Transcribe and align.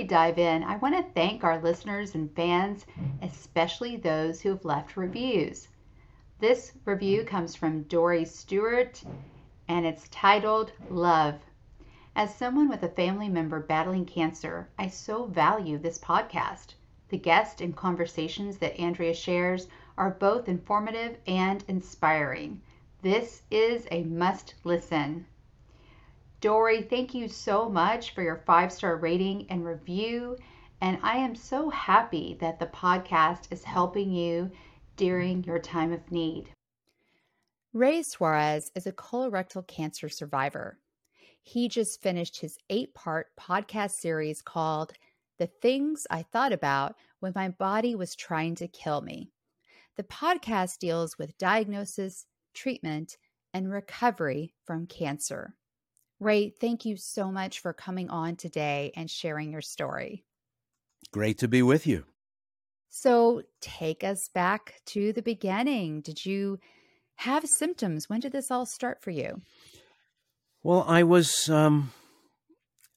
We 0.00 0.06
dive 0.06 0.38
in, 0.38 0.64
I 0.64 0.76
want 0.76 0.96
to 0.96 1.12
thank 1.12 1.44
our 1.44 1.60
listeners 1.60 2.14
and 2.14 2.34
fans, 2.34 2.86
especially 3.20 3.96
those 3.96 4.40
who 4.40 4.48
have 4.48 4.64
left 4.64 4.96
reviews. 4.96 5.68
This 6.38 6.72
review 6.86 7.22
comes 7.22 7.54
from 7.54 7.82
Dory 7.82 8.24
Stewart 8.24 9.04
and 9.68 9.84
it's 9.84 10.08
titled 10.08 10.72
Love. 10.88 11.40
As 12.16 12.34
someone 12.34 12.70
with 12.70 12.82
a 12.82 12.88
family 12.88 13.28
member 13.28 13.60
battling 13.60 14.06
cancer, 14.06 14.70
I 14.78 14.88
so 14.88 15.26
value 15.26 15.76
this 15.76 15.98
podcast. 15.98 16.72
The 17.10 17.18
guests 17.18 17.60
and 17.60 17.76
conversations 17.76 18.56
that 18.56 18.80
Andrea 18.80 19.12
shares 19.12 19.68
are 19.98 20.12
both 20.12 20.48
informative 20.48 21.18
and 21.26 21.62
inspiring. 21.68 22.62
This 23.02 23.42
is 23.50 23.86
a 23.90 24.04
must 24.04 24.54
listen. 24.64 25.26
Dory, 26.40 26.80
thank 26.80 27.12
you 27.12 27.28
so 27.28 27.68
much 27.68 28.14
for 28.14 28.22
your 28.22 28.42
five 28.46 28.72
star 28.72 28.96
rating 28.96 29.46
and 29.50 29.62
review. 29.62 30.38
And 30.80 30.98
I 31.02 31.16
am 31.18 31.34
so 31.34 31.68
happy 31.68 32.38
that 32.40 32.58
the 32.58 32.66
podcast 32.66 33.44
is 33.50 33.62
helping 33.62 34.10
you 34.10 34.50
during 34.96 35.44
your 35.44 35.58
time 35.58 35.92
of 35.92 36.10
need. 36.10 36.48
Ray 37.74 38.02
Suarez 38.02 38.72
is 38.74 38.86
a 38.86 38.92
colorectal 38.92 39.66
cancer 39.66 40.08
survivor. 40.08 40.78
He 41.42 41.68
just 41.68 42.00
finished 42.02 42.40
his 42.40 42.56
eight 42.70 42.94
part 42.94 43.26
podcast 43.38 43.92
series 43.92 44.40
called 44.40 44.92
The 45.38 45.46
Things 45.46 46.06
I 46.10 46.22
Thought 46.22 46.54
About 46.54 46.96
When 47.18 47.32
My 47.34 47.50
Body 47.50 47.94
Was 47.94 48.16
Trying 48.16 48.54
to 48.56 48.68
Kill 48.68 49.02
Me. 49.02 49.30
The 49.98 50.04
podcast 50.04 50.78
deals 50.78 51.18
with 51.18 51.36
diagnosis, 51.36 52.24
treatment, 52.54 53.18
and 53.52 53.70
recovery 53.70 54.54
from 54.64 54.86
cancer. 54.86 55.54
Ray, 56.20 56.50
thank 56.50 56.84
you 56.84 56.96
so 56.98 57.32
much 57.32 57.60
for 57.60 57.72
coming 57.72 58.10
on 58.10 58.36
today 58.36 58.92
and 58.94 59.10
sharing 59.10 59.50
your 59.50 59.62
story. 59.62 60.22
Great 61.12 61.38
to 61.38 61.48
be 61.48 61.62
with 61.62 61.86
you. 61.86 62.04
So, 62.90 63.42
take 63.62 64.04
us 64.04 64.28
back 64.34 64.74
to 64.86 65.14
the 65.14 65.22
beginning. 65.22 66.02
Did 66.02 66.26
you 66.26 66.58
have 67.16 67.46
symptoms? 67.46 68.10
When 68.10 68.20
did 68.20 68.32
this 68.32 68.50
all 68.50 68.66
start 68.66 69.00
for 69.00 69.10
you? 69.10 69.40
Well, 70.62 70.84
I 70.86 71.04
was, 71.04 71.48
um, 71.48 71.92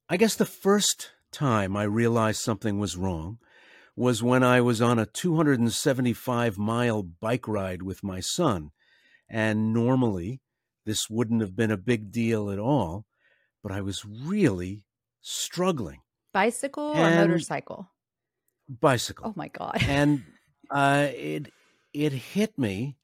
I 0.10 0.18
guess 0.18 0.36
the 0.36 0.46
first 0.46 1.12
time 1.32 1.78
I 1.78 1.84
realized 1.84 2.42
something 2.42 2.78
was 2.78 2.98
wrong 2.98 3.38
was 3.96 4.22
when 4.22 4.44
I 4.44 4.60
was 4.60 4.82
on 4.82 5.00
a 5.00 5.06
275 5.06 6.58
mile 6.58 7.04
bike 7.04 7.48
ride 7.48 7.84
with 7.84 8.04
my 8.04 8.20
son. 8.20 8.72
And 9.30 9.74
normally, 9.74 10.42
this 10.86 11.10
wouldn't 11.10 11.42
have 11.42 11.56
been 11.56 11.72
a 11.72 11.78
big 11.78 12.12
deal 12.12 12.52
at 12.52 12.60
all 12.60 13.06
but 13.64 13.72
I 13.72 13.82
was 13.82 14.06
really 14.06 14.84
struggling. 15.22 16.02
Bicycle 16.34 16.92
and 16.94 17.20
or 17.20 17.28
motorcycle? 17.28 17.90
Bicycle. 18.70 19.28
Oh 19.28 19.34
my 19.36 19.48
god! 19.48 19.82
and 19.88 20.24
uh, 20.70 21.08
it 21.12 21.52
it 21.94 22.12
hit 22.12 22.58
me 22.58 22.98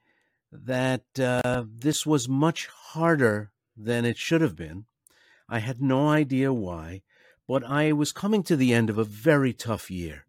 that 0.52 1.06
uh, 1.20 1.64
this 1.68 2.06
was 2.06 2.28
much 2.28 2.68
harder 2.68 3.52
than 3.78 4.06
it 4.06 4.18
should 4.18 4.42
have 4.42 4.56
been. 4.56 4.86
I 5.48 5.60
had 5.60 5.82
no 5.82 6.10
idea 6.10 6.52
why, 6.52 7.02
but 7.48 7.64
I 7.64 7.92
was 7.92 8.12
coming 8.12 8.44
to 8.44 8.56
the 8.56 8.74
end 8.74 8.90
of 8.90 8.98
a 8.98 9.04
very 9.04 9.54
tough 9.54 9.90
year. 9.90 10.26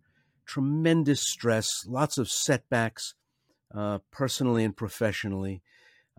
Tremendous 0.47 1.23
stress, 1.29 1.69
lots 1.87 2.19
of 2.19 2.31
setbacks, 2.31 3.15
uh, 3.75 3.99
personally 4.11 4.65
and 4.65 4.77
professionally, 4.77 5.63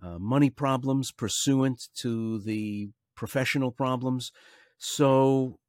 uh, 0.01 0.17
money 0.17 0.49
problems 0.49 1.11
pursuant 1.11 1.89
to 1.97 2.39
the 2.39 2.89
professional 3.15 3.71
problems. 3.71 4.31
So 4.77 5.59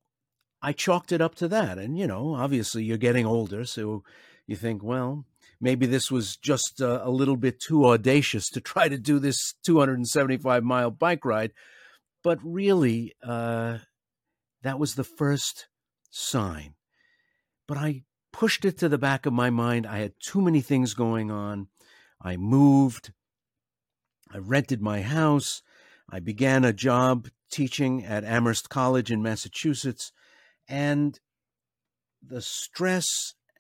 I 0.62 0.72
chalked 0.72 1.12
it 1.12 1.20
up 1.20 1.34
to 1.36 1.48
that. 1.48 1.78
And, 1.78 1.98
you 1.98 2.06
know, 2.06 2.34
obviously 2.34 2.84
you're 2.84 2.97
getting 2.97 3.26
older. 3.26 3.64
So 3.64 4.04
you 4.47 4.56
think, 4.56 4.82
well, 4.82 5.25
maybe 5.60 5.86
this 5.86 6.10
was 6.10 6.36
just 6.36 6.81
a, 6.81 7.10
little 7.10 7.36
bit 7.36 7.60
too 7.60 7.86
audacious 7.86 8.48
to 8.50 8.60
try 8.60 8.88
to 8.88 8.98
do 8.98 9.19
this 9.19 9.54
275 9.64 10.64
mile 10.64 10.91
bike 10.91 11.25
ride. 11.25 11.52
But 12.22 12.38
really, 12.42 13.14
uh, 13.22 13.78
that 14.62 14.78
was 14.78 14.94
the 14.94 15.04
first 15.04 15.66
sign. 16.10 16.75
But 17.66 17.78
I 17.78 18.02
pushed 18.32 18.64
it 18.64 18.78
to 18.78 18.88
the 18.88 18.98
back 18.98 19.26
of 19.26 19.32
my 19.32 19.50
mind. 19.50 19.86
I 19.86 19.98
had 19.98 20.14
too 20.20 20.41
many 20.41 20.60
things 20.60 20.94
going 20.94 21.31
on. 21.31 21.69
I 22.20 22.36
moved. 22.36 23.12
I 24.32 24.38
rented 24.38 24.81
my 24.81 25.02
house. 25.02 25.62
I 26.12 26.20
began 26.20 26.62
a 26.62 26.74
job 26.74 27.28
teaching 27.50 28.04
at 28.04 28.22
Amherst 28.22 28.68
College 28.68 29.10
in 29.10 29.22
Massachusetts, 29.22 30.12
and 30.68 31.18
the 32.22 32.42
stress 32.42 33.06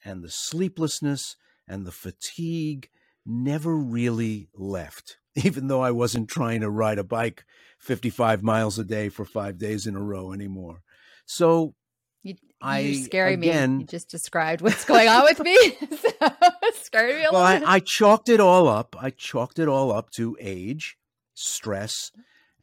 and 0.04 0.22
the 0.22 0.30
sleeplessness 0.30 1.36
and 1.66 1.86
the 1.86 1.92
fatigue 1.92 2.90
never 3.24 3.74
really 3.74 4.48
left, 4.54 5.16
even 5.34 5.68
though 5.68 5.80
I 5.80 5.92
wasn't 5.92 6.28
trying 6.28 6.60
to 6.60 6.68
ride 6.68 6.98
a 6.98 7.04
bike 7.04 7.44
55 7.78 8.42
miles 8.42 8.78
a 8.78 8.84
day 8.84 9.08
for 9.08 9.24
five 9.24 9.56
days 9.56 9.86
in 9.86 9.96
a 9.96 10.02
row 10.02 10.32
anymore. 10.32 10.82
So 11.24 11.74
you, 12.22 12.34
I 12.60 12.92
scary 12.92 13.34
again, 13.34 13.78
me. 13.78 13.82
You 13.84 13.86
just 13.86 14.10
described 14.10 14.60
what's 14.60 14.84
going 14.84 15.08
on 15.08 15.24
with 15.24 15.40
me. 15.40 15.56
so, 15.90 16.30
scared 16.74 17.16
me 17.16 17.24
a 17.24 17.32
well, 17.32 17.42
I, 17.42 17.62
I 17.64 17.80
chalked 17.80 18.28
it 18.28 18.40
all 18.40 18.68
up. 18.68 18.94
I 19.00 19.08
chalked 19.10 19.58
it 19.58 19.68
all 19.68 19.90
up 19.90 20.10
to 20.10 20.36
age, 20.38 20.98
stress, 21.34 22.12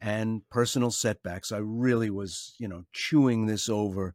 and 0.00 0.48
personal 0.50 0.90
setbacks. 0.90 1.52
I 1.52 1.58
really 1.58 2.10
was, 2.10 2.54
you 2.58 2.68
know, 2.68 2.84
chewing 2.92 3.46
this 3.46 3.68
over, 3.68 4.14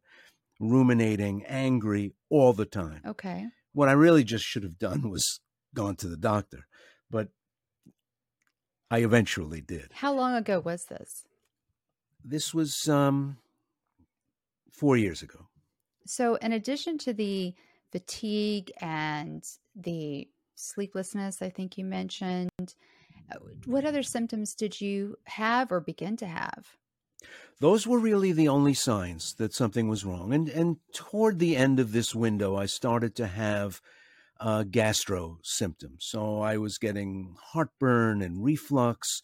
ruminating, 0.58 1.44
angry 1.46 2.14
all 2.28 2.52
the 2.52 2.66
time. 2.66 3.02
Okay. 3.06 3.46
What 3.72 3.88
I 3.88 3.92
really 3.92 4.24
just 4.24 4.44
should 4.44 4.62
have 4.62 4.78
done 4.78 5.10
was 5.10 5.40
gone 5.74 5.96
to 5.96 6.08
the 6.08 6.16
doctor, 6.16 6.66
but 7.10 7.28
I 8.90 8.98
eventually 8.98 9.60
did. 9.60 9.90
How 9.92 10.12
long 10.12 10.34
ago 10.34 10.60
was 10.60 10.86
this? 10.86 11.24
This 12.24 12.54
was 12.54 12.88
um 12.88 13.38
4 14.72 14.96
years 14.96 15.22
ago. 15.22 15.46
So, 16.06 16.36
in 16.36 16.52
addition 16.52 16.98
to 16.98 17.12
the 17.12 17.54
fatigue 17.90 18.72
and 18.80 19.44
the 19.74 20.28
sleeplessness, 20.54 21.42
I 21.42 21.50
think 21.50 21.78
you 21.78 21.84
mentioned, 21.84 22.74
what 23.66 23.84
other 23.84 24.02
symptoms 24.02 24.54
did 24.54 24.80
you 24.80 25.16
have 25.24 25.72
or 25.72 25.80
begin 25.80 26.16
to 26.18 26.26
have? 26.26 26.76
Those 27.60 27.86
were 27.86 27.98
really 27.98 28.32
the 28.32 28.48
only 28.48 28.74
signs 28.74 29.34
that 29.34 29.54
something 29.54 29.88
was 29.88 30.04
wrong. 30.04 30.32
And 30.32 30.48
and 30.48 30.76
toward 30.92 31.38
the 31.38 31.56
end 31.56 31.80
of 31.80 31.92
this 31.92 32.14
window, 32.14 32.56
I 32.56 32.66
started 32.66 33.16
to 33.16 33.26
have 33.26 33.80
uh, 34.38 34.64
gastro 34.64 35.38
symptoms. 35.42 36.04
So 36.04 36.40
I 36.40 36.58
was 36.58 36.78
getting 36.78 37.36
heartburn 37.52 38.20
and 38.20 38.44
reflux, 38.44 39.22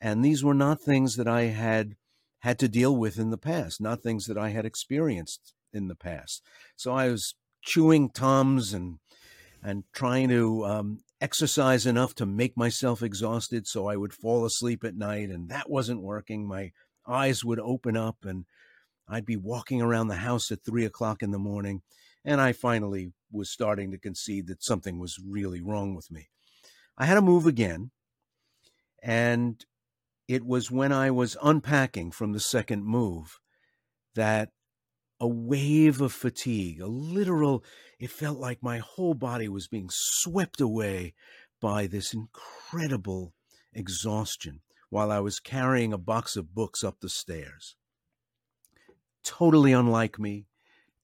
and 0.00 0.24
these 0.24 0.44
were 0.44 0.54
not 0.54 0.80
things 0.80 1.16
that 1.16 1.26
I 1.26 1.42
had 1.42 1.96
had 2.40 2.58
to 2.60 2.68
deal 2.68 2.96
with 2.96 3.18
in 3.18 3.30
the 3.30 3.38
past, 3.38 3.80
not 3.80 4.02
things 4.02 4.26
that 4.26 4.38
I 4.38 4.50
had 4.50 4.64
experienced 4.64 5.54
in 5.72 5.88
the 5.88 5.96
past. 5.96 6.42
So 6.76 6.92
I 6.92 7.08
was 7.08 7.34
chewing 7.62 8.10
tums 8.10 8.72
and 8.72 8.98
and 9.62 9.84
trying 9.92 10.28
to 10.28 10.64
um, 10.66 11.00
exercise 11.22 11.86
enough 11.86 12.16
to 12.16 12.26
make 12.26 12.56
myself 12.56 13.00
exhausted 13.00 13.66
so 13.68 13.86
I 13.86 13.96
would 13.96 14.12
fall 14.12 14.44
asleep 14.44 14.82
at 14.82 14.96
night, 14.96 15.30
and 15.30 15.48
that 15.50 15.70
wasn't 15.70 16.02
working. 16.02 16.46
My 16.46 16.72
eyes 17.06 17.44
would 17.44 17.60
open 17.60 17.96
up, 17.96 18.24
and 18.24 18.44
I'd 19.08 19.24
be 19.24 19.36
walking 19.36 19.80
around 19.80 20.08
the 20.08 20.16
house 20.16 20.50
at 20.50 20.64
three 20.64 20.84
o'clock 20.84 21.22
in 21.22 21.30
the 21.30 21.38
morning, 21.38 21.82
and 22.24 22.40
I 22.40 22.52
finally 22.52 23.12
was 23.30 23.50
starting 23.50 23.92
to 23.92 23.98
concede 23.98 24.48
that 24.48 24.64
something 24.64 24.98
was 24.98 25.20
really 25.24 25.62
wrong 25.62 25.94
with 25.94 26.10
me. 26.10 26.28
I 26.98 27.06
had 27.06 27.14
to 27.14 27.22
move 27.22 27.46
again, 27.46 27.92
and 29.00 29.64
it 30.26 30.44
was 30.44 30.72
when 30.72 30.92
I 30.92 31.12
was 31.12 31.36
unpacking 31.40 32.10
from 32.10 32.32
the 32.32 32.40
second 32.40 32.84
move 32.84 33.38
that 34.16 34.50
a 35.22 35.28
wave 35.28 36.00
of 36.00 36.12
fatigue, 36.12 36.80
a 36.80 36.86
literal, 36.86 37.62
it 38.00 38.10
felt 38.10 38.40
like 38.40 38.60
my 38.60 38.78
whole 38.78 39.14
body 39.14 39.48
was 39.48 39.68
being 39.68 39.88
swept 39.88 40.60
away 40.60 41.14
by 41.60 41.86
this 41.86 42.12
incredible 42.12 43.32
exhaustion 43.72 44.62
while 44.90 45.12
I 45.12 45.20
was 45.20 45.38
carrying 45.38 45.92
a 45.92 45.96
box 45.96 46.34
of 46.34 46.56
books 46.56 46.82
up 46.82 46.98
the 46.98 47.08
stairs. 47.08 47.76
Totally 49.22 49.72
unlike 49.72 50.18
me, 50.18 50.46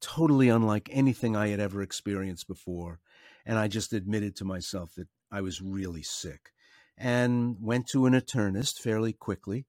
totally 0.01 0.49
unlike 0.49 0.89
anything 0.91 1.37
I 1.37 1.49
had 1.49 1.61
ever 1.61 1.81
experienced 1.81 2.49
before. 2.49 2.99
And 3.47 3.57
I 3.57 3.69
just 3.69 3.93
admitted 3.93 4.35
to 4.37 4.45
myself 4.45 4.95
that 4.97 5.07
I 5.31 5.43
was 5.43 5.63
really 5.63 6.03
sick 6.03 6.51
and 6.97 7.57
went 7.61 7.87
to 7.93 8.07
an 8.07 8.15
internist 8.15 8.81
fairly 8.83 9.13
quickly. 9.13 9.67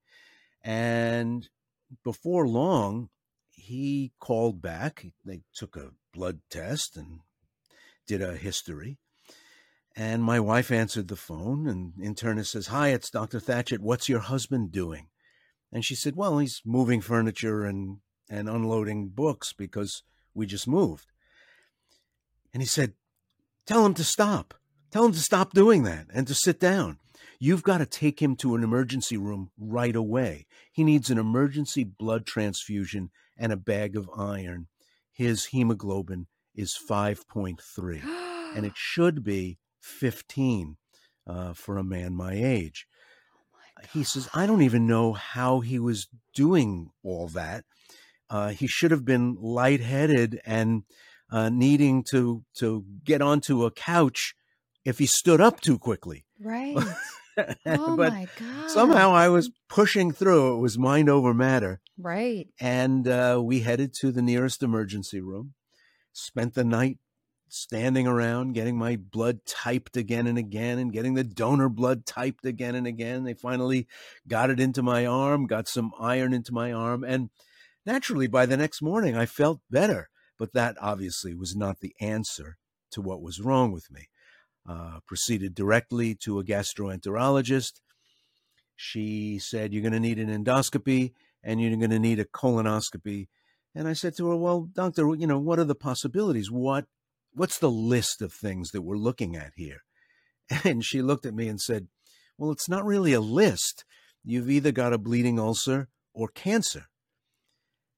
And 0.63 1.47
before 2.03 2.47
long, 2.47 3.09
he 3.59 4.11
called 4.19 4.61
back. 4.61 5.05
They 5.25 5.41
took 5.53 5.75
a 5.75 5.91
blood 6.13 6.39
test 6.49 6.97
and 6.97 7.19
did 8.07 8.21
a 8.21 8.35
history. 8.35 8.97
And 9.95 10.23
my 10.23 10.39
wife 10.39 10.71
answered 10.71 11.07
the 11.07 11.15
phone, 11.15 11.67
and 11.67 11.93
internist 11.95 12.47
says, 12.47 12.67
Hi, 12.67 12.89
it's 12.89 13.09
Dr. 13.09 13.39
Thatchett. 13.39 13.79
What's 13.79 14.07
your 14.07 14.19
husband 14.19 14.71
doing? 14.71 15.07
And 15.71 15.83
she 15.83 15.95
said, 15.95 16.15
Well, 16.15 16.39
he's 16.39 16.61
moving 16.65 17.01
furniture 17.01 17.65
and, 17.65 17.97
and 18.29 18.47
unloading 18.47 19.09
books 19.09 19.53
because 19.53 20.03
we 20.33 20.45
just 20.45 20.67
moved. 20.67 21.11
And 22.53 22.61
he 22.61 22.67
said, 22.67 22.93
Tell 23.65 23.85
him 23.85 23.93
to 23.95 24.03
stop. 24.03 24.53
Tell 24.89 25.05
him 25.05 25.11
to 25.11 25.19
stop 25.19 25.53
doing 25.53 25.83
that 25.83 26.07
and 26.13 26.25
to 26.27 26.33
sit 26.33 26.59
down. 26.59 26.97
You've 27.39 27.63
got 27.63 27.77
to 27.77 27.85
take 27.85 28.21
him 28.21 28.35
to 28.37 28.55
an 28.55 28.63
emergency 28.63 29.15
room 29.17 29.51
right 29.57 29.95
away. 29.95 30.45
He 30.71 30.83
needs 30.83 31.09
an 31.09 31.17
emergency 31.17 31.83
blood 31.83 32.25
transfusion 32.25 33.11
and 33.39 33.51
a 33.51 33.57
bag 33.57 33.95
of 33.95 34.09
iron. 34.15 34.67
His 35.11 35.45
hemoglobin 35.45 36.27
is 36.53 36.77
5.3, 36.77 38.03
and 38.55 38.65
it 38.65 38.73
should 38.75 39.23
be 39.23 39.57
15 39.81 40.77
uh, 41.25 41.53
for 41.53 41.77
a 41.77 41.83
man 41.83 42.13
my 42.13 42.33
age. 42.33 42.85
Oh 43.77 43.87
he 43.93 44.03
says, 44.03 44.29
I 44.33 44.45
don't 44.45 44.61
even 44.61 44.85
know 44.85 45.13
how 45.13 45.61
he 45.61 45.79
was 45.79 46.07
doing 46.33 46.91
all 47.03 47.27
that. 47.29 47.63
Uh, 48.29 48.49
he 48.49 48.67
should 48.67 48.91
have 48.91 49.05
been 49.05 49.37
lightheaded 49.39 50.39
and 50.45 50.83
uh, 51.31 51.49
needing 51.49 52.03
to 52.03 52.43
to 52.55 52.83
get 53.03 53.21
onto 53.21 53.65
a 53.65 53.71
couch 53.71 54.35
if 54.85 54.99
he 54.99 55.05
stood 55.05 55.41
up 55.41 55.61
too 55.61 55.77
quickly. 55.77 56.25
Right. 56.39 56.77
Oh 57.65 57.95
but 57.97 58.13
my 58.13 58.27
god! 58.37 58.69
Somehow 58.69 59.11
I 59.11 59.29
was 59.29 59.51
pushing 59.67 60.11
through. 60.11 60.55
It 60.55 60.59
was 60.59 60.77
mind 60.77 61.09
over 61.09 61.33
matter. 61.33 61.81
Right. 61.97 62.47
And 62.59 63.07
uh, 63.07 63.41
we 63.43 63.61
headed 63.61 63.93
to 64.01 64.11
the 64.11 64.21
nearest 64.21 64.63
emergency 64.63 65.21
room. 65.21 65.53
Spent 66.13 66.53
the 66.53 66.63
night 66.63 66.97
standing 67.49 68.07
around 68.07 68.53
getting 68.53 68.77
my 68.77 68.95
blood 68.95 69.39
typed 69.45 69.97
again 69.97 70.27
and 70.27 70.37
again 70.37 70.77
and 70.77 70.93
getting 70.93 71.15
the 71.15 71.23
donor 71.23 71.67
blood 71.67 72.05
typed 72.05 72.45
again 72.45 72.75
and 72.75 72.87
again. 72.87 73.23
They 73.23 73.33
finally 73.33 73.87
got 74.27 74.49
it 74.49 74.59
into 74.59 74.83
my 74.83 75.05
arm, 75.05 75.47
got 75.47 75.67
some 75.67 75.91
iron 75.99 76.33
into 76.33 76.53
my 76.53 76.71
arm, 76.71 77.03
and 77.03 77.29
naturally 77.85 78.27
by 78.27 78.45
the 78.45 78.57
next 78.57 78.81
morning 78.81 79.17
I 79.17 79.25
felt 79.25 79.61
better. 79.69 80.09
But 80.37 80.53
that 80.53 80.77
obviously 80.79 81.33
was 81.33 81.55
not 81.55 81.79
the 81.79 81.93
answer 81.99 82.57
to 82.91 83.01
what 83.01 83.21
was 83.21 83.41
wrong 83.41 83.71
with 83.71 83.91
me. 83.91 84.07
Uh, 84.67 84.99
proceeded 85.07 85.55
directly 85.55 86.13
to 86.13 86.39
a 86.39 86.43
gastroenterologist. 86.43 87.81
She 88.75 89.39
said, 89.39 89.73
You're 89.73 89.81
going 89.81 89.93
to 89.93 89.99
need 89.99 90.19
an 90.19 90.29
endoscopy 90.29 91.13
and 91.43 91.59
you're 91.59 91.75
going 91.75 91.89
to 91.89 91.99
need 91.99 92.19
a 92.19 92.25
colonoscopy. 92.25 93.27
And 93.73 93.87
I 93.87 93.93
said 93.93 94.15
to 94.17 94.29
her, 94.29 94.35
Well, 94.35 94.69
doctor, 94.71 95.15
you 95.15 95.27
know, 95.27 95.39
what 95.39 95.59
are 95.59 95.65
the 95.65 95.75
possibilities? 95.75 96.51
What 96.51 96.85
What's 97.33 97.59
the 97.59 97.69
list 97.69 98.21
of 98.21 98.33
things 98.33 98.71
that 98.71 98.81
we're 98.81 98.97
looking 98.97 99.35
at 99.35 99.53
here? 99.55 99.83
And 100.63 100.83
she 100.83 101.01
looked 101.01 101.25
at 101.27 101.35
me 101.35 101.47
and 101.47 101.61
said, 101.61 101.87
Well, 102.37 102.51
it's 102.51 102.69
not 102.69 102.85
really 102.85 103.13
a 103.13 103.21
list. 103.21 103.85
You've 104.23 104.49
either 104.49 104.71
got 104.71 104.93
a 104.93 104.97
bleeding 104.97 105.39
ulcer 105.39 105.89
or 106.13 106.27
cancer. 106.27 106.85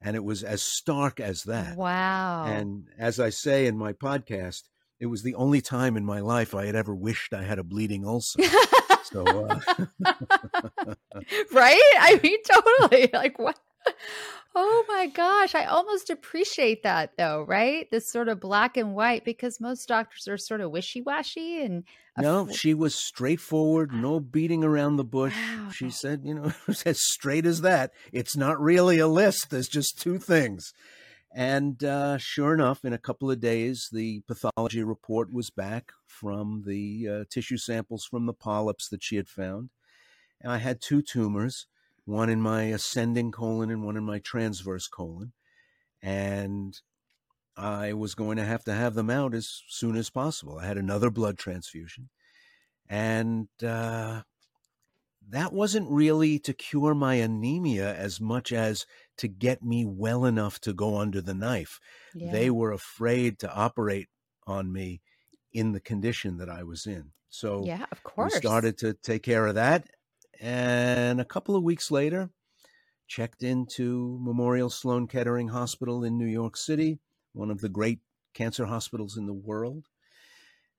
And 0.02 0.16
it 0.16 0.24
was 0.24 0.44
as 0.44 0.62
stark 0.62 1.20
as 1.20 1.44
that. 1.44 1.78
Wow. 1.78 2.46
And 2.46 2.88
as 2.98 3.20
I 3.20 3.30
say 3.30 3.68
in 3.68 3.78
my 3.78 3.94
podcast, 3.94 4.64
it 5.02 5.08
was 5.08 5.24
the 5.24 5.34
only 5.34 5.62
time 5.62 5.98
in 5.98 6.06
my 6.06 6.20
life 6.20 6.54
I 6.54 6.68
had 6.68 6.76
ever 6.76 6.94
wished 6.94 7.34
I 7.34 7.42
had 7.42 7.58
a 7.58 7.64
bleeding 7.64 8.06
ulcer. 8.06 8.40
so, 9.04 9.26
uh... 9.26 9.60
right? 11.52 11.94
I 12.00 12.20
mean, 12.22 12.38
totally. 12.44 13.10
Like, 13.12 13.40
what? 13.40 13.60
Oh 14.54 14.86
my 14.88 15.08
gosh. 15.08 15.56
I 15.56 15.66
almost 15.66 16.12
appreciate 16.12 16.84
that 16.84 17.14
though, 17.18 17.44
right? 17.48 17.90
This 17.90 18.12
sort 18.12 18.28
of 18.28 18.40
black 18.40 18.78
and 18.78 18.94
white 18.94 19.26
because 19.26 19.60
most 19.60 19.88
doctors 19.88 20.28
are 20.28 20.38
sort 20.38 20.62
of 20.62 20.70
wishy 20.70 21.02
washy 21.02 21.64
and. 21.64 21.84
No, 22.18 22.50
she 22.52 22.74
was 22.76 22.94
straightforward, 22.94 23.94
no 23.94 24.20
beating 24.20 24.64
around 24.64 24.98
the 24.98 25.04
bush. 25.04 25.34
Wow. 25.34 25.70
She 25.72 25.90
said, 25.90 26.22
you 26.26 26.36
know, 26.36 26.54
as 26.86 27.02
straight 27.02 27.48
as 27.48 27.62
that. 27.62 27.92
It's 28.12 28.38
not 28.38 28.62
really 28.62 29.00
a 29.00 29.08
list, 29.08 29.50
there's 29.50 29.70
just 29.70 30.00
two 30.00 30.20
things. 30.20 30.74
And 31.34 31.82
uh, 31.84 32.18
sure 32.18 32.54
enough, 32.54 32.84
in 32.84 32.92
a 32.92 32.98
couple 32.98 33.32
of 33.32 33.40
days, 33.40 33.90
the 33.92 34.22
pathology 34.28 34.84
report 34.84 35.32
was 35.32 35.50
back 35.50 35.94
from 36.06 36.64
the 36.66 37.08
uh, 37.08 37.24
tissue 37.30 37.58
samples 37.58 38.04
from 38.04 38.26
the 38.26 38.34
polyps 38.34 38.90
that 38.90 39.02
she 39.02 39.16
had 39.16 39.30
found. 39.30 39.70
And 40.42 40.52
I 40.52 40.58
had 40.58 40.82
two 40.82 41.02
tumors 41.02 41.68
one 42.04 42.30
in 42.30 42.42
my 42.42 42.64
ascending 42.64 43.32
colon 43.32 43.70
and 43.70 43.84
one 43.84 43.96
in 43.96 44.04
my 44.04 44.20
transverse 44.20 44.88
colon. 44.88 45.32
And 46.02 46.80
I 47.56 47.94
was 47.94 48.16
going 48.16 48.38
to 48.38 48.44
have 48.44 48.64
to 48.66 48.74
have 48.74 48.96
them 48.96 49.10
out 49.10 49.34
as 49.34 49.62
soon 49.68 49.96
as 49.96 50.10
possible. 50.10 50.58
I 50.58 50.66
had 50.66 50.78
another 50.78 51.12
blood 51.12 51.38
transfusion. 51.38 52.10
And 52.90 53.48
uh, 53.64 54.24
that 55.30 55.54
wasn't 55.54 55.90
really 55.90 56.40
to 56.40 56.54
cure 56.54 56.94
my 56.94 57.16
anemia 57.16 57.96
as 57.96 58.20
much 58.20 58.52
as 58.52 58.86
to 59.18 59.28
get 59.28 59.64
me 59.64 59.86
well 59.86 60.26
enough 60.26 60.60
to 60.62 60.74
go 60.74 60.98
under 60.98 61.22
the 61.22 61.34
knife. 61.34 61.80
Yeah. 62.14 62.32
They 62.32 62.50
were 62.50 62.72
afraid 62.72 63.40
to 63.40 63.54
operate 63.54 64.10
on 64.46 64.72
me 64.72 65.02
in 65.54 65.72
the 65.72 65.80
condition 65.80 66.38
that 66.38 66.50
I 66.50 66.64
was 66.64 66.86
in. 66.86 67.12
So 67.30 67.64
yeah, 67.66 67.86
of 67.92 68.04
course. 68.04 68.34
we 68.34 68.40
started 68.40 68.78
to 68.80 68.94
take 68.94 69.24
care 69.24 69.48
of 69.48 69.56
that. 69.56 69.88
And 70.40 71.22
a 71.22 71.26
couple 71.26 71.56
of 71.56 71.64
weeks 71.64 71.92
later, 71.92 72.30
checked 73.08 73.44
into 73.44 74.18
Memorial 74.22 74.70
Sloan 74.70 75.08
Kettering 75.08 75.50
Hospital 75.50 76.04
in 76.04 76.18
New 76.18 76.26
York 76.26 76.58
City, 76.58 77.00
one 77.34 77.52
of 77.52 77.62
the 77.62 77.70
great 77.70 78.00
cancer 78.34 78.66
hospitals 78.66 79.18
in 79.18 79.28
the 79.28 79.34
world, 79.34 79.86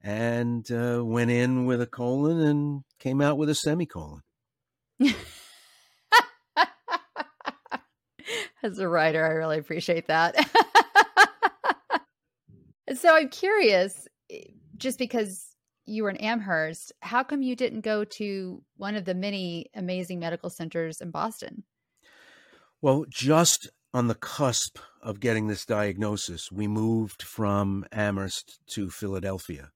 and 0.03 0.71
uh, 0.73 1.03
went 1.05 1.31
in 1.31 1.65
with 1.65 1.81
a 1.81 1.87
colon 1.87 2.41
and 2.41 2.85
came 2.99 3.21
out 3.21 3.39
with 3.39 3.49
a 3.49 3.55
semicolon. 3.55 4.23
As 8.63 8.79
a 8.79 8.89
writer, 8.89 9.25
I 9.25 9.31
really 9.31 9.59
appreciate 9.59 10.07
that. 10.07 10.37
so 12.95 13.15
I'm 13.15 13.29
curious, 13.29 14.07
eh, 14.31 14.43
just 14.77 14.99
because 14.99 15.57
you 15.85 16.05
were 16.05 16.11
in 16.11 16.17
Amherst, 16.19 16.93
how 17.01 17.25
come 17.25 17.43
you 17.43 17.57
didn't 17.57 17.81
go 17.81 18.05
to 18.05 18.63
one 18.77 18.95
of 18.95 19.05
the 19.05 19.15
many 19.15 19.67
amazing 19.75 20.21
medical 20.21 20.49
centers 20.49 21.01
in 21.01 21.11
Boston? 21.11 21.65
Well, 22.81 23.05
just 23.09 23.69
on 23.93 24.07
the 24.09 24.15
cusp 24.15 24.79
of 25.03 25.21
getting 25.21 25.49
this 25.49 25.67
diagnosis, 25.67 26.51
we 26.53 26.69
moved 26.69 27.23
from 27.23 27.85
Amherst 27.93 28.61
to 28.69 28.91
Philadelphia. 28.91 29.73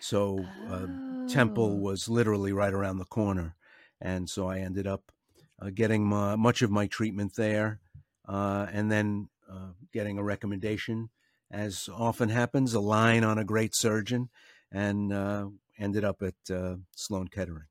So 0.00 0.44
uh, 0.68 0.86
Temple 1.28 1.72
Oh. 1.72 1.76
was 1.76 2.08
literally 2.08 2.52
right 2.52 2.72
around 2.72 2.98
the 2.98 3.04
corner. 3.04 3.54
And 4.00 4.28
so 4.28 4.48
I 4.48 4.58
ended 4.58 4.86
up 4.86 5.12
uh, 5.60 5.70
getting 5.74 6.06
my, 6.06 6.36
much 6.36 6.62
of 6.62 6.70
my 6.70 6.86
treatment 6.86 7.34
there 7.36 7.80
uh, 8.28 8.66
and 8.72 8.92
then 8.92 9.28
uh, 9.50 9.72
getting 9.92 10.18
a 10.18 10.22
recommendation, 10.22 11.08
as 11.50 11.88
often 11.92 12.28
happens, 12.28 12.74
a 12.74 12.80
line 12.80 13.24
on 13.24 13.38
a 13.38 13.44
great 13.44 13.74
surgeon, 13.74 14.28
and 14.70 15.12
uh, 15.12 15.48
ended 15.78 16.04
up 16.04 16.22
at 16.22 16.54
uh, 16.54 16.76
Sloan 16.94 17.28
Kettering. 17.28 17.64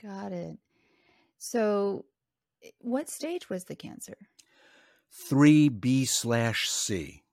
Got 0.00 0.32
it. 0.32 0.58
So, 1.36 2.04
eh, 2.62 2.70
what 2.80 3.10
stage 3.10 3.50
was 3.50 3.64
the 3.64 3.74
cancer? 3.74 4.16
3B 5.30 6.06
slash 6.06 6.68
C. 6.68 7.24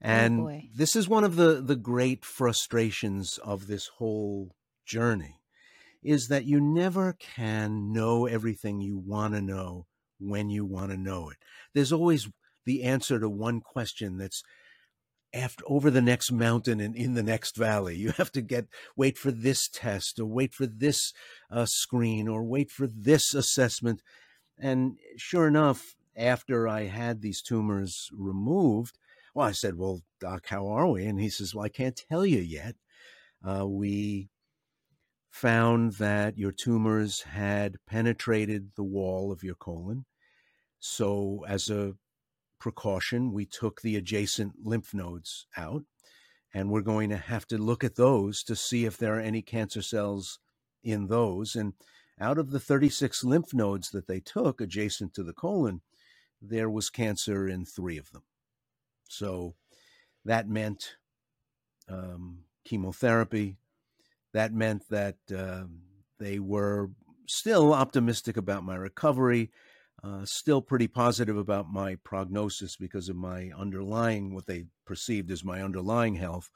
And 0.00 0.38
boy. 0.38 0.68
this 0.74 0.96
is 0.96 1.08
one 1.08 1.24
of 1.24 1.36
the, 1.36 1.60
the 1.60 1.76
great 1.76 2.24
frustrations 2.24 3.38
of 3.38 3.66
this 3.66 3.88
whole 3.98 4.54
journey 4.86 5.40
is 6.04 6.28
that 6.28 6.44
you 6.44 6.60
never 6.60 7.14
can 7.18 7.92
know 7.92 8.26
everything 8.26 8.80
you 8.80 8.98
want 8.98 9.34
to 9.34 9.40
know 9.40 9.86
when 10.20 10.50
you 10.50 10.64
want 10.64 10.90
to 10.90 10.96
know 10.96 11.30
it. 11.30 11.38
There's 11.72 11.92
always 11.92 12.28
the 12.64 12.82
answer 12.82 13.18
to 13.18 13.28
one 13.28 13.60
question 13.60 14.18
that's 14.18 14.42
after 15.32 15.64
over 15.66 15.90
the 15.90 16.00
next 16.00 16.30
mountain 16.30 16.80
and 16.80 16.94
in 16.94 17.14
the 17.14 17.22
next 17.22 17.56
valley. 17.56 17.96
You 17.96 18.12
have 18.12 18.30
to 18.32 18.42
get 18.42 18.66
wait 18.96 19.18
for 19.18 19.32
this 19.32 19.68
test 19.68 20.20
or 20.20 20.26
wait 20.26 20.54
for 20.54 20.66
this 20.66 21.12
uh, 21.50 21.66
screen 21.66 22.28
or 22.28 22.44
wait 22.44 22.70
for 22.70 22.86
this 22.86 23.34
assessment. 23.34 24.02
And 24.58 24.98
sure 25.16 25.48
enough, 25.48 25.96
after 26.16 26.68
I 26.68 26.84
had 26.84 27.20
these 27.20 27.42
tumors 27.42 28.08
removed, 28.16 28.98
well, 29.34 29.48
I 29.48 29.52
said, 29.52 29.76
"Well, 29.76 30.02
doc, 30.20 30.46
how 30.46 30.68
are 30.68 30.86
we?" 30.86 31.04
And 31.06 31.20
he 31.20 31.28
says, 31.28 31.54
"Well, 31.54 31.64
I 31.64 31.68
can't 31.68 32.00
tell 32.08 32.24
you 32.24 32.38
yet. 32.38 32.76
Uh, 33.46 33.66
we 33.66 34.28
found 35.34 35.94
that 35.94 36.38
your 36.38 36.52
tumors 36.52 37.22
had 37.22 37.74
penetrated 37.88 38.70
the 38.76 38.84
wall 38.84 39.32
of 39.32 39.42
your 39.42 39.56
colon. 39.56 40.04
So, 40.78 41.44
as 41.48 41.68
a 41.68 41.94
precaution, 42.60 43.32
we 43.32 43.44
took 43.44 43.80
the 43.80 43.96
adjacent 43.96 44.52
lymph 44.62 44.94
nodes 44.94 45.48
out, 45.56 45.82
and 46.54 46.70
we're 46.70 46.82
going 46.82 47.10
to 47.10 47.16
have 47.16 47.48
to 47.48 47.58
look 47.58 47.82
at 47.82 47.96
those 47.96 48.44
to 48.44 48.54
see 48.54 48.84
if 48.84 48.96
there 48.96 49.16
are 49.16 49.20
any 49.20 49.42
cancer 49.42 49.82
cells 49.82 50.38
in 50.84 51.08
those. 51.08 51.56
And 51.56 51.72
out 52.20 52.38
of 52.38 52.52
the 52.52 52.60
36 52.60 53.24
lymph 53.24 53.52
nodes 53.52 53.90
that 53.90 54.06
they 54.06 54.20
took 54.20 54.60
adjacent 54.60 55.14
to 55.14 55.24
the 55.24 55.32
colon, 55.32 55.80
there 56.40 56.70
was 56.70 56.90
cancer 56.90 57.48
in 57.48 57.64
three 57.64 57.98
of 57.98 58.12
them. 58.12 58.22
So 59.08 59.56
that 60.24 60.48
meant 60.48 60.94
um, 61.88 62.44
chemotherapy. 62.64 63.56
That 64.34 64.52
meant 64.52 64.82
that 64.90 65.16
uh, 65.34 65.64
they 66.18 66.38
were 66.38 66.90
still 67.26 67.72
optimistic 67.72 68.36
about 68.36 68.64
my 68.64 68.74
recovery, 68.74 69.50
uh, 70.02 70.24
still 70.24 70.60
pretty 70.60 70.88
positive 70.88 71.38
about 71.38 71.72
my 71.72 71.94
prognosis 72.04 72.76
because 72.76 73.08
of 73.08 73.16
my 73.16 73.50
underlying, 73.56 74.34
what 74.34 74.46
they 74.46 74.66
perceived 74.84 75.30
as 75.30 75.42
my 75.42 75.62
underlying 75.62 76.16
health. 76.16 76.50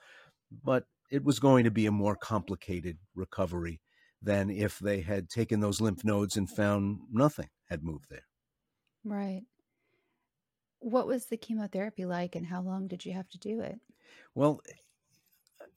But 0.65 0.85
it 1.11 1.25
was 1.25 1.39
going 1.39 1.65
to 1.65 1.71
be 1.71 1.87
a 1.87 1.93
more 1.93 2.17
complicated 2.17 2.99
recovery 3.15 3.81
than 4.21 4.51
if 4.51 4.79
they 4.79 5.01
had 5.01 5.31
taken 5.31 5.61
those 5.61 5.81
lymph 5.81 6.05
nodes 6.05 6.37
and 6.37 6.51
found 6.51 6.99
nothing 7.11 7.49
had 7.71 7.85
moved 7.85 8.07
there. 8.11 8.27
Right. 9.05 9.43
What 10.81 11.07
was 11.07 11.27
the 11.27 11.37
chemotherapy 11.37 12.05
like 12.05 12.35
and 12.35 12.47
how 12.47 12.61
long 12.61 12.89
did 12.89 13.05
you 13.07 13.13
have 13.13 13.29
to 13.31 13.39
do 13.39 13.61
it? 13.61 13.81
Well, 14.35 14.61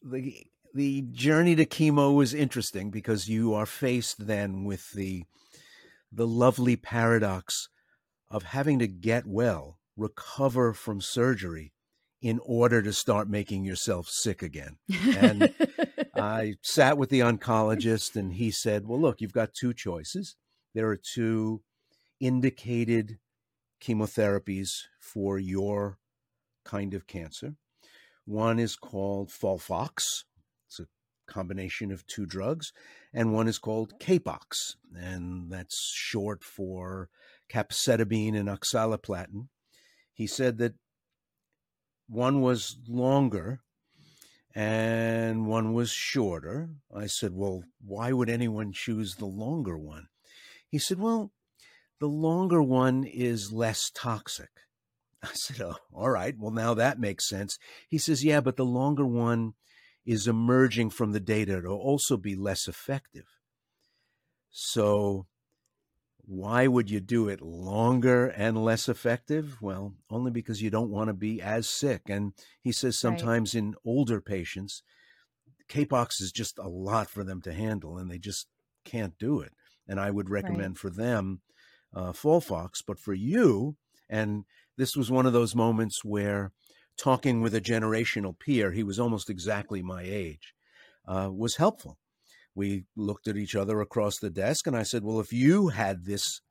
the 0.04 0.46
the 0.74 1.02
journey 1.12 1.56
to 1.56 1.66
chemo 1.66 2.16
was 2.16 2.34
interesting 2.34 2.92
because 2.92 3.28
you 3.28 3.54
are 3.54 3.66
faced 3.66 4.28
then 4.28 4.64
with 4.64 4.92
the 4.92 5.26
the 6.12 6.28
lovely 6.28 6.76
paradox 6.76 7.70
of 8.30 8.44
having 8.44 8.80
to 8.80 8.88
get 8.88 9.26
well, 9.26 9.80
recover 9.96 10.74
from 10.74 11.00
surgery 11.02 11.74
in 12.22 12.40
order 12.44 12.82
to 12.82 12.94
start 12.94 13.30
making 13.30 13.64
yourself 13.66 14.08
sick 14.08 14.42
again. 14.42 14.78
And 15.18 15.54
I 16.16 16.56
sat 16.62 16.98
with 16.98 17.10
the 17.10 17.22
oncologist 17.22 18.16
and 18.16 18.34
he 18.34 18.52
said, 18.52 18.88
Well, 18.88 19.00
look, 19.00 19.22
you've 19.22 19.34
got 19.34 19.54
two 19.54 19.74
choices. 19.74 20.36
There 20.74 20.88
are 20.88 20.98
two 20.98 21.62
indicated 22.20 23.18
chemotherapies 23.82 24.70
for 25.00 25.40
your 25.40 25.98
kind 26.64 26.94
of 26.94 27.08
cancer. 27.08 27.56
One 28.26 28.60
is 28.60 28.76
called 28.76 29.30
Folfox, 29.30 30.24
combination 31.32 31.92
of 31.92 32.06
two 32.08 32.26
drugs, 32.26 32.72
and 33.14 33.34
one 33.34 33.48
is 33.48 33.58
called 33.58 34.00
Capox, 34.00 34.76
and 34.96 35.52
that's 35.52 35.92
short 35.96 36.44
for 36.44 37.10
capecitabine 37.52 38.36
and 38.36 38.50
oxaliplatin. 38.50 39.48
He 40.14 40.28
said 40.28 40.58
that 40.60 40.74
one 42.08 42.42
was 42.42 42.78
longer 42.88 43.62
and 44.54 45.48
one 45.48 45.74
was 45.74 45.90
shorter. 45.90 46.70
I 46.94 47.08
said, 47.08 47.32
Well, 47.34 47.64
why 47.80 48.12
would 48.12 48.30
anyone 48.30 48.74
choose 48.74 49.16
the 49.16 49.26
longer 49.26 49.78
one? 49.78 50.08
He 50.68 50.78
said, 50.78 51.00
Well, 51.00 51.32
the 52.00 52.08
longer 52.08 52.62
one 52.62 53.06
is 53.06 53.54
less 53.54 53.90
toxic. 53.94 54.50
I 55.24 55.30
said, 55.34 55.62
Oh, 55.62 55.78
all 55.94 56.10
right. 56.10 56.36
Well, 56.38 56.52
now 56.52 56.74
that 56.74 57.00
makes 57.00 57.30
sense. 57.30 57.58
He 57.88 57.98
says, 57.98 58.24
Yeah, 58.24 58.42
but 58.42 58.58
the 58.58 58.66
longer 58.66 59.06
one 59.06 59.54
is 60.06 60.28
emerging 60.28 60.90
from 60.90 61.12
the 61.12 61.20
data 61.20 61.62
to 61.62 61.70
also 61.70 62.18
be 62.18 62.36
less 62.36 62.68
effective. 62.68 63.26
So 64.50 65.28
why 66.26 66.68
would 66.68 66.90
you 66.90 67.00
do 67.00 67.28
it 67.28 67.42
longer 67.42 68.28
and 68.28 68.64
less 68.64 68.88
effective? 68.88 69.58
Well, 69.62 69.96
only 70.10 70.32
because 70.32 70.62
you 70.62 70.70
don't 70.70 70.92
want 70.92 71.10
to 71.10 71.14
be 71.14 71.42
as 71.42 71.68
sick. 71.68 72.04
And 72.08 72.34
he 72.62 72.72
says 72.72 72.98
sometimes 72.98 73.54
right. 73.54 73.60
in 73.60 73.76
older 73.86 74.22
patients, 74.22 74.84
Capox 75.68 76.22
is 76.22 76.32
just 76.32 76.58
a 76.58 76.68
lot 76.68 77.10
for 77.10 77.24
them 77.24 77.42
to 77.44 77.54
handle 77.54 77.98
and 77.98 78.10
they 78.10 78.18
just 78.18 78.48
can't 78.86 79.18
do 79.18 79.40
it. 79.42 79.54
And 79.88 80.00
I 80.00 80.12
would 80.12 80.30
recommend 80.30 80.76
right. 80.76 80.78
for 80.78 80.90
them 80.90 81.42
uh, 81.94 82.12
Folfox. 82.12 82.84
But 82.86 83.00
for 83.00 83.14
you, 83.14 83.76
and 84.10 84.46
this 84.78 84.96
was 84.96 85.12
one 85.12 85.26
of 85.26 85.34
those 85.34 85.56
moments 85.56 86.04
where 86.04 86.52
talking 86.98 87.42
with 87.42 87.56
a 87.56 87.62
generational 87.62 88.38
peer, 88.38 88.72
he 88.72 88.84
was 88.84 89.00
almost 89.00 89.30
exactly 89.30 89.82
my 89.82 90.04
age, 90.04 90.54
uh, 91.08 91.30
was 91.32 91.56
helpful 91.56 91.98
we 92.56 92.84
looked 92.96 93.28
at 93.28 93.38
each 93.38 93.56
other 93.56 93.82
across 93.82 94.18
the 94.18 94.30
desk 94.30 94.68
and 94.68 94.76
I 94.76 94.84
said, 94.84 95.04
Well, 95.04 95.20
if 95.20 95.32
you 95.32 95.70
had 95.70 96.06
this 96.06 96.42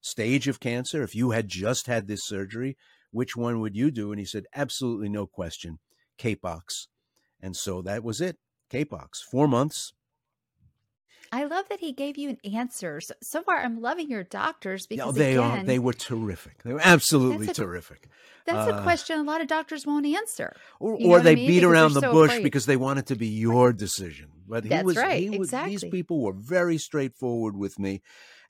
stage 0.00 0.48
of 0.48 0.60
cancer, 0.60 1.02
if 1.02 1.14
you 1.14 1.30
had 1.30 1.48
just 1.48 1.86
had 1.86 2.06
this 2.06 2.24
surgery, 2.24 2.76
which 3.10 3.36
one 3.36 3.60
would 3.60 3.76
you 3.76 3.90
do? 3.90 4.12
And 4.12 4.18
he 4.18 4.26
said, 4.26 4.44
Absolutely 4.54 5.08
no 5.08 5.26
question, 5.26 5.78
Capox. 6.18 6.86
And 7.40 7.56
so 7.56 7.82
that 7.82 8.04
was 8.04 8.20
it, 8.20 8.36
Capox. 8.70 9.22
Four 9.30 9.48
months, 9.48 9.92
I 11.32 11.44
love 11.44 11.68
that 11.68 11.78
he 11.78 11.92
gave 11.92 12.18
you 12.18 12.36
answers. 12.52 13.12
So 13.22 13.42
far, 13.42 13.58
I'm 13.58 13.80
loving 13.80 14.10
your 14.10 14.24
doctors 14.24 14.86
because 14.86 15.14
they 15.14 15.36
again, 15.36 15.60
are 15.60 15.64
they 15.64 15.78
were 15.78 15.92
terrific. 15.92 16.62
They 16.64 16.72
were 16.72 16.80
absolutely 16.82 17.46
that's 17.46 17.58
a, 17.58 17.62
terrific. 17.62 18.08
That's 18.46 18.70
uh, 18.70 18.76
a 18.76 18.82
question 18.82 19.20
a 19.20 19.22
lot 19.22 19.40
of 19.40 19.46
doctors 19.46 19.86
won't 19.86 20.06
answer. 20.06 20.56
Or, 20.80 20.94
or 20.94 21.20
they 21.20 21.32
I 21.32 21.34
mean? 21.36 21.46
beat 21.46 21.60
because 21.60 21.70
around 21.70 21.94
the 21.94 22.00
so 22.00 22.12
bush 22.12 22.30
afraid. 22.30 22.42
because 22.42 22.66
they 22.66 22.76
want 22.76 22.98
it 22.98 23.06
to 23.06 23.16
be 23.16 23.28
your 23.28 23.72
decision. 23.72 24.28
But 24.48 24.64
he 24.64 24.70
that's 24.70 24.84
was, 24.84 24.96
right. 24.96 25.22
He 25.22 25.38
was, 25.38 25.48
exactly. 25.48 25.70
These 25.70 25.84
people 25.84 26.20
were 26.20 26.32
very 26.32 26.78
straightforward 26.78 27.56
with 27.56 27.78
me, 27.78 28.02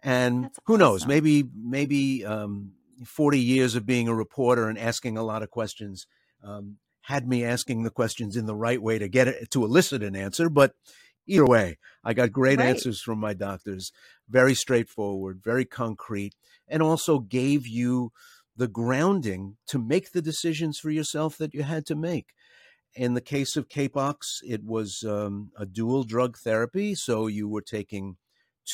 and 0.02 0.44
that's 0.44 0.58
who 0.64 0.74
awesome. 0.74 0.80
knows? 0.80 1.06
Maybe 1.06 1.44
maybe 1.54 2.24
um, 2.24 2.72
40 3.04 3.38
years 3.38 3.74
of 3.74 3.84
being 3.84 4.08
a 4.08 4.14
reporter 4.14 4.68
and 4.68 4.78
asking 4.78 5.18
a 5.18 5.22
lot 5.22 5.42
of 5.42 5.50
questions. 5.50 6.06
Um, 6.42 6.76
had 7.02 7.26
me 7.26 7.44
asking 7.44 7.82
the 7.82 7.90
questions 7.90 8.36
in 8.36 8.46
the 8.46 8.54
right 8.54 8.80
way 8.80 8.98
to 8.98 9.08
get 9.08 9.26
it 9.26 9.50
to 9.50 9.64
elicit 9.64 10.02
an 10.02 10.14
answer, 10.14 10.48
but 10.48 10.74
either 11.30 11.46
way, 11.46 11.78
I 12.04 12.12
got 12.14 12.32
great 12.32 12.58
right. 12.58 12.68
answers 12.68 13.00
from 13.00 13.18
my 13.18 13.34
doctors, 13.34 13.92
very 14.28 14.54
straightforward, 14.54 15.40
very 15.42 15.64
concrete, 15.64 16.34
and 16.68 16.82
also 16.82 17.18
gave 17.18 17.66
you 17.66 18.12
the 18.56 18.68
grounding 18.68 19.56
to 19.68 19.78
make 19.78 20.12
the 20.12 20.22
decisions 20.22 20.78
for 20.78 20.90
yourself 20.90 21.38
that 21.38 21.54
you 21.54 21.62
had 21.62 21.86
to 21.86 21.94
make. 21.94 22.34
In 22.94 23.14
the 23.14 23.20
case 23.20 23.56
of 23.56 23.68
Capox, 23.68 24.16
it 24.42 24.64
was 24.64 25.04
um, 25.06 25.50
a 25.56 25.64
dual 25.64 26.02
drug 26.02 26.36
therapy, 26.38 26.94
so 26.94 27.28
you 27.28 27.48
were 27.48 27.62
taking 27.62 28.16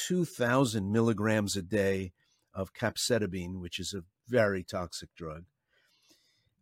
2,000 0.08 0.90
milligrams 0.90 1.56
a 1.56 1.62
day 1.62 2.12
of 2.54 2.72
capecitabine, 2.72 3.60
which 3.60 3.78
is 3.78 3.94
a 3.94 4.04
very 4.26 4.64
toxic 4.64 5.10
drug. 5.14 5.44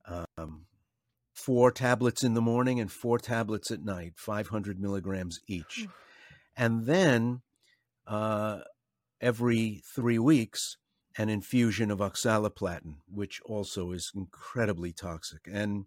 Um, 0.07 0.67
four 1.35 1.71
tablets 1.73 2.23
in 2.23 2.35
the 2.35 2.41
morning 2.41 2.81
and 2.81 2.91
four 2.91 3.19
tablets 3.19 3.71
at 3.71 3.85
night, 3.85 4.13
500 4.17 4.81
milligrams 4.81 5.41
each. 5.47 5.87
and 6.57 6.87
then 6.87 7.43
uh, 8.07 8.61
every 9.21 9.83
three 9.95 10.19
weeks, 10.19 10.77
an 11.17 11.29
infusion 11.29 11.91
of 11.91 11.99
oxaliplatin, 11.99 12.97
which 13.07 13.41
also 13.45 13.93
is 13.93 14.11
incredibly 14.15 14.93
toxic. 14.93 15.49
And 15.51 15.87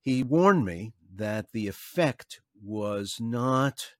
he 0.00 0.22
warned 0.22 0.64
me 0.64 0.92
that 1.14 1.52
the 1.52 1.68
effect 1.68 2.40
was 2.62 3.18
not 3.20 3.92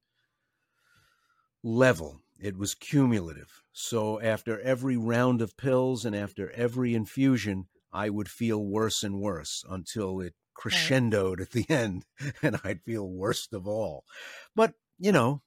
level, 1.62 2.21
it 2.41 2.57
was 2.57 2.75
cumulative. 2.75 3.62
So 3.73 4.21
after 4.21 4.61
every 4.61 4.97
round 4.97 5.41
of 5.41 5.57
pills 5.57 6.05
and 6.05 6.15
after 6.15 6.51
every 6.53 6.95
infusion, 6.95 7.67
I 7.93 8.11
would 8.11 8.29
feel 8.29 8.65
worse 8.65 9.03
and 9.03 9.21
worse 9.21 9.65
until 9.69 10.21
it 10.21 10.35
crescendoed 10.55 11.41
at 11.41 11.51
the 11.51 11.67
end 11.69 12.05
and 12.43 12.61
I'd 12.65 12.83
feel 12.83 13.09
worst 13.09 13.53
of 13.53 13.67
all. 13.67 14.05
But, 14.55 14.75
you 14.99 15.13
know, 15.13 15.43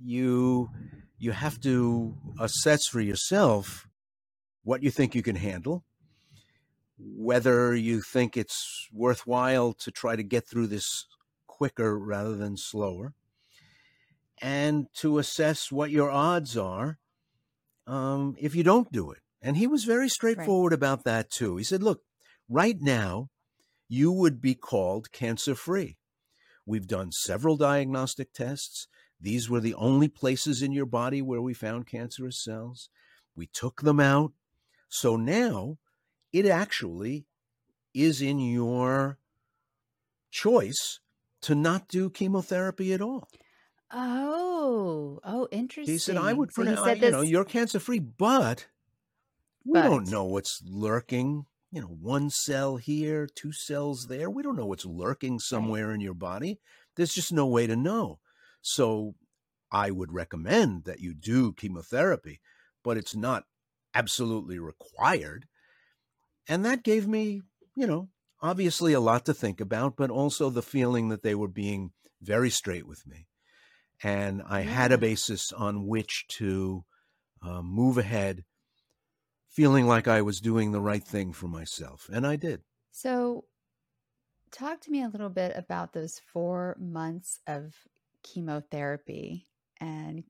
you 0.00 0.70
you 1.18 1.32
have 1.32 1.60
to 1.60 2.16
assess 2.38 2.86
for 2.86 3.00
yourself 3.00 3.88
what 4.62 4.82
you 4.82 4.90
think 4.90 5.14
you 5.14 5.22
can 5.22 5.36
handle, 5.36 5.84
whether 6.98 7.74
you 7.74 8.02
think 8.02 8.36
it's 8.36 8.88
worthwhile 8.92 9.72
to 9.72 9.90
try 9.90 10.14
to 10.14 10.22
get 10.22 10.46
through 10.46 10.68
this 10.68 11.06
quicker 11.46 11.98
rather 11.98 12.36
than 12.36 12.56
slower, 12.56 13.14
and 14.40 14.86
to 14.94 15.18
assess 15.18 15.72
what 15.72 15.90
your 15.90 16.10
odds 16.10 16.56
are 16.56 16.98
um, 17.86 18.36
if 18.38 18.54
you 18.54 18.62
don't 18.62 18.92
do 18.92 19.10
it. 19.10 19.18
And 19.42 19.56
he 19.56 19.66
was 19.66 19.84
very 19.84 20.08
straightforward 20.08 20.72
right. 20.72 20.76
about 20.78 21.04
that 21.04 21.30
too. 21.30 21.56
He 21.56 21.64
said, 21.64 21.82
look, 21.82 22.02
right 22.48 22.76
now, 22.80 23.28
you 23.88 24.12
would 24.12 24.40
be 24.40 24.54
called 24.54 25.12
cancer 25.12 25.54
free. 25.54 25.96
We've 26.66 26.86
done 26.86 27.12
several 27.12 27.56
diagnostic 27.56 28.32
tests. 28.32 28.86
These 29.20 29.48
were 29.48 29.60
the 29.60 29.74
only 29.74 30.08
places 30.08 30.62
in 30.62 30.72
your 30.72 30.86
body 30.86 31.22
where 31.22 31.40
we 31.40 31.54
found 31.54 31.86
cancerous 31.86 32.42
cells. 32.42 32.90
We 33.34 33.46
took 33.46 33.82
them 33.82 33.98
out. 33.98 34.32
So 34.88 35.16
now 35.16 35.78
it 36.32 36.46
actually 36.46 37.26
is 37.94 38.20
in 38.20 38.38
your 38.38 39.18
choice 40.30 41.00
to 41.42 41.54
not 41.54 41.88
do 41.88 42.10
chemotherapy 42.10 42.92
at 42.92 43.00
all. 43.00 43.28
Oh, 43.90 45.20
oh, 45.24 45.48
interesting. 45.50 45.94
He 45.94 45.98
said, 45.98 46.16
I 46.18 46.34
would, 46.34 46.52
so 46.52 46.62
I, 46.62 46.92
you 46.92 47.10
know, 47.10 47.22
you're 47.22 47.44
cancer 47.44 47.80
free, 47.80 48.00
but 48.00 48.66
we 49.64 49.80
don't 49.80 50.10
know 50.10 50.24
what's 50.24 50.62
lurking 50.66 51.46
you 51.70 51.80
know, 51.80 51.88
one 51.88 52.30
cell 52.30 52.76
here, 52.76 53.26
two 53.26 53.52
cells 53.52 54.06
there. 54.06 54.30
We 54.30 54.42
don't 54.42 54.56
know 54.56 54.66
what's 54.66 54.86
lurking 54.86 55.38
somewhere 55.38 55.92
in 55.92 56.00
your 56.00 56.14
body. 56.14 56.58
There's 56.96 57.14
just 57.14 57.32
no 57.32 57.46
way 57.46 57.66
to 57.66 57.76
know. 57.76 58.20
So 58.62 59.14
I 59.70 59.90
would 59.90 60.12
recommend 60.12 60.84
that 60.84 61.00
you 61.00 61.14
do 61.14 61.52
chemotherapy, 61.52 62.40
but 62.82 62.96
it's 62.96 63.14
not 63.14 63.44
absolutely 63.94 64.58
required. 64.58 65.46
And 66.48 66.64
that 66.64 66.82
gave 66.82 67.06
me, 67.06 67.42
you 67.76 67.86
know, 67.86 68.08
obviously 68.40 68.92
a 68.94 69.00
lot 69.00 69.26
to 69.26 69.34
think 69.34 69.60
about, 69.60 69.96
but 69.96 70.10
also 70.10 70.48
the 70.48 70.62
feeling 70.62 71.10
that 71.10 71.22
they 71.22 71.34
were 71.34 71.48
being 71.48 71.90
very 72.22 72.50
straight 72.50 72.86
with 72.86 73.06
me. 73.06 73.26
And 74.02 74.42
I 74.46 74.60
yeah. 74.60 74.70
had 74.70 74.92
a 74.92 74.98
basis 74.98 75.52
on 75.52 75.86
which 75.86 76.24
to 76.28 76.84
uh, 77.42 77.62
move 77.62 77.98
ahead, 77.98 78.44
feeling 79.58 79.88
like 79.88 80.06
I 80.06 80.22
was 80.22 80.40
doing 80.40 80.70
the 80.70 80.80
right 80.80 81.02
thing 81.02 81.32
for 81.32 81.48
myself. 81.48 82.08
And 82.12 82.24
I 82.24 82.36
did. 82.36 82.60
So, 82.92 83.42
talk 84.52 84.80
to 84.82 84.90
me 84.92 85.02
a 85.02 85.08
little 85.08 85.30
bit 85.30 85.52
about 85.56 85.92
those 85.92 86.20
four 86.32 86.76
months 86.78 87.40
of 87.48 87.74
chemotherapy 88.22 89.48
and 89.80 90.22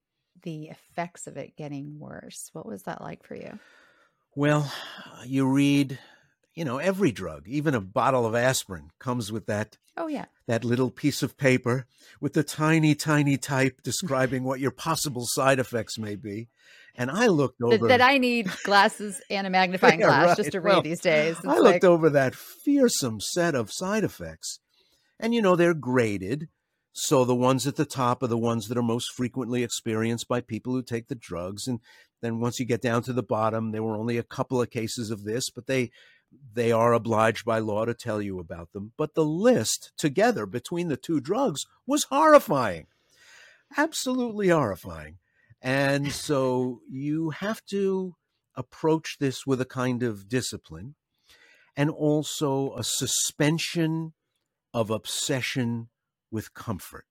the 0.44 0.68
effects 0.68 1.26
of 1.26 1.36
it 1.36 1.58
getting 1.58 1.98
worse. 1.98 2.48
What 2.54 2.64
was 2.64 2.84
that 2.84 3.02
like 3.02 3.22
for 3.22 3.34
you? 3.34 3.58
Well, 4.34 4.72
you 5.26 5.46
read, 5.46 5.98
you 6.58 6.64
know, 6.64 6.78
every 6.78 7.12
drug, 7.12 7.46
even 7.46 7.72
a 7.72 7.80
bottle 7.80 8.26
of 8.26 8.34
aspirin 8.34 8.90
comes 8.98 9.30
with 9.30 9.46
that. 9.46 9.78
Oh, 9.96 10.08
yeah. 10.08 10.24
That 10.48 10.64
little 10.64 10.90
piece 10.90 11.22
of 11.22 11.38
paper 11.38 11.86
with 12.20 12.32
the 12.32 12.42
tiny, 12.42 12.96
tiny 12.96 13.36
type 13.36 13.80
describing 13.84 14.42
what 14.42 14.58
your 14.58 14.72
possible 14.72 15.24
side 15.24 15.60
effects 15.60 15.98
may 15.98 16.16
be. 16.16 16.48
And 16.96 17.12
I 17.12 17.28
looked 17.28 17.62
over 17.62 17.86
that, 17.86 17.98
that 17.98 18.00
I 18.00 18.18
need 18.18 18.50
glasses 18.64 19.22
and 19.30 19.46
a 19.46 19.50
magnifying 19.50 20.00
yeah, 20.00 20.06
glass 20.06 20.26
right. 20.26 20.36
just 20.36 20.50
to 20.50 20.60
read 20.60 20.72
well, 20.72 20.82
these 20.82 21.00
days. 21.00 21.36
It's 21.36 21.46
I 21.46 21.58
like... 21.58 21.74
looked 21.74 21.84
over 21.84 22.10
that 22.10 22.34
fearsome 22.34 23.20
set 23.20 23.54
of 23.54 23.70
side 23.70 24.02
effects. 24.02 24.58
And 25.20 25.32
you 25.32 25.40
know, 25.40 25.54
they're 25.54 25.74
graded 25.74 26.48
so 27.00 27.24
the 27.24 27.34
ones 27.34 27.64
at 27.68 27.76
the 27.76 27.84
top 27.84 28.24
are 28.24 28.26
the 28.26 28.36
ones 28.36 28.66
that 28.66 28.76
are 28.76 28.82
most 28.82 29.12
frequently 29.12 29.62
experienced 29.62 30.26
by 30.26 30.40
people 30.40 30.72
who 30.72 30.82
take 30.82 31.06
the 31.06 31.14
drugs. 31.14 31.68
And 31.68 31.78
then 32.22 32.40
once 32.40 32.58
you 32.58 32.66
get 32.66 32.82
down 32.82 33.04
to 33.04 33.12
the 33.12 33.22
bottom, 33.22 33.70
there 33.70 33.84
were 33.84 33.96
only 33.96 34.18
a 34.18 34.24
couple 34.24 34.60
of 34.60 34.70
cases 34.70 35.12
of 35.12 35.22
this, 35.22 35.48
but 35.48 35.68
they 35.68 35.92
they 36.52 36.72
are 36.72 36.92
obliged 36.92 37.44
by 37.44 37.58
law 37.58 37.84
to 37.84 37.94
tell 37.94 38.20
you 38.20 38.38
about 38.38 38.72
them. 38.72 38.92
But 38.96 39.14
the 39.14 39.24
list 39.24 39.92
together 39.96 40.46
between 40.46 40.88
the 40.88 40.96
two 40.96 41.20
drugs 41.20 41.64
was 41.86 42.04
horrifying. 42.04 42.86
Absolutely 43.76 44.48
horrifying. 44.48 45.18
And 45.60 46.12
so 46.12 46.80
you 46.88 47.30
have 47.30 47.64
to 47.66 48.16
approach 48.54 49.16
this 49.18 49.46
with 49.46 49.60
a 49.60 49.66
kind 49.66 50.02
of 50.02 50.28
discipline 50.28 50.94
and 51.76 51.90
also 51.90 52.74
a 52.76 52.82
suspension 52.82 54.12
of 54.74 54.90
obsession 54.90 55.88
with 56.30 56.54
comfort. 56.54 57.06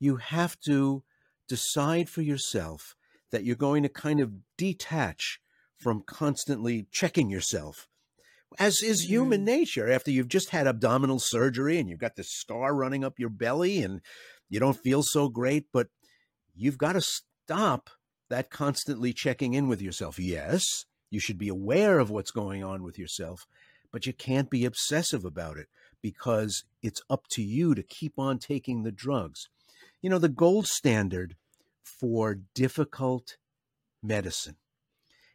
You 0.00 0.16
have 0.16 0.58
to 0.60 1.04
decide 1.48 2.08
for 2.08 2.22
yourself 2.22 2.96
that 3.30 3.44
you're 3.44 3.56
going 3.56 3.82
to 3.82 3.88
kind 3.88 4.20
of 4.20 4.32
detach 4.56 5.40
from 5.76 6.02
constantly 6.06 6.86
checking 6.90 7.28
yourself, 7.28 7.88
as 8.58 8.82
is 8.82 9.08
human 9.08 9.42
mm. 9.42 9.44
nature. 9.44 9.90
After 9.90 10.10
you've 10.10 10.28
just 10.28 10.50
had 10.50 10.66
abdominal 10.66 11.18
surgery 11.18 11.78
and 11.78 11.88
you've 11.88 11.98
got 11.98 12.16
this 12.16 12.30
scar 12.30 12.74
running 12.74 13.04
up 13.04 13.18
your 13.18 13.28
belly 13.28 13.82
and 13.82 14.00
you 14.48 14.60
don't 14.60 14.78
feel 14.78 15.02
so 15.02 15.28
great, 15.28 15.66
but 15.72 15.88
you've 16.54 16.78
got 16.78 16.92
to 16.92 17.00
stop 17.00 17.90
that 18.30 18.50
constantly 18.50 19.12
checking 19.12 19.54
in 19.54 19.68
with 19.68 19.82
yourself. 19.82 20.18
Yes, 20.18 20.86
you 21.10 21.20
should 21.20 21.38
be 21.38 21.48
aware 21.48 21.98
of 21.98 22.10
what's 22.10 22.30
going 22.30 22.64
on 22.64 22.82
with 22.82 22.98
yourself, 22.98 23.46
but 23.92 24.06
you 24.06 24.12
can't 24.12 24.50
be 24.50 24.64
obsessive 24.64 25.24
about 25.24 25.56
it 25.56 25.68
because 26.02 26.64
it's 26.82 27.02
up 27.08 27.26
to 27.30 27.42
you 27.42 27.74
to 27.74 27.82
keep 27.82 28.18
on 28.18 28.38
taking 28.38 28.82
the 28.82 28.92
drugs. 28.92 29.48
You 30.02 30.10
know, 30.10 30.18
the 30.18 30.28
gold 30.28 30.66
standard 30.66 31.36
for 31.82 32.40
difficult 32.54 33.36
medicine 34.02 34.56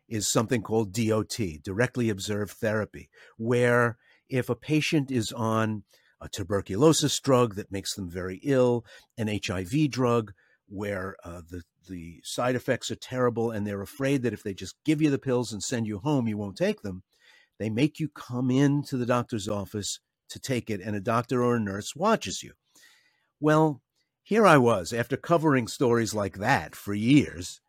is 0.09 0.31
something 0.31 0.61
called 0.61 0.93
DOT, 0.93 1.37
directly 1.63 2.09
observed 2.09 2.51
therapy, 2.51 3.09
where 3.37 3.97
if 4.29 4.49
a 4.49 4.55
patient 4.55 5.11
is 5.11 5.31
on 5.31 5.83
a 6.21 6.27
tuberculosis 6.27 7.19
drug 7.19 7.55
that 7.55 7.71
makes 7.71 7.95
them 7.95 8.09
very 8.09 8.39
ill, 8.43 8.85
an 9.17 9.27
HIV 9.27 9.89
drug 9.91 10.33
where 10.67 11.15
uh, 11.23 11.41
the 11.49 11.63
the 11.87 12.21
side 12.23 12.55
effects 12.55 12.91
are 12.91 12.95
terrible 12.95 13.49
and 13.49 13.65
they're 13.65 13.81
afraid 13.81 14.21
that 14.21 14.33
if 14.33 14.43
they 14.43 14.53
just 14.53 14.75
give 14.85 15.01
you 15.01 15.09
the 15.09 15.17
pills 15.17 15.51
and 15.51 15.63
send 15.63 15.87
you 15.87 15.97
home, 15.99 16.27
you 16.27 16.37
won't 16.37 16.55
take 16.57 16.81
them. 16.81 17.01
They 17.57 17.69
make 17.69 17.99
you 17.99 18.09
come 18.09 18.51
into 18.51 18.95
the 18.95 19.07
doctor's 19.07 19.47
office 19.47 19.99
to 20.29 20.39
take 20.39 20.69
it 20.69 20.81
and 20.81 20.95
a 20.95 21.01
doctor 21.01 21.43
or 21.43 21.55
a 21.55 21.59
nurse 21.59 21.95
watches 21.95 22.43
you. 22.43 22.53
Well, 23.39 23.81
here 24.21 24.45
I 24.45 24.57
was 24.57 24.93
after 24.93 25.17
covering 25.17 25.67
stories 25.67 26.13
like 26.13 26.37
that 26.37 26.75
for 26.75 26.93
years, 26.93 27.61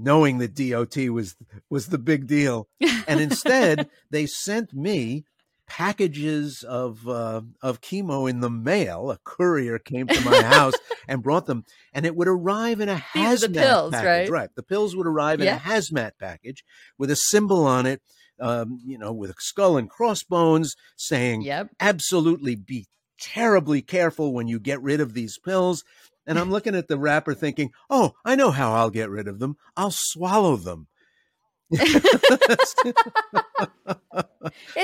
knowing 0.00 0.38
that 0.38 0.54
DOT 0.54 0.96
was 1.10 1.36
was 1.68 1.88
the 1.88 1.98
big 1.98 2.26
deal, 2.26 2.68
and 3.06 3.20
instead 3.20 3.88
they 4.10 4.26
sent 4.26 4.72
me 4.72 5.24
packages 5.66 6.64
of 6.64 7.06
uh, 7.08 7.42
of 7.62 7.80
chemo 7.80 8.28
in 8.28 8.40
the 8.40 8.50
mail. 8.50 9.10
A 9.10 9.18
courier 9.24 9.78
came 9.78 10.06
to 10.06 10.20
my 10.22 10.42
house 10.42 10.74
and 11.08 11.22
brought 11.22 11.46
them, 11.46 11.64
and 11.92 12.04
it 12.06 12.16
would 12.16 12.28
arrive 12.28 12.80
in 12.80 12.88
a 12.88 12.96
hazmat 13.14 13.54
the 13.54 13.60
pills, 13.60 13.92
package. 13.92 14.28
Right? 14.28 14.30
right, 14.30 14.50
the 14.54 14.62
pills 14.62 14.96
would 14.96 15.06
arrive 15.06 15.40
in 15.40 15.46
yeah. 15.46 15.56
a 15.56 15.60
hazmat 15.60 16.12
package 16.18 16.64
with 16.98 17.10
a 17.10 17.16
symbol 17.16 17.66
on 17.66 17.86
it 17.86 18.02
um, 18.40 18.80
you 18.84 18.98
know, 18.98 19.12
with 19.12 19.30
a 19.30 19.34
skull 19.38 19.76
and 19.76 19.88
crossbones, 19.88 20.74
saying, 20.96 21.42
yep. 21.42 21.68
absolutely 21.78 22.56
be 22.56 22.86
terribly 23.20 23.82
careful 23.82 24.32
when 24.32 24.48
you 24.48 24.58
get 24.58 24.80
rid 24.82 25.00
of 25.00 25.14
these 25.14 25.38
pills. 25.38 25.84
And 26.30 26.38
I'm 26.38 26.52
looking 26.52 26.76
at 26.76 26.86
the 26.86 26.96
wrapper 26.96 27.34
thinking, 27.34 27.72
oh, 27.90 28.12
I 28.24 28.36
know 28.36 28.52
how 28.52 28.72
I'll 28.72 28.90
get 28.90 29.10
rid 29.10 29.26
of 29.26 29.40
them. 29.40 29.56
I'll 29.76 29.90
swallow 29.92 30.54
them. 30.54 30.86
it's 31.72 32.76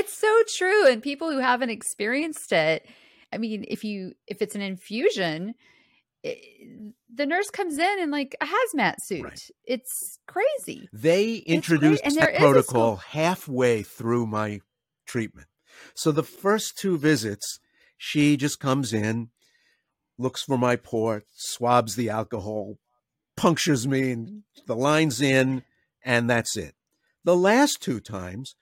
so 0.08 0.42
true. 0.56 0.88
And 0.88 1.00
people 1.00 1.30
who 1.30 1.38
haven't 1.38 1.70
experienced 1.70 2.50
it, 2.50 2.84
I 3.32 3.38
mean, 3.38 3.64
if 3.68 3.84
you 3.84 4.14
if 4.26 4.42
it's 4.42 4.56
an 4.56 4.60
infusion, 4.60 5.54
the 6.24 7.26
nurse 7.26 7.48
comes 7.50 7.78
in 7.78 8.00
in 8.00 8.10
like 8.10 8.34
a 8.40 8.46
hazmat 8.46 8.96
suit. 9.04 9.22
Right. 9.22 9.50
It's 9.64 10.18
crazy. 10.26 10.88
They 10.92 11.36
introduced 11.36 12.02
that 12.02 12.38
protocol 12.38 12.96
halfway 12.96 13.84
through 13.84 14.26
my 14.26 14.62
treatment. 15.06 15.46
So 15.94 16.10
the 16.10 16.24
first 16.24 16.76
two 16.76 16.98
visits, 16.98 17.60
she 17.96 18.36
just 18.36 18.58
comes 18.58 18.92
in, 18.92 19.30
looks 20.18 20.42
for 20.42 20.58
my 20.58 20.76
port, 20.76 21.24
swabs 21.34 21.96
the 21.96 22.10
alcohol, 22.10 22.78
punctures 23.36 23.86
me, 23.86 24.12
and 24.12 24.42
the 24.66 24.76
line's 24.76 25.20
in, 25.20 25.62
and 26.04 26.28
that's 26.28 26.56
it. 26.56 26.74
The 27.24 27.36
last 27.36 27.80
two 27.80 28.00
times, 28.00 28.54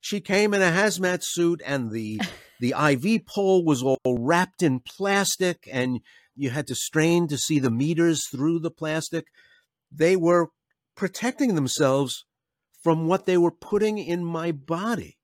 she 0.00 0.20
came 0.20 0.54
in 0.54 0.62
a 0.62 0.70
hazmat 0.70 1.20
suit, 1.22 1.62
and 1.64 1.90
the 1.90 2.20
the 2.60 2.74
IV 2.76 3.26
pole 3.26 3.64
was 3.64 3.82
all 3.82 3.98
wrapped 4.06 4.62
in 4.62 4.80
plastic, 4.80 5.68
and 5.70 6.00
you 6.34 6.50
had 6.50 6.66
to 6.68 6.74
strain 6.74 7.28
to 7.28 7.38
see 7.38 7.58
the 7.58 7.70
meters 7.70 8.26
through 8.30 8.60
the 8.60 8.70
plastic. 8.70 9.26
They 9.90 10.16
were 10.16 10.48
protecting 10.96 11.54
themselves 11.54 12.24
from 12.82 13.06
what 13.06 13.26
they 13.26 13.38
were 13.38 13.52
putting 13.52 13.98
in 13.98 14.24
my 14.24 14.52
body, 14.52 15.18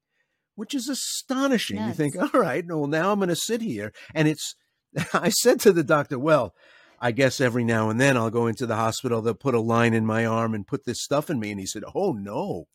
which 0.55 0.75
is 0.75 0.89
astonishing. 0.89 1.79
You 1.79 1.93
think, 1.93 2.17
all 2.17 2.41
right, 2.41 2.65
well, 2.67 2.87
now 2.87 3.13
I'm 3.13 3.19
going 3.19 3.29
to 3.29 3.37
sit 3.37 3.63
here. 3.63 3.93
And 4.15 4.29
it's, 4.29 4.55
I 5.13 5.29
said 5.29 5.61
to 5.61 5.73
the 5.73 5.85
doctor, 5.85 6.19
well, 6.19 6.55
I 7.01 7.13
guess 7.13 7.41
every 7.41 7.65
now 7.65 7.91
and 7.91 8.01
then 8.01 8.17
I'll 8.17 8.31
go 8.31 8.47
into 8.47 8.67
the 8.67 8.77
hospital, 8.77 9.23
they'll 9.23 9.35
put 9.35 9.55
a 9.55 9.61
line 9.61 9.95
in 9.95 10.05
my 10.05 10.27
arm 10.27 10.55
and 10.55 10.67
put 10.67 10.85
this 10.85 11.03
stuff 11.03 11.31
in 11.31 11.39
me. 11.39 11.51
And 11.51 11.61
he 11.61 11.67
said, 11.67 11.85
oh, 11.95 12.13
no, 12.13 12.67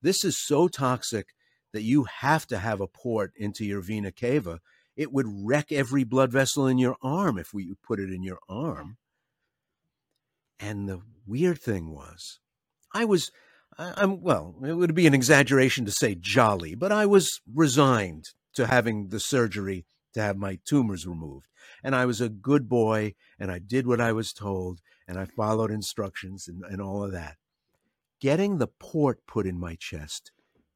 this 0.00 0.24
is 0.24 0.42
so 0.42 0.68
toxic 0.68 1.28
that 1.72 1.82
you 1.82 2.04
have 2.04 2.46
to 2.46 2.58
have 2.58 2.80
a 2.80 2.86
port 2.86 3.32
into 3.36 3.64
your 3.64 3.80
vena 3.80 4.12
cava 4.12 4.60
it 5.00 5.12
would 5.12 5.26
wreck 5.26 5.72
every 5.72 6.04
blood 6.04 6.30
vessel 6.30 6.66
in 6.66 6.76
your 6.76 6.94
arm 7.02 7.38
if 7.38 7.54
we 7.54 7.72
put 7.82 7.98
it 7.98 8.10
in 8.10 8.22
your 8.22 8.38
arm. 8.50 8.98
And 10.58 10.86
the 10.86 11.00
weird 11.26 11.58
thing 11.58 11.90
was, 11.90 12.38
I 12.92 13.06
was, 13.06 13.30
I'm, 13.78 14.20
well, 14.20 14.56
it 14.62 14.74
would 14.74 14.94
be 14.94 15.06
an 15.06 15.14
exaggeration 15.14 15.86
to 15.86 15.90
say 15.90 16.14
jolly, 16.14 16.74
but 16.74 16.92
I 16.92 17.06
was 17.06 17.40
resigned 17.50 18.26
to 18.56 18.66
having 18.66 19.08
the 19.08 19.20
surgery 19.20 19.86
to 20.14 20.20
have 20.22 20.36
my 20.36 20.58
tumors 20.64 21.06
removed. 21.06 21.46
And 21.82 21.94
I 21.94 22.06
was 22.06 22.20
a 22.20 22.28
good 22.28 22.68
boy 22.68 23.14
and 23.38 23.50
I 23.50 23.58
did 23.58 23.86
what 23.86 24.00
I 24.00 24.12
was 24.12 24.32
told 24.32 24.80
and 25.06 25.18
I 25.18 25.24
followed 25.24 25.70
instructions 25.70 26.48
and, 26.48 26.62
and 26.64 26.80
all 26.80 27.04
of 27.04 27.12
that. 27.12 27.36
Getting 28.20 28.58
the 28.58 28.66
port 28.66 29.26
put 29.26 29.46
in 29.46 29.58
my 29.58 29.76
chest 29.76 30.32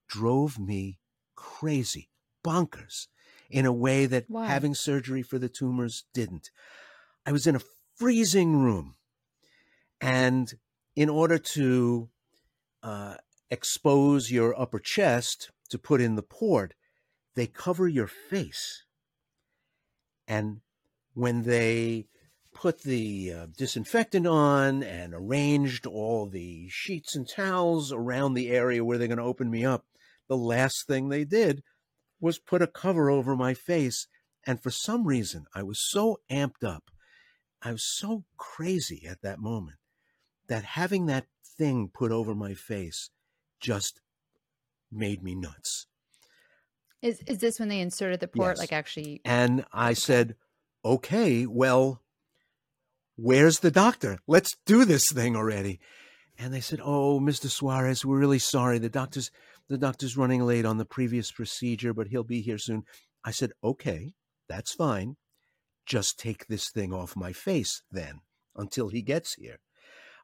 drove 0.09 0.59
me 0.59 0.99
crazy, 1.35 2.11
bonkers 2.45 3.09
in 3.51 3.67
a 3.67 3.73
way 3.73 4.07
that 4.07 4.25
Why? 4.29 4.47
having 4.47 4.75
surgery 4.75 5.23
for 5.23 5.39
the 5.39 5.49
tumors 5.49 6.05
didn't. 6.13 6.51
I 7.27 7.33
was 7.33 7.47
in 7.47 7.57
a 7.57 7.61
freezing 7.97 8.57
room. 8.57 8.97
And 10.01 10.53
in 10.97 11.09
order 11.09 11.39
to 11.39 12.09
uh, 12.83 13.17
expose 13.51 14.31
your 14.31 14.59
upper 14.61 14.79
chest 14.79 15.51
to 15.71 15.79
put 15.79 16.01
in 16.01 16.17
the 16.17 16.23
port, 16.23 16.75
they 17.35 17.47
cover 17.47 17.89
your 17.89 18.07
face. 18.07 18.85
And 20.27 20.61
when 21.15 21.43
they 21.43 22.07
put 22.55 22.83
the 22.83 23.33
uh, 23.33 23.47
disinfectant 23.57 24.27
on 24.27 24.83
and 24.83 25.13
arranged 25.13 25.87
all 25.87 26.27
the 26.27 26.69
sheets 26.71 27.15
and 27.15 27.29
towels 27.29 27.93
around 27.93 28.35
the 28.35 28.51
area 28.51 28.85
where 28.85 28.97
they're 28.97 29.09
going 29.09 29.19
to 29.19 29.25
open 29.25 29.51
me 29.51 29.65
up, 29.65 29.85
the 30.29 30.37
last 30.37 30.87
thing 30.87 31.09
they 31.09 31.25
did 31.25 31.63
was 32.21 32.39
put 32.39 32.63
a 32.63 32.67
cover 32.67 33.11
over 33.11 33.37
my 33.37 33.55
face. 33.55 34.07
And 34.47 34.63
for 34.63 34.71
some 34.71 35.07
reason, 35.07 35.45
I 35.55 35.63
was 35.63 35.81
so 35.91 36.21
amped 36.31 36.65
up. 36.65 36.85
I 37.61 37.73
was 37.73 37.85
so 37.85 38.25
crazy 38.37 39.07
at 39.09 39.23
that 39.23 39.41
moment 39.41 39.79
that 40.49 40.65
having 40.65 41.07
that 41.07 41.27
thing 41.57 41.91
put 41.93 42.13
over 42.13 42.35
my 42.35 42.55
face 42.55 43.11
just 43.61 44.01
made 44.93 45.23
me 45.23 45.35
nuts. 45.35 45.87
Is 47.05 47.21
is 47.27 47.37
this 47.37 47.61
when 47.61 47.69
they 47.69 47.81
inserted 47.81 48.21
the 48.21 48.29
port? 48.29 48.53
Yes. 48.53 48.59
Like 48.59 48.73
actually, 48.73 49.21
And 49.27 49.67
I 49.71 49.93
said, 49.93 50.37
okay, 50.83 51.45
well, 51.45 52.01
where's 53.17 53.59
the 53.59 53.71
doctor? 53.71 54.21
Let's 54.27 54.57
do 54.65 54.87
this 54.87 55.13
thing 55.13 55.37
already. 55.37 55.81
And 56.39 56.53
they 56.53 56.63
said, 56.63 56.81
oh, 56.83 57.21
Mr. 57.21 57.51
Suarez, 57.51 58.07
we're 58.07 58.19
really 58.19 58.39
sorry. 58.39 58.79
The 58.79 58.89
doctor's 58.89 59.31
the 59.69 59.77
doctor's 59.77 60.17
running 60.17 60.47
late 60.47 60.65
on 60.65 60.79
the 60.79 60.87
previous 60.87 61.31
procedure, 61.31 61.93
but 61.93 62.07
he'll 62.07 62.25
be 62.25 62.41
here 62.41 62.57
soon. 62.57 62.85
I 63.23 63.33
said, 63.33 63.53
okay, 63.63 64.15
that's 64.49 64.73
fine. 64.73 65.17
Just 65.85 66.19
take 66.19 66.47
this 66.47 66.71
thing 66.71 66.95
off 66.95 67.17
my 67.17 67.35
face 67.35 67.83
then 67.93 68.21
until 68.57 68.89
he 68.89 69.03
gets 69.03 69.35
here. 69.35 69.59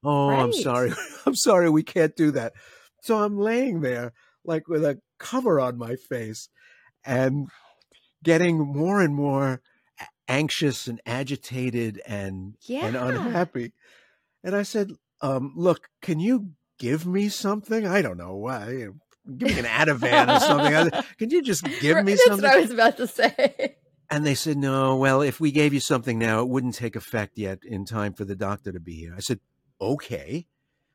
Oh, 0.02 0.30
I'm 0.30 0.54
sorry. 0.54 0.94
I'm 1.26 1.36
sorry. 1.36 1.68
We 1.68 1.82
can't 1.82 2.16
do 2.16 2.30
that. 2.30 2.54
So 3.02 3.22
I'm 3.22 3.38
laying 3.38 3.82
there 3.82 4.14
like 4.46 4.66
with 4.66 4.82
a 4.82 4.98
cover 5.18 5.60
on 5.60 5.76
my 5.76 5.96
face 5.96 6.48
and 7.04 7.48
getting 8.22 8.58
more 8.58 9.00
and 9.00 9.14
more 9.14 9.60
anxious 10.28 10.86
and 10.86 11.00
agitated 11.06 12.00
and 12.06 12.56
and 12.86 12.96
unhappy. 12.96 13.72
And 14.42 14.54
I 14.54 14.62
said, 14.62 14.92
um, 15.20 15.52
look, 15.56 15.88
can 16.00 16.20
you 16.20 16.52
give 16.78 17.06
me 17.06 17.28
something? 17.28 17.86
I 17.86 18.00
don't 18.02 18.16
know 18.16 18.36
why. 18.36 18.88
Give 19.36 19.48
me 19.48 19.58
an 19.58 19.66
Ativan 19.66 20.34
or 20.34 20.40
something. 20.40 21.02
Can 21.18 21.30
you 21.30 21.42
just 21.42 21.62
give 21.80 22.04
me 22.04 22.12
That's 22.12 22.24
something? 22.24 22.40
That's 22.40 22.54
what 22.54 22.56
I 22.56 22.60
was 22.60 22.70
about 22.70 22.96
to 22.96 23.06
say. 23.06 23.76
And 24.10 24.26
they 24.26 24.34
said, 24.34 24.56
no, 24.56 24.96
well, 24.96 25.22
if 25.22 25.38
we 25.38 25.52
gave 25.52 25.72
you 25.72 25.78
something 25.78 26.18
now, 26.18 26.40
it 26.40 26.48
wouldn't 26.48 26.74
take 26.74 26.96
effect 26.96 27.38
yet 27.38 27.60
in 27.62 27.84
time 27.84 28.12
for 28.12 28.24
the 28.24 28.34
doctor 28.34 28.72
to 28.72 28.80
be 28.80 28.94
here. 28.94 29.14
I 29.16 29.20
said, 29.20 29.38
okay, 29.80 30.46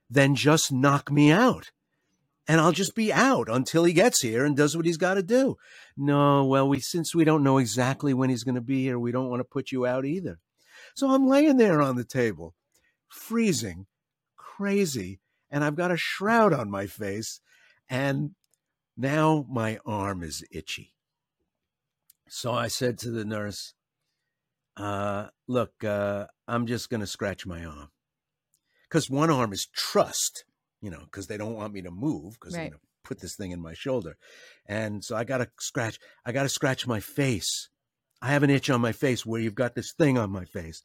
then 0.09 0.35
just 0.35 0.71
knock 0.71 1.11
me 1.11 1.31
out. 1.31 1.71
And 2.47 2.61
I'll 2.61 2.71
just 2.71 2.95
be 2.95 3.11
out 3.11 3.47
until 3.49 3.85
he 3.85 3.93
gets 3.93 4.21
here 4.21 4.45
and 4.45 4.55
does 4.55 4.77
what 4.77 4.85
he's 4.85 4.97
got 4.97 5.15
to 5.15 5.23
do. 5.23 5.57
No, 5.97 6.45
well, 6.45 6.67
we 6.69 6.79
since 6.79 7.15
we 7.15 7.23
don't 7.23 7.43
know 7.43 7.57
exactly 7.57 8.13
when 8.13 8.29
he's 8.29 8.43
going 8.43 8.55
to 8.55 8.61
be 8.61 8.83
here, 8.83 8.99
we 8.99 9.11
don't 9.11 9.29
want 9.29 9.39
to 9.39 9.45
put 9.45 9.71
you 9.71 9.85
out 9.85 10.05
either. 10.05 10.39
So 10.95 11.09
I'm 11.09 11.27
laying 11.27 11.57
there 11.57 11.81
on 11.81 11.95
the 11.95 12.03
table, 12.03 12.53
freezing, 13.09 13.87
crazy, 14.37 15.19
and 15.49 15.63
I've 15.63 15.75
got 15.75 15.91
a 15.91 15.97
shroud 15.97 16.53
on 16.53 16.69
my 16.69 16.85
face, 16.85 17.41
and 17.89 18.31
now 18.95 19.45
my 19.49 19.79
arm 19.85 20.23
is 20.23 20.43
itchy. 20.51 20.93
So 22.29 22.53
I 22.53 22.67
said 22.67 22.97
to 22.99 23.11
the 23.11 23.25
nurse, 23.25 23.73
uh, 24.77 25.27
look, 25.47 25.83
uh, 25.83 26.25
I'm 26.47 26.67
just 26.67 26.89
going 26.89 27.01
to 27.01 27.07
scratch 27.07 27.45
my 27.45 27.63
arm. 27.63 27.89
Because 28.87 29.09
one 29.09 29.29
arm 29.29 29.51
is 29.53 29.67
trust, 29.73 30.45
you 30.81 30.89
know, 30.89 31.01
because 31.05 31.27
they 31.27 31.37
don't 31.37 31.55
want 31.55 31.73
me 31.73 31.81
to 31.81 31.91
move 31.91 32.33
because 32.33 32.53
they're 32.53 32.63
Right. 32.63 32.71
going 32.71 32.79
to 32.79 32.87
put 33.03 33.19
this 33.19 33.35
thing 33.35 33.51
in 33.51 33.61
my 33.61 33.73
shoulder. 33.73 34.17
And 34.65 35.03
so 35.03 35.15
I 35.15 35.23
got 35.23 35.37
to 35.39 35.49
scratch, 35.59 35.99
I 36.25 36.31
got 36.31 36.43
to 36.43 36.49
scratch 36.49 36.87
my 36.87 36.99
face. 36.99 37.69
I 38.21 38.27
have 38.29 38.43
an 38.43 38.49
itch 38.49 38.69
on 38.69 38.81
my 38.81 38.91
face 38.91 39.25
where 39.25 39.41
you've 39.41 39.55
got 39.55 39.75
this 39.75 39.93
thing 39.93 40.17
on 40.17 40.31
my 40.31 40.45
face. 40.45 40.83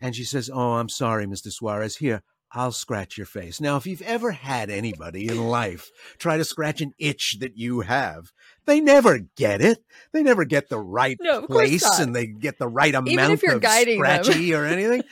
And 0.00 0.16
she 0.16 0.24
says, 0.24 0.50
Oh, 0.52 0.72
I'm 0.74 0.88
sorry, 0.88 1.26
Mr. 1.26 1.50
Suarez. 1.52 1.96
Here, 1.96 2.22
I'll 2.50 2.72
scratch 2.72 3.16
your 3.16 3.26
face. 3.26 3.60
Now, 3.60 3.76
if 3.76 3.86
you've 3.86 4.02
ever 4.02 4.32
had 4.32 4.68
anybody 4.68 5.28
in 5.28 5.38
life 5.38 5.88
try 6.18 6.36
to 6.36 6.44
scratch 6.44 6.80
an 6.80 6.92
itch 6.98 7.36
that 7.40 7.56
you 7.56 7.80
have, 7.80 8.24
they 8.66 8.80
never 8.80 9.20
get 9.36 9.60
it. 9.60 9.78
They 10.12 10.22
never 10.22 10.44
get 10.44 10.68
the 10.68 10.80
right 10.80 11.18
No, 11.20 11.46
place 11.46 11.98
and 11.98 12.14
they 12.14 12.26
get 12.26 12.58
the 12.58 12.68
right 12.68 12.94
amount 12.94 13.12
Even 13.12 13.30
if 13.30 13.42
you're 13.42 13.56
of 13.56 13.62
guiding 13.62 14.02
them. 14.02 14.24
scratchy 14.24 14.52
or 14.54 14.64
anything. 14.64 15.02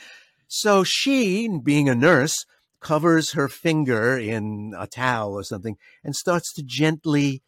So 0.47 0.83
she, 0.83 1.47
being 1.63 1.87
a 1.87 1.95
nurse, 1.95 2.45
covers 2.81 3.31
her 3.33 3.47
finger 3.47 4.17
in 4.17 4.73
a 4.77 4.87
towel 4.87 5.33
or 5.33 5.43
something 5.43 5.77
and 6.03 6.15
starts 6.15 6.51
to 6.53 6.63
gently 6.63 7.43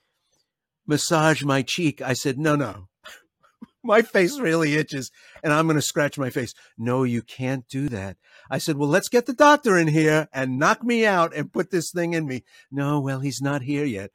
massage 0.88 1.44
my 1.44 1.62
cheek. 1.62 2.02
I 2.02 2.14
said, 2.14 2.38
No, 2.38 2.56
no. 2.56 2.88
My 3.84 4.02
face 4.02 4.40
really 4.40 4.76
itches 4.76 5.12
and 5.44 5.52
I'm 5.52 5.66
going 5.66 5.76
to 5.76 5.82
scratch 5.82 6.18
my 6.18 6.30
face. 6.30 6.54
No, 6.78 7.04
you 7.04 7.22
can't 7.22 7.68
do 7.68 7.90
that. 7.90 8.16
I 8.50 8.58
said, 8.58 8.78
Well, 8.78 8.90
let's 8.90 9.10
get 9.10 9.26
the 9.26 9.34
doctor 9.34 9.78
in 9.78 9.90
here 9.90 10.30
and 10.34 10.60
knock 10.60 10.84
me 10.84 11.06
out 11.06 11.36
and 11.36 11.52
put 11.52 11.72
this 11.72 11.92
thing 11.92 12.14
in 12.14 12.26
me. 12.26 12.44
No, 12.72 13.00
well, 13.02 13.20
he's 13.20 13.42
not 13.42 13.64
here 13.64 13.86
yet. 13.86 14.12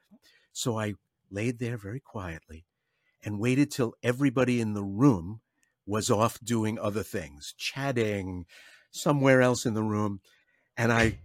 So 0.52 0.78
I 0.78 0.94
laid 1.30 1.58
there 1.58 1.76
very 1.76 2.00
quietly 2.00 2.64
and 3.22 3.40
waited 3.40 3.70
till 3.70 3.94
everybody 4.02 4.60
in 4.60 4.74
the 4.74 4.84
room 4.84 5.40
was 5.86 6.10
off 6.10 6.38
doing 6.42 6.78
other 6.78 7.02
things, 7.02 7.54
chatting 7.56 8.46
somewhere 8.90 9.42
else 9.42 9.66
in 9.66 9.74
the 9.74 9.82
room. 9.82 10.20
And 10.78 10.92
I 10.92 11.18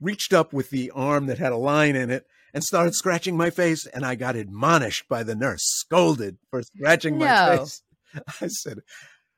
reached 0.00 0.32
up 0.32 0.52
with 0.52 0.70
the 0.70 0.90
arm 0.92 1.26
that 1.26 1.38
had 1.38 1.52
a 1.52 1.56
line 1.56 1.96
in 1.96 2.10
it 2.10 2.24
and 2.54 2.64
started 2.64 2.94
scratching 2.94 3.36
my 3.36 3.50
face. 3.50 3.84
And 3.86 4.06
I 4.06 4.14
got 4.14 4.36
admonished 4.36 5.08
by 5.08 5.24
the 5.24 5.34
nurse, 5.34 5.62
scolded 5.64 6.38
for 6.50 6.62
scratching 6.62 7.18
my 7.18 7.56
face. 7.58 7.82
I 8.40 8.46
said, 8.46 8.78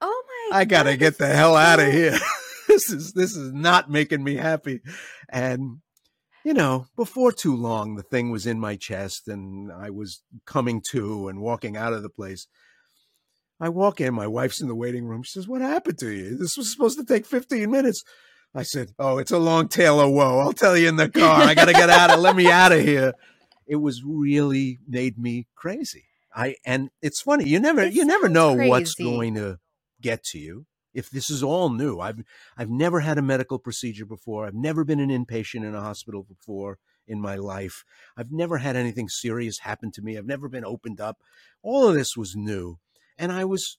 Oh 0.00 0.22
my! 0.50 0.58
I 0.58 0.64
gotta 0.64 0.92
God, 0.92 0.98
get 0.98 1.18
the 1.18 1.28
hell 1.28 1.56
out 1.56 1.80
of 1.80 1.90
here. 1.90 2.18
this 2.68 2.90
is 2.90 3.12
this 3.14 3.34
is 3.34 3.52
not 3.52 3.90
making 3.90 4.22
me 4.22 4.36
happy. 4.36 4.80
And 5.30 5.78
you 6.44 6.52
know, 6.52 6.86
before 6.94 7.32
too 7.32 7.56
long, 7.56 7.94
the 7.94 8.02
thing 8.02 8.30
was 8.30 8.46
in 8.46 8.60
my 8.60 8.76
chest, 8.76 9.28
and 9.28 9.72
I 9.72 9.88
was 9.88 10.22
coming 10.44 10.82
to 10.90 11.28
and 11.28 11.40
walking 11.40 11.76
out 11.76 11.94
of 11.94 12.02
the 12.02 12.10
place. 12.10 12.46
I 13.58 13.70
walk 13.70 14.00
in, 14.00 14.12
my 14.12 14.26
wife's 14.26 14.60
in 14.60 14.68
the 14.68 14.74
waiting 14.74 15.06
room. 15.06 15.22
She 15.22 15.32
says, 15.32 15.48
"What 15.48 15.62
happened 15.62 15.98
to 16.00 16.10
you? 16.10 16.36
This 16.36 16.56
was 16.56 16.70
supposed 16.70 16.98
to 16.98 17.04
take 17.04 17.24
fifteen 17.24 17.70
minutes." 17.70 18.02
I 18.54 18.62
said, 18.62 18.92
"Oh, 18.98 19.18
it's 19.18 19.32
a 19.32 19.38
long 19.38 19.68
tale 19.68 20.00
of 20.00 20.10
woe. 20.12 20.38
I'll 20.38 20.52
tell 20.52 20.76
you 20.76 20.88
in 20.88 20.96
the 20.96 21.08
car. 21.08 21.42
I 21.42 21.54
gotta 21.54 21.72
get 21.72 21.90
out 21.90 22.10
of. 22.10 22.20
Let 22.20 22.36
me 22.36 22.50
out 22.50 22.72
of 22.72 22.80
here." 22.80 23.14
It 23.66 23.76
was 23.76 24.02
really 24.04 24.78
made 24.86 25.18
me 25.18 25.46
crazy. 25.54 26.04
I 26.34 26.56
and 26.64 26.90
it's 27.02 27.20
funny. 27.20 27.48
You 27.48 27.60
never 27.60 27.82
It 27.82 27.94
you 27.94 28.04
never 28.04 28.28
know 28.28 28.54
what's 28.54 28.94
going 28.94 29.34
to 29.34 29.58
get 30.00 30.22
to 30.24 30.38
you 30.38 30.66
if 30.92 31.10
this 31.10 31.30
is 31.30 31.42
all 31.42 31.70
new. 31.70 31.98
I've 31.98 32.22
I've 32.56 32.70
never 32.70 33.00
had 33.00 33.18
a 33.18 33.22
medical 33.22 33.58
procedure 33.58 34.06
before. 34.06 34.46
I've 34.46 34.54
never 34.54 34.84
been 34.84 35.00
an 35.00 35.10
inpatient 35.10 35.66
in 35.66 35.74
a 35.74 35.80
hospital 35.80 36.22
before 36.22 36.78
in 37.06 37.20
my 37.20 37.36
life. 37.36 37.84
I've 38.16 38.32
never 38.32 38.58
had 38.58 38.76
anything 38.76 39.08
serious 39.08 39.60
happen 39.60 39.90
to 39.92 40.02
me. 40.02 40.16
I've 40.16 40.26
never 40.26 40.48
been 40.48 40.64
opened 40.64 41.00
up. 41.00 41.18
All 41.62 41.88
of 41.88 41.94
this 41.94 42.16
was 42.16 42.34
new. 42.34 42.78
And 43.18 43.30
I 43.30 43.44
was 43.44 43.78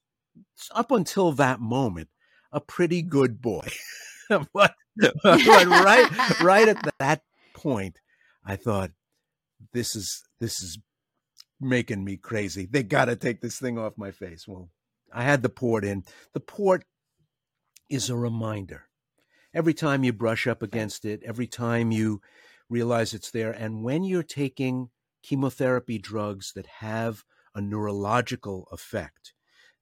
up 0.72 0.92
until 0.92 1.32
that 1.34 1.60
moment 1.60 2.10
a 2.52 2.62
pretty 2.62 3.02
good 3.02 3.42
boy. 3.42 3.68
but, 4.54 4.74
but 5.24 5.24
right 5.24 6.40
right 6.42 6.68
at 6.68 6.94
that 7.00 7.22
point 7.54 8.00
I 8.46 8.56
thought 8.56 8.92
this 9.74 9.96
is 9.96 10.24
this 10.40 10.62
is 10.62 10.80
making 11.60 12.04
me 12.04 12.18
crazy. 12.18 12.68
They 12.70 12.84
got 12.84 13.06
to 13.06 13.16
take 13.16 13.42
this 13.42 13.60
thing 13.60 13.78
off 13.78 13.98
my 13.98 14.12
face. 14.12 14.48
Well, 14.48 14.70
I 15.14 15.24
had 15.24 15.42
the 15.42 15.50
port 15.50 15.86
in. 15.86 16.04
The 16.34 16.40
port 16.40 16.86
is 17.90 18.10
a 18.10 18.16
reminder. 18.16 18.88
Every 19.54 19.74
time 19.74 20.04
you 20.04 20.12
brush 20.12 20.48
up 20.48 20.62
against 20.62 21.06
it, 21.06 21.22
every 21.24 21.48
time 21.48 21.92
you 21.92 22.22
realize 22.70 23.14
it's 23.14 23.32
there, 23.32 23.52
and 23.52 23.84
when 23.84 24.04
you're 24.04 24.24
taking 24.24 24.90
chemotherapy 25.24 25.98
drugs 25.98 26.52
that 26.56 26.68
have 26.80 27.24
a 27.54 27.62
neurological 27.62 28.68
effect, 28.72 29.34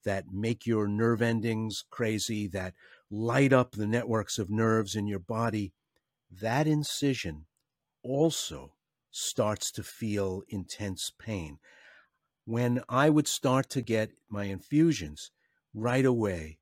that 0.06 0.25
make 0.32 0.65
your 0.65 0.88
nerve 0.88 1.21
endings 1.21 1.84
crazy, 1.89 2.47
that 2.47 2.73
light 3.13 3.54
up 3.54 3.73
the 3.73 3.88
networks 3.88 4.39
of 4.39 4.49
nerves 4.49 4.95
in 4.95 5.08
your 5.08 5.19
body, 5.19 5.73
that 6.32 6.67
incision 6.67 7.47
also 8.04 8.76
starts 9.12 9.71
to 9.71 9.84
feel 9.84 10.43
intense 10.49 11.12
pain. 11.19 11.60
When 12.45 12.84
I 12.89 13.10
would 13.10 13.28
start 13.28 13.69
to 13.71 13.82
get 13.82 14.12
my 14.30 14.45
infusions, 14.45 15.32
right 15.73 16.06
away, 16.06 16.60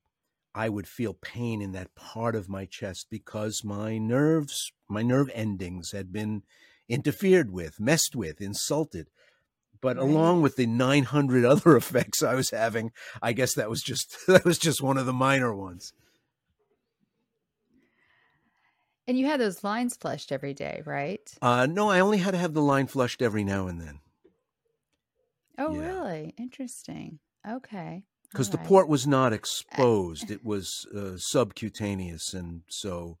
I 0.54 0.68
would 0.70 0.88
feel 0.88 1.14
pain 1.14 1.62
in 1.62 1.72
that 1.72 1.94
part 1.96 2.36
of 2.36 2.48
my 2.48 2.66
chest 2.66 3.08
because 3.10 3.64
my 3.64 3.98
nerves, 3.98 4.72
my 4.88 5.02
nerve 5.02 5.30
endings 5.34 5.92
had 5.92 6.12
been 6.12 6.44
interfered 6.88 7.50
with, 7.50 7.80
messed 7.80 8.16
with, 8.16 8.40
insulted. 8.40 9.10
But 9.80 9.96
Right. 9.96 9.98
along 9.98 10.42
with 10.42 10.56
the 10.56 10.66
900 10.66 11.44
other 11.44 11.76
effects 11.78 12.22
I 12.22 12.34
was 12.34 12.50
having, 12.50 12.92
I 13.22 13.32
guess 13.32 13.54
that 13.54 13.70
was 13.70 13.82
just 13.82 14.16
that 14.28 14.44
was 14.44 14.58
just 14.58 14.82
one 14.82 14.98
of 14.98 15.06
the 15.06 15.12
minor 15.12 15.54
ones. 15.54 15.92
And 19.06 19.18
you 19.18 19.26
had 19.26 19.40
those 19.40 19.64
lines 19.64 19.96
flushed 19.96 20.30
every 20.30 20.54
day, 20.54 20.82
right? 20.86 21.20
Uh, 21.42 21.66
no, 21.66 21.90
I 21.90 22.00
only 22.00 22.18
had 22.18 22.32
to 22.32 22.38
have 22.38 22.54
the 22.54 22.62
line 22.62 22.86
flushed 22.86 23.20
every 23.20 23.42
now 23.42 23.66
and 23.66 23.80
then. 23.80 23.98
Oh, 25.58 25.74
yeah. 25.74 25.86
really? 25.86 26.34
Interesting. 26.38 27.18
Okay. 27.48 28.04
Because 28.30 28.50
the 28.50 28.58
port 28.58 28.88
was 28.88 29.06
not 29.06 29.34
exposed; 29.34 30.30
it 30.30 30.42
was 30.42 30.86
uh, 30.96 31.18
subcutaneous, 31.18 32.32
and 32.32 32.62
so. 32.68 33.18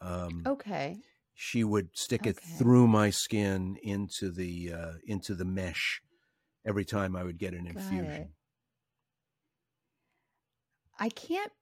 Um, 0.00 0.44
okay. 0.46 0.96
She 1.34 1.62
would 1.62 1.90
stick 1.92 2.22
okay. 2.22 2.30
it 2.30 2.38
through 2.38 2.86
my 2.86 3.10
skin 3.10 3.76
into 3.82 4.30
the 4.30 4.72
uh, 4.72 4.92
into 5.06 5.34
the 5.34 5.44
mesh 5.44 6.00
every 6.66 6.86
time 6.86 7.14
I 7.14 7.22
would 7.22 7.36
get 7.36 7.52
an 7.52 7.64
Got 7.64 7.76
infusion. 7.76 8.10
It. 8.10 8.28
I 10.98 11.10
can't 11.10 11.52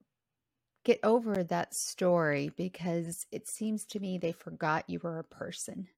get 0.85 1.01
over 1.03 1.43
that 1.45 1.75
story 1.75 2.53
because 2.57 3.27
it 3.33 3.49
seems 3.49 3.85
to 3.87 4.01
me 4.01 4.19
they 4.19 4.33
forgot 4.33 4.89
you 4.89 5.01
were 5.03 5.19
a 5.19 5.25
person. 5.25 5.89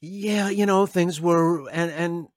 Yeah, 0.00 0.50
you 0.50 0.66
know, 0.66 0.86
things 0.86 1.20
were 1.20 1.68
and 1.70 1.90
and 1.90 2.28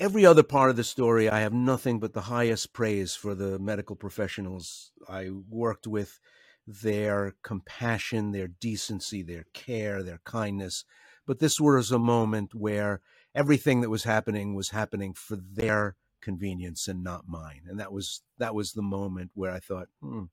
every 0.00 0.26
other 0.26 0.42
part 0.42 0.70
of 0.70 0.76
the 0.76 0.84
story 0.84 1.28
I 1.28 1.40
have 1.40 1.52
nothing 1.52 2.00
but 2.00 2.12
the 2.14 2.22
highest 2.22 2.72
praise 2.72 3.14
for 3.14 3.34
the 3.34 3.58
medical 3.58 3.96
professionals 3.96 4.92
I 5.08 5.30
worked 5.48 5.86
with, 5.86 6.20
their 6.66 7.34
compassion, 7.42 8.32
their 8.32 8.48
decency, 8.48 9.22
their 9.22 9.44
care, 9.54 10.02
their 10.02 10.20
kindness. 10.24 10.84
But 11.26 11.38
this 11.38 11.60
was 11.60 11.90
a 11.92 11.98
moment 11.98 12.54
where 12.54 13.00
everything 13.34 13.80
that 13.82 13.90
was 13.90 14.04
happening 14.04 14.54
was 14.54 14.70
happening 14.70 15.14
for 15.14 15.36
their 15.36 15.96
convenience 16.20 16.88
and 16.88 17.02
not 17.02 17.28
mine. 17.28 17.62
And 17.68 17.78
that 17.80 17.92
was 17.92 18.22
that 18.38 18.54
was 18.54 18.72
the 18.72 18.82
moment 18.82 19.30
where 19.34 19.50
I 19.50 19.58
thought, 19.58 19.88
hmm, 20.00 20.24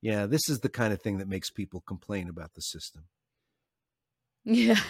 yeah, 0.00 0.26
this 0.26 0.48
is 0.48 0.60
the 0.60 0.68
kind 0.68 0.92
of 0.92 1.00
thing 1.00 1.18
that 1.18 1.28
makes 1.28 1.50
people 1.50 1.80
complain 1.80 2.28
about 2.28 2.54
the 2.54 2.62
system. 2.62 3.04
Yeah. 4.44 4.80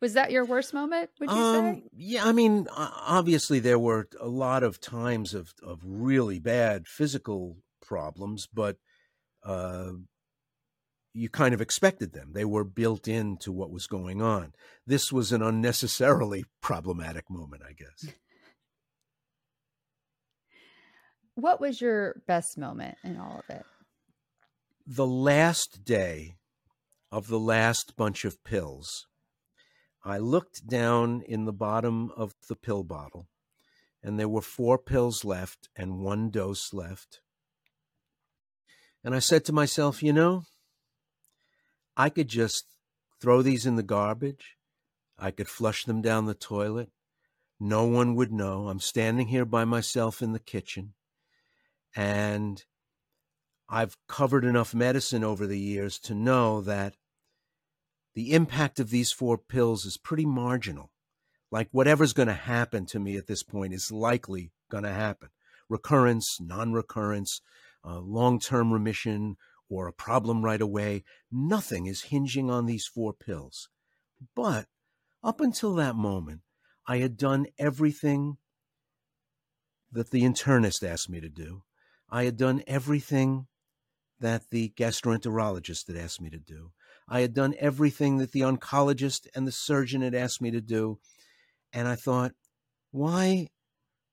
Was 0.00 0.14
that 0.14 0.30
your 0.30 0.46
worst 0.46 0.72
moment? 0.72 1.10
Would 1.20 1.30
you 1.30 1.36
um, 1.36 1.74
say? 1.74 1.82
Yeah, 1.94 2.24
I 2.24 2.32
mean, 2.32 2.66
obviously 2.74 3.58
there 3.60 3.78
were 3.78 4.08
a 4.18 4.26
lot 4.26 4.62
of 4.62 4.80
times 4.80 5.34
of 5.34 5.52
of 5.62 5.80
really 5.84 6.38
bad 6.38 6.86
physical 6.86 7.58
problems, 7.82 8.48
but 8.52 8.78
uh, 9.44 9.92
you 11.12 11.28
kind 11.28 11.54
of 11.54 11.60
expected 11.60 12.12
them. 12.12 12.32
They 12.32 12.44
were 12.44 12.64
built 12.64 13.08
into 13.08 13.52
what 13.52 13.70
was 13.70 13.86
going 13.86 14.20
on. 14.20 14.52
This 14.86 15.12
was 15.12 15.32
an 15.32 15.42
unnecessarily 15.42 16.44
problematic 16.62 17.30
moment, 17.30 17.62
I 17.66 17.72
guess. 17.72 18.14
What 21.36 21.60
was 21.60 21.82
your 21.82 22.22
best 22.26 22.56
moment 22.56 22.96
in 23.04 23.18
all 23.18 23.42
of 23.46 23.54
it? 23.54 23.62
The 24.86 25.06
last 25.06 25.84
day 25.84 26.36
of 27.12 27.28
the 27.28 27.38
last 27.38 27.94
bunch 27.94 28.24
of 28.24 28.42
pills, 28.42 29.06
I 30.02 30.16
looked 30.16 30.66
down 30.66 31.22
in 31.28 31.44
the 31.44 31.52
bottom 31.52 32.10
of 32.16 32.32
the 32.48 32.56
pill 32.56 32.84
bottle, 32.84 33.28
and 34.02 34.18
there 34.18 34.30
were 34.30 34.40
four 34.40 34.78
pills 34.78 35.26
left 35.26 35.68
and 35.76 36.00
one 36.00 36.30
dose 36.30 36.72
left. 36.72 37.20
And 39.04 39.14
I 39.14 39.18
said 39.18 39.44
to 39.44 39.52
myself, 39.52 40.02
you 40.02 40.14
know, 40.14 40.44
I 41.98 42.08
could 42.08 42.28
just 42.28 42.64
throw 43.20 43.42
these 43.42 43.66
in 43.66 43.76
the 43.76 43.82
garbage. 43.82 44.56
I 45.18 45.32
could 45.32 45.48
flush 45.48 45.84
them 45.84 46.00
down 46.00 46.24
the 46.24 46.34
toilet. 46.34 46.88
No 47.60 47.84
one 47.84 48.14
would 48.14 48.32
know. 48.32 48.68
I'm 48.68 48.80
standing 48.80 49.26
here 49.28 49.44
by 49.44 49.66
myself 49.66 50.22
in 50.22 50.32
the 50.32 50.38
kitchen. 50.38 50.94
And 51.96 52.62
I've 53.68 53.96
covered 54.06 54.44
enough 54.44 54.74
medicine 54.74 55.24
over 55.24 55.46
the 55.46 55.58
years 55.58 55.98
to 56.00 56.14
know 56.14 56.60
that 56.60 56.94
the 58.14 58.32
impact 58.32 58.78
of 58.78 58.90
these 58.90 59.10
four 59.10 59.38
pills 59.38 59.84
is 59.84 59.96
pretty 59.96 60.26
marginal. 60.26 60.92
Like 61.50 61.68
whatever's 61.72 62.12
going 62.12 62.28
to 62.28 62.34
happen 62.34 62.86
to 62.86 62.98
me 62.98 63.16
at 63.16 63.26
this 63.26 63.42
point 63.42 63.72
is 63.72 63.90
likely 63.90 64.52
going 64.70 64.84
to 64.84 64.92
happen. 64.92 65.30
Recurrence, 65.68 66.38
non 66.40 66.72
recurrence, 66.72 67.40
uh, 67.84 67.98
long 68.00 68.38
term 68.38 68.72
remission, 68.72 69.36
or 69.68 69.88
a 69.88 69.92
problem 69.92 70.44
right 70.44 70.60
away. 70.60 71.02
Nothing 71.30 71.86
is 71.86 72.02
hinging 72.02 72.50
on 72.50 72.66
these 72.66 72.86
four 72.86 73.12
pills. 73.12 73.68
But 74.34 74.66
up 75.22 75.40
until 75.40 75.74
that 75.74 75.96
moment, 75.96 76.42
I 76.86 76.98
had 76.98 77.16
done 77.16 77.46
everything 77.58 78.36
that 79.90 80.10
the 80.10 80.22
internist 80.22 80.86
asked 80.86 81.10
me 81.10 81.20
to 81.20 81.28
do. 81.28 81.62
I 82.10 82.24
had 82.24 82.36
done 82.36 82.62
everything 82.66 83.46
that 84.20 84.50
the 84.50 84.72
gastroenterologist 84.76 85.88
had 85.88 85.96
asked 85.96 86.20
me 86.20 86.30
to 86.30 86.38
do. 86.38 86.72
I 87.08 87.20
had 87.20 87.34
done 87.34 87.54
everything 87.58 88.18
that 88.18 88.32
the 88.32 88.40
oncologist 88.40 89.26
and 89.34 89.46
the 89.46 89.52
surgeon 89.52 90.02
had 90.02 90.14
asked 90.14 90.40
me 90.40 90.50
to 90.50 90.60
do. 90.60 90.98
And 91.72 91.86
I 91.86 91.94
thought, 91.94 92.32
why, 92.90 93.48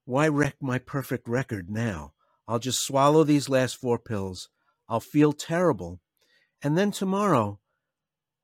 why 0.06 0.28
wreck 0.28 0.56
my 0.62 0.80
perfect 0.80 1.28
record 1.28 1.70
now? 1.70 2.14
I'll 2.48 2.60
just 2.60 2.86
swallow 2.86 3.24
these 3.24 3.50
last 3.50 3.78
four 3.78 3.98
pills. 3.98 4.50
I'll 4.90 5.00
feel 5.00 5.32
terrible. 5.32 6.02
And 6.62 6.78
then 6.78 6.92
tomorrow, 6.92 7.60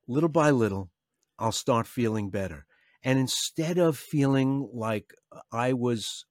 little 0.08 0.28
by 0.28 0.50
little, 0.50 0.90
I'll 1.38 1.52
start 1.52 1.86
feeling 1.86 2.30
better. 2.30 2.66
And 3.02 3.18
instead 3.18 3.78
of 3.78 3.96
feeling 3.96 4.68
like 4.72 5.14
I 5.52 5.72
was 5.72 6.24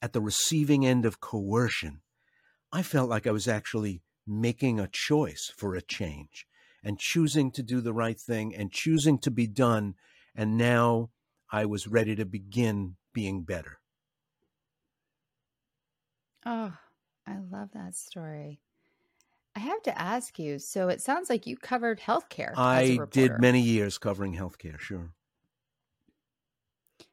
at 0.00 0.12
the 0.12 0.20
receiving 0.20 0.86
end 0.86 1.06
of 1.06 1.20
coercion, 1.20 2.00
I 2.72 2.82
felt 2.82 3.08
like 3.08 3.26
I 3.26 3.30
was 3.30 3.46
actually 3.46 4.02
making 4.26 4.80
a 4.80 4.88
choice 4.88 5.48
for 5.48 5.74
a 5.74 5.82
change 5.82 6.46
and 6.82 6.98
choosing 6.98 7.52
to 7.52 7.62
do 7.62 7.80
the 7.80 7.92
right 7.92 8.18
thing 8.18 8.54
and 8.54 8.72
choosing 8.72 9.18
to 9.20 9.30
be 9.30 9.46
done. 9.46 9.94
And 10.34 10.56
now 10.58 11.12
I 11.50 11.66
was 11.66 11.86
ready 11.86 12.16
to 12.16 12.24
begin 12.24 12.96
being 13.12 13.44
better. 13.44 13.80
Oh, 16.46 16.78
I 17.26 17.38
love 17.38 17.72
that 17.72 17.94
story. 17.96 18.60
I 19.56 19.60
have 19.60 19.82
to 19.84 19.98
ask 20.00 20.38
you 20.38 20.58
so 20.60 20.88
it 20.88 21.00
sounds 21.02 21.30
like 21.30 21.46
you 21.46 21.56
covered 21.56 22.00
healthcare. 22.00 22.60
I 22.64 22.96
did 23.10 23.38
many 23.38 23.60
years 23.60 23.98
covering 23.98 24.34
healthcare, 24.34 24.78
sure. 24.78 25.14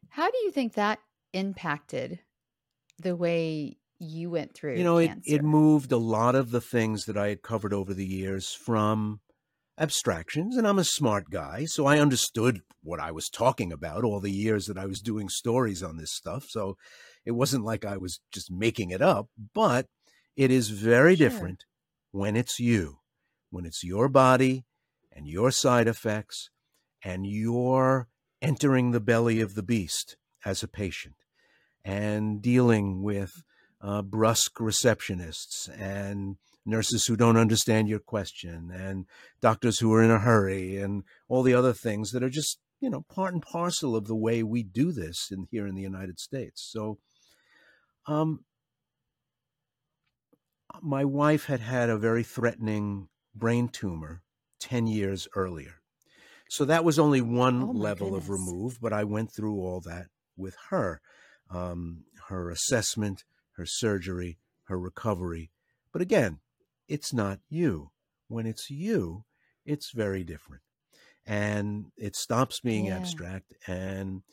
How 0.10 0.30
do 0.30 0.38
you 0.40 0.52
think 0.52 0.74
that 0.74 1.00
impacted 1.34 2.22
the 3.00 3.16
way 3.16 3.79
you 4.00 4.30
went 4.30 4.54
through. 4.54 4.76
You 4.76 4.84
know, 4.84 4.98
it, 4.98 5.12
it 5.26 5.44
moved 5.44 5.92
a 5.92 5.98
lot 5.98 6.36
of 6.36 6.52
the 6.52 6.62
things 6.62 7.06
that 7.06 7.18
I 7.18 7.30
had 7.30 7.42
covered 7.42 7.74
over 7.74 7.94
the 7.94 8.06
years 8.06 8.54
from 8.54 9.20
abstractions. 9.78 10.58
And 10.58 10.68
I'm 10.68 10.80
a 10.80 10.84
smart 10.84 11.30
guy, 11.30 11.66
so 11.66 11.86
I 11.86 12.00
understood 12.00 12.62
what 12.82 13.00
I 13.00 13.12
was 13.12 13.30
talking 13.30 13.72
about 13.72 14.04
all 14.04 14.20
the 14.20 14.32
years 14.32 14.66
that 14.66 14.78
I 14.78 14.86
was 14.86 15.02
doing 15.02 15.30
stories 15.30 15.84
on 15.84 15.98
this 15.98 16.14
stuff. 16.14 16.46
So 16.50 16.76
it 17.26 17.32
wasn't 17.32 17.66
like 17.66 17.86
I 17.86 17.98
was 17.98 18.20
just 18.32 18.52
making 18.52 18.92
it 18.92 19.02
up, 19.02 19.28
but 19.54 19.88
it 20.36 20.52
is 20.52 20.70
very 20.70 21.16
sure. 21.16 21.30
different 21.30 21.66
when 22.12 22.36
it's 22.36 22.60
you, 22.60 23.00
when 23.50 23.66
it's 23.66 23.84
your 23.84 24.08
body 24.08 24.66
and 25.12 25.28
your 25.28 25.52
side 25.52 25.88
effects, 25.88 26.50
and 27.04 27.26
you're 27.26 28.08
entering 28.42 28.92
the 28.92 29.00
belly 29.00 29.42
of 29.42 29.56
the 29.56 29.64
beast 29.64 30.18
as 30.46 30.64
a 30.64 30.68
patient 30.68 31.16
and 31.84 32.42
dealing 32.42 33.02
with 33.02 33.44
uh, 33.82 34.02
brusque 34.02 34.56
receptionists 34.56 35.70
and 35.80 36.38
nurses 36.66 37.06
who 37.06 37.16
don't 37.16 37.38
understand 37.38 37.88
your 37.88 38.00
question 38.00 38.72
and 38.74 39.06
doctors 39.42 39.80
who 39.80 39.94
are 39.94 40.04
in 40.04 40.12
a 40.12 40.20
hurry 40.20 40.78
and 40.78 41.04
all 41.28 41.44
the 41.44 41.54
other 41.54 41.74
things 41.74 42.12
that 42.12 42.24
are 42.24 42.30
just 42.30 42.60
you 42.80 42.90
know 42.90 43.02
part 43.14 43.34
and 43.34 43.42
parcel 43.42 43.96
of 43.96 44.08
the 44.08 44.16
way 44.16 44.44
we 44.44 44.64
do 44.64 44.92
this 44.92 45.30
in 45.32 45.48
here 45.52 45.68
in 45.68 45.76
the 45.76 45.82
United 45.82 46.20
States. 46.20 46.68
So, 46.72 46.98
um, 48.06 48.46
my 50.82 51.04
wife 51.04 51.46
had 51.46 51.60
had 51.60 51.90
a 51.90 51.98
very 51.98 52.24
threatening 52.24 53.10
brain 53.36 53.70
tumor 53.70 54.22
ten 54.60 54.88
years 54.88 55.28
earlier, 55.36 55.82
so 56.50 56.66
that 56.66 56.84
was 56.84 57.00
only 57.00 57.22
one 57.22 57.64
oh 57.64 57.72
level 57.72 58.12
goodness. 58.12 58.26
of 58.26 58.30
remove. 58.30 58.80
But 58.82 58.94
I 58.94 59.04
went 59.04 59.32
through 59.34 59.60
all 59.60 59.82
that 59.82 60.08
with 60.38 60.56
her, 60.70 61.02
um, 61.50 62.04
her 62.30 62.50
assessment 62.50 63.24
her 63.60 63.66
surgery, 63.66 64.40
her 64.64 64.80
recovery. 64.80 65.52
But 65.92 66.02
again, 66.02 66.40
it's 66.88 67.14
not 67.14 67.40
you. 67.50 67.92
When 68.30 68.46
it's 68.46 68.72
you, 68.72 69.26
it's 69.66 69.92
very 69.92 70.24
different. 70.24 70.64
And 71.26 71.88
it 71.98 72.16
stops 72.16 72.62
being 72.62 72.86
yeah. 72.86 72.96
abstract 72.98 73.54
and 73.68 74.24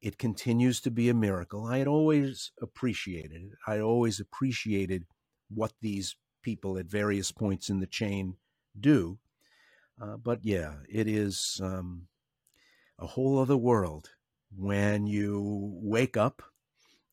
it 0.00 0.18
continues 0.18 0.80
to 0.80 0.90
be 0.90 1.08
a 1.08 1.14
miracle. 1.14 1.64
I 1.64 1.78
had 1.78 1.86
always 1.86 2.50
appreciated 2.60 3.42
it. 3.42 3.58
I 3.66 3.78
always 3.78 4.18
appreciated 4.18 5.04
what 5.48 5.72
these 5.80 6.16
people 6.42 6.76
at 6.76 6.86
various 6.86 7.30
points 7.30 7.70
in 7.70 7.78
the 7.78 7.86
chain 7.86 8.36
do. 8.78 9.18
Uh, 10.00 10.16
but 10.16 10.40
yeah, 10.42 10.74
it 10.90 11.06
is 11.06 11.60
um, 11.62 12.08
a 12.98 13.06
whole 13.06 13.38
other 13.38 13.56
world 13.56 14.10
when 14.56 15.06
you 15.06 15.70
wake 15.80 16.16
up 16.16 16.42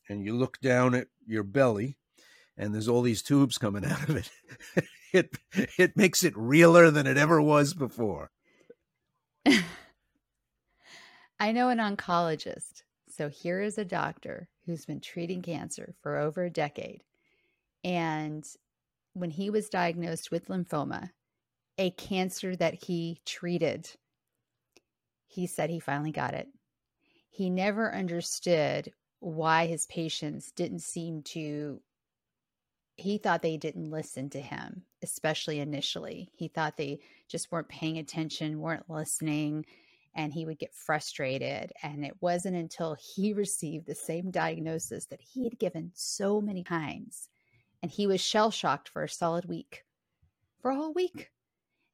and 0.10 0.26
you 0.26 0.36
look 0.36 0.60
down 0.60 0.96
at 0.96 1.08
your 1.30 1.44
belly 1.44 1.98
and 2.58 2.74
there's 2.74 2.88
all 2.90 3.02
these 3.02 3.22
tubes 3.22 3.58
coming 3.58 3.86
out 3.92 4.10
of 4.10 4.16
it 4.18 4.30
it 5.14 5.38
it 5.78 5.96
makes 5.98 6.24
it 6.24 6.36
realer 6.36 6.92
than 6.92 7.08
it 7.08 7.18
ever 7.18 7.42
was 7.42 7.74
before 7.74 8.32
i 11.40 11.52
know 11.52 11.70
an 11.70 11.78
oncologist 11.78 12.84
So 13.10 13.28
here 13.30 13.60
is 13.62 13.78
a 13.78 13.86
doctor 13.86 14.48
who's 14.66 14.86
been 14.86 15.02
treating 15.02 15.42
cancer 15.42 15.94
for 16.02 16.18
over 16.18 16.44
a 16.46 16.50
decade. 16.50 17.04
And 17.84 18.46
when 19.14 19.32
he 19.32 19.50
was 19.50 19.68
diagnosed 19.68 20.32
with 20.32 20.48
lymphoma, 20.48 21.10
a 21.78 21.90
cancer 21.92 22.56
that 22.56 22.84
he 22.86 23.20
treated, 23.26 23.90
he 25.26 25.48
said 25.48 25.70
he 25.70 25.80
finally 25.80 26.12
got 26.12 26.34
it. 26.34 26.48
He 27.30 27.50
never 27.50 27.94
understood 27.94 28.92
why 29.20 29.68
his 29.68 29.86
patients 29.88 30.52
didn't 30.52 30.80
seem 30.80 31.22
to 31.24 31.82
he 33.00 33.18
thought 33.18 33.42
they 33.42 33.58
didn't 33.58 33.90
listen 33.90 34.30
to 34.32 34.42
him, 34.42 34.84
especially 35.02 35.60
initially. 35.60 36.30
He 36.36 36.50
thought 36.50 36.78
they 36.78 37.00
just 37.28 37.52
weren't 37.52 37.70
paying 37.70 37.98
attention, 37.98 38.60
weren't 38.60 38.90
listening, 38.90 39.66
and 40.16 40.34
he 40.34 40.46
would 40.46 40.60
get 40.60 40.74
frustrated. 40.74 41.72
And 41.82 42.06
it 42.06 42.18
wasn't 42.22 42.58
until 42.58 42.96
he 43.00 43.34
received 43.34 43.88
the 43.88 43.96
same 43.96 44.32
diagnosis 44.32 45.06
that 45.06 45.22
he 45.22 45.46
had 45.46 45.58
given 45.58 45.92
so 45.94 46.42
many 46.42 46.64
times. 46.64 47.30
And 47.82 47.90
he 47.90 48.06
was 48.06 48.20
shell 48.20 48.52
shocked 48.52 48.90
for 48.90 49.04
a 49.04 49.10
solid 49.10 49.46
week, 49.46 49.86
for 50.62 50.72
a 50.72 50.76
whole 50.76 50.94
week. 50.94 51.32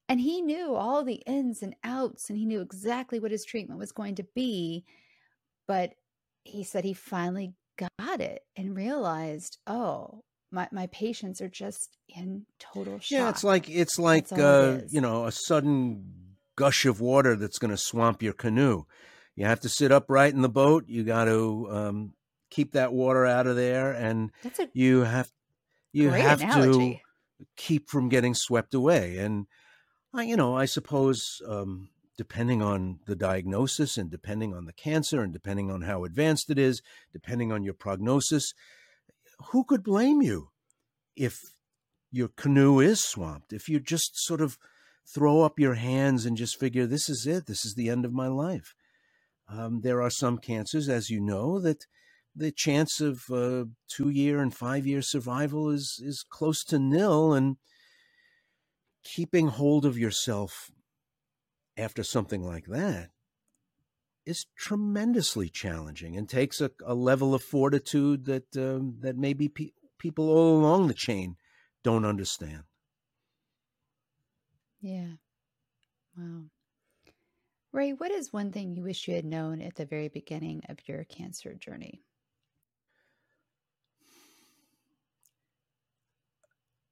And 0.10 0.20
he 0.20 0.42
knew 0.42 0.74
all 0.74 1.04
the 1.04 1.24
ins 1.28 1.62
and 1.62 1.76
outs, 1.84 2.30
and 2.30 2.38
he 2.38 2.46
knew 2.46 2.62
exactly 2.62 3.20
what 3.20 3.32
his 3.32 3.46
treatment 3.46 3.80
was 3.80 3.92
going 3.92 4.16
to 4.16 4.24
be. 4.36 4.86
But 5.68 5.94
he 6.46 6.64
said 6.64 6.86
he 6.86 6.94
finally 6.94 7.54
got 7.78 8.22
it 8.22 8.44
and 8.56 8.76
realized, 8.76 9.58
oh, 9.68 10.24
my, 10.52 10.68
my 10.72 10.88
patients 10.88 11.42
are 11.42 11.50
just 11.50 11.98
in 12.08 12.46
total 12.60 13.00
shock. 13.00 13.12
Yeah, 13.12 13.30
it's 13.30 13.44
like 13.44 13.70
it's 13.70 14.00
like 14.00 14.32
uh, 14.32 14.78
it 14.80 14.86
you 14.92 15.02
know 15.02 15.26
a 15.26 15.32
sudden 15.32 16.36
gush 16.56 16.86
of 16.86 17.02
water 17.02 17.36
that's 17.36 17.58
going 17.58 17.72
to 17.72 17.78
swamp 17.78 18.24
your 18.24 18.34
canoe. 18.34 18.84
You 19.36 19.46
have 19.46 19.60
to 19.62 19.70
sit 19.70 19.92
upright 19.92 20.34
in 20.34 20.42
the 20.42 20.50
boat. 20.50 20.86
You 20.88 21.04
got 21.04 21.26
to 21.26 21.68
um, 21.70 22.14
keep 22.50 22.72
that 22.72 22.94
water 22.94 23.26
out 23.26 23.48
of 23.48 23.58
there, 23.58 23.92
and 23.92 24.32
you 24.74 25.02
have 25.02 25.30
you 25.92 26.10
have 26.10 26.42
analogy. 26.42 27.02
to 27.38 27.46
keep 27.58 27.90
from 27.90 28.08
getting 28.08 28.34
swept 28.34 28.74
away. 28.74 29.18
And 29.18 29.48
I, 30.14 30.24
you 30.24 30.38
know, 30.38 30.56
I 30.56 30.66
suppose 30.66 31.42
um, 31.48 31.90
depending 32.18 32.62
on 32.62 33.00
the 33.06 33.16
diagnosis, 33.16 33.98
and 33.98 34.10
depending 34.10 34.54
on 34.54 34.66
the 34.66 34.74
cancer, 34.74 35.22
and 35.22 35.34
depending 35.34 35.70
on 35.70 35.82
how 35.82 36.04
advanced 36.04 36.50
it 36.50 36.58
is, 36.58 36.82
depending 37.12 37.52
on 37.52 37.64
your 37.64 37.74
prognosis, 37.74 38.54
who 39.52 39.64
could 39.64 39.84
blame 39.84 40.22
you 40.22 40.50
if 41.16 41.40
your 42.12 42.30
canoe 42.30 42.80
is 42.80 43.04
swamped? 43.04 43.52
If 43.52 43.68
you 43.68 43.80
just 43.80 44.18
sort 44.18 44.42
of 44.42 44.58
throw 45.14 45.42
up 45.42 45.60
your 45.60 45.76
hands 45.76 46.26
and 46.26 46.38
just 46.38 46.60
figure, 46.60 46.88
this 46.88 47.10
is 47.10 47.28
it, 47.28 47.46
this 47.46 47.66
is 47.66 47.76
the 47.76 47.90
end 47.90 48.06
of 48.06 48.14
my 48.14 48.28
life. 48.28 48.74
Um, 49.50 49.82
there 49.82 50.02
are 50.02 50.10
some 50.10 50.38
cancers, 50.38 50.90
as 50.90 51.10
you 51.10 51.20
know, 51.20 51.60
that 51.60 51.86
the 52.36 52.52
chance 52.52 53.00
of 53.00 53.24
uh, 53.32 53.66
two 53.88 54.10
year 54.10 54.42
and 54.42 54.54
five 54.54 54.86
year 54.88 55.02
survival 55.02 55.70
is 55.70 56.02
is 56.04 56.24
close 56.28 56.64
to 56.66 56.80
nil, 56.80 57.34
and 57.34 57.58
keeping 59.04 59.48
hold 59.48 59.86
of 59.86 59.98
yourself 59.98 60.72
after 61.78 62.04
something 62.04 62.44
like 62.44 62.66
that 62.66 63.10
is 64.26 64.46
tremendously 64.58 65.50
challenging 65.50 66.18
and 66.18 66.28
takes 66.28 66.60
a, 66.60 66.72
a 66.86 66.96
level 66.96 67.34
of 67.36 67.44
fortitude 67.44 68.26
that 68.26 68.58
um, 68.58 68.98
that 69.02 69.18
maybe 69.18 69.48
pe- 69.48 69.72
people 70.00 70.30
all 70.30 70.58
along 70.58 70.88
the 70.88 70.94
chain 70.94 71.36
don't 71.84 72.06
understand. 72.06 72.64
Yeah. 74.82 75.14
Wow. 76.18 76.46
Ray, 77.72 77.92
what 77.92 78.12
is 78.12 78.32
one 78.32 78.52
thing 78.52 78.74
you 78.74 78.84
wish 78.84 79.08
you 79.08 79.16
had 79.16 79.26
known 79.26 79.62
at 79.62 79.76
the 79.76 79.86
very 79.86 80.08
beginning 80.08 80.62
of 80.70 80.78
your 80.88 81.04
cancer 81.04 81.54
journey? 81.54 82.02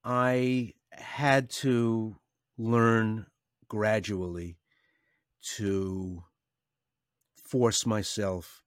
I 0.04 0.74
had 0.91 1.50
to 1.52 2.17
learn 2.58 3.28
gradually 3.69 4.58
to 5.58 6.24
force 7.36 7.86
myself 7.86 8.64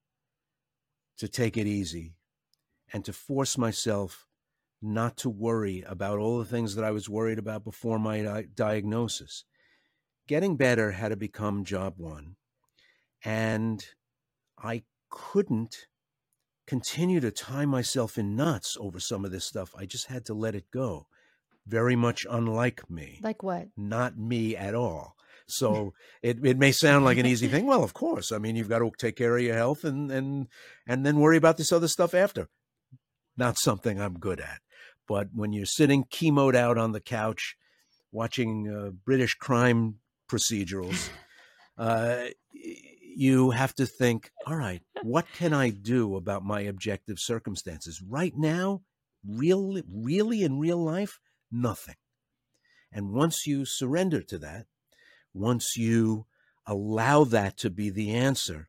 to 1.18 1.28
take 1.28 1.56
it 1.56 1.66
easy 1.66 2.14
and 2.92 3.04
to 3.04 3.12
force 3.12 3.58
myself 3.58 4.26
not 4.82 5.16
to 5.16 5.30
worry 5.30 5.82
about 5.86 6.18
all 6.18 6.38
the 6.38 6.44
things 6.44 6.74
that 6.74 6.84
I 6.84 6.90
was 6.90 7.08
worried 7.08 7.38
about 7.38 7.64
before 7.64 7.98
my 7.98 8.22
di- 8.22 8.46
diagnosis. 8.54 9.44
Getting 10.28 10.56
better 10.56 10.92
had 10.92 11.08
to 11.08 11.16
become 11.16 11.64
job 11.64 11.94
one. 11.96 12.36
And 13.24 13.84
I 14.58 14.82
couldn't 15.10 15.86
continue 16.66 17.20
to 17.20 17.30
tie 17.30 17.64
myself 17.64 18.18
in 18.18 18.36
knots 18.36 18.76
over 18.78 19.00
some 19.00 19.24
of 19.24 19.30
this 19.30 19.44
stuff. 19.44 19.74
I 19.76 19.86
just 19.86 20.06
had 20.06 20.26
to 20.26 20.34
let 20.34 20.54
it 20.54 20.70
go. 20.70 21.06
Very 21.66 21.96
much 21.96 22.26
unlike 22.30 22.88
me. 22.90 23.18
Like 23.22 23.42
what? 23.42 23.68
Not 23.76 24.18
me 24.18 24.56
at 24.56 24.74
all. 24.74 25.15
So 25.48 25.92
it, 26.22 26.44
it 26.44 26.58
may 26.58 26.72
sound 26.72 27.04
like 27.04 27.18
an 27.18 27.26
easy 27.26 27.46
thing. 27.46 27.66
Well, 27.66 27.84
of 27.84 27.94
course. 27.94 28.32
I 28.32 28.38
mean, 28.38 28.56
you've 28.56 28.68
got 28.68 28.80
to 28.80 28.90
take 28.98 29.16
care 29.16 29.36
of 29.36 29.42
your 29.42 29.54
health 29.54 29.84
and 29.84 30.10
and 30.10 30.48
and 30.86 31.06
then 31.06 31.20
worry 31.20 31.36
about 31.36 31.56
this 31.56 31.72
other 31.72 31.88
stuff 31.88 32.14
after. 32.14 32.48
Not 33.36 33.58
something 33.58 34.00
I'm 34.00 34.18
good 34.18 34.40
at. 34.40 34.60
But 35.06 35.28
when 35.32 35.52
you're 35.52 35.66
sitting 35.66 36.04
chemoed 36.04 36.56
out 36.56 36.78
on 36.78 36.92
the 36.92 37.00
couch, 37.00 37.56
watching 38.10 38.68
uh, 38.68 38.90
British 38.90 39.34
crime 39.34 39.96
procedurals, 40.28 41.10
uh, 41.78 42.24
you 42.52 43.50
have 43.50 43.74
to 43.76 43.86
think, 43.86 44.30
all 44.46 44.56
right, 44.56 44.82
what 45.02 45.26
can 45.32 45.54
I 45.54 45.70
do 45.70 46.16
about 46.16 46.44
my 46.44 46.62
objective 46.62 47.18
circumstances 47.18 48.02
right 48.02 48.34
now? 48.36 48.82
Really, 49.26 49.82
really 49.88 50.42
in 50.42 50.58
real 50.58 50.82
life, 50.82 51.18
nothing. 51.50 51.94
And 52.92 53.12
once 53.12 53.46
you 53.46 53.64
surrender 53.64 54.22
to 54.22 54.38
that, 54.38 54.66
once 55.36 55.76
you 55.76 56.26
allow 56.66 57.24
that 57.24 57.56
to 57.58 57.70
be 57.70 57.90
the 57.90 58.12
answer, 58.14 58.68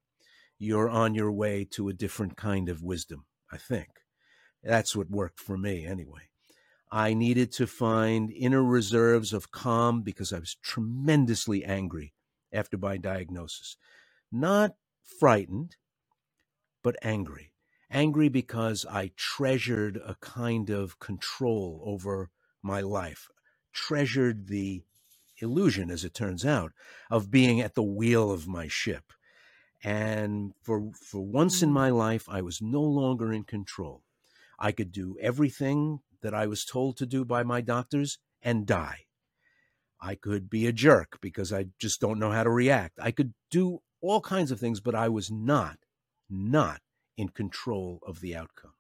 you're 0.60 0.90
on 0.90 1.16
your 1.16 1.32
way 1.32 1.66
to 1.72 1.90
a 1.90 1.94
different 1.94 2.36
kind 2.38 2.70
of 2.70 2.84
wisdom, 2.84 3.26
I 3.52 3.58
think. 3.58 3.90
That's 4.64 4.96
what 4.96 5.10
worked 5.10 5.40
for 5.40 5.58
me 5.58 5.86
anyway. 5.86 6.30
I 6.92 7.14
needed 7.14 7.52
to 7.54 7.68
find 7.68 8.32
inner 8.32 8.64
reserves 8.64 9.34
of 9.34 9.52
calm 9.52 10.02
because 10.02 10.32
I 10.32 10.40
was 10.40 10.56
tremendously 10.64 11.64
angry 11.66 12.14
after 12.54 12.78
my 12.78 12.98
diagnosis. 12.98 13.76
Not 14.32 14.76
frightened, 15.20 15.76
but 16.84 16.96
angry. 17.02 17.52
Angry 17.90 18.30
because 18.30 18.86
I 18.90 19.12
treasured 19.16 19.98
a 19.98 20.16
kind 20.22 20.70
of 20.70 21.00
control 21.00 21.82
over 21.86 22.30
my 22.62 22.82
life, 22.82 23.30
treasured 23.74 24.48
the 24.48 24.84
illusion, 25.40 25.90
as 25.90 26.04
it 26.04 26.14
turns 26.14 26.46
out, 26.46 26.72
of 27.10 27.32
being 27.32 27.62
at 27.62 27.76
the 27.76 27.84
wheel 27.84 28.32
of 28.32 28.48
my 28.48 28.68
ship. 28.68 29.14
And 29.84 30.54
for, 30.64 30.92
for 30.94 31.22
once 31.22 31.62
in 31.62 31.70
mm. 31.70 31.74
my 31.74 31.90
life, 31.90 32.28
I 32.30 32.42
was 32.42 32.62
no 32.62 32.82
longer 32.82 33.32
in 33.32 33.44
control. 33.44 34.04
I 34.60 34.72
could 34.72 34.92
do 34.92 35.16
everything 35.22 36.00
that 36.22 36.34
I 36.34 36.48
was 36.48 36.66
told 36.66 36.98
to 36.98 37.06
do 37.06 37.24
by 37.24 37.44
my 37.44 37.62
doctors 37.62 38.18
and 38.42 38.66
die. 38.66 39.06
I 40.02 40.16
could 40.16 40.50
be 40.50 40.68
a 40.68 40.72
jerk 40.72 41.20
because 41.22 41.52
I 41.52 41.68
just 41.80 42.02
don't 42.02 42.20
know 42.20 42.32
how 42.32 42.44
to 42.44 42.50
react. 42.50 43.00
I 43.02 43.12
could 43.12 43.34
do 43.50 43.82
all 44.02 44.22
kinds 44.22 44.52
of 44.52 44.60
things, 44.60 44.80
but 44.80 44.96
I 44.96 45.10
was 45.10 45.32
not, 45.32 45.78
not 46.30 46.82
in 47.18 47.30
control 47.30 48.00
of 48.06 48.22
the 48.22 48.36
outcome. 48.36 48.74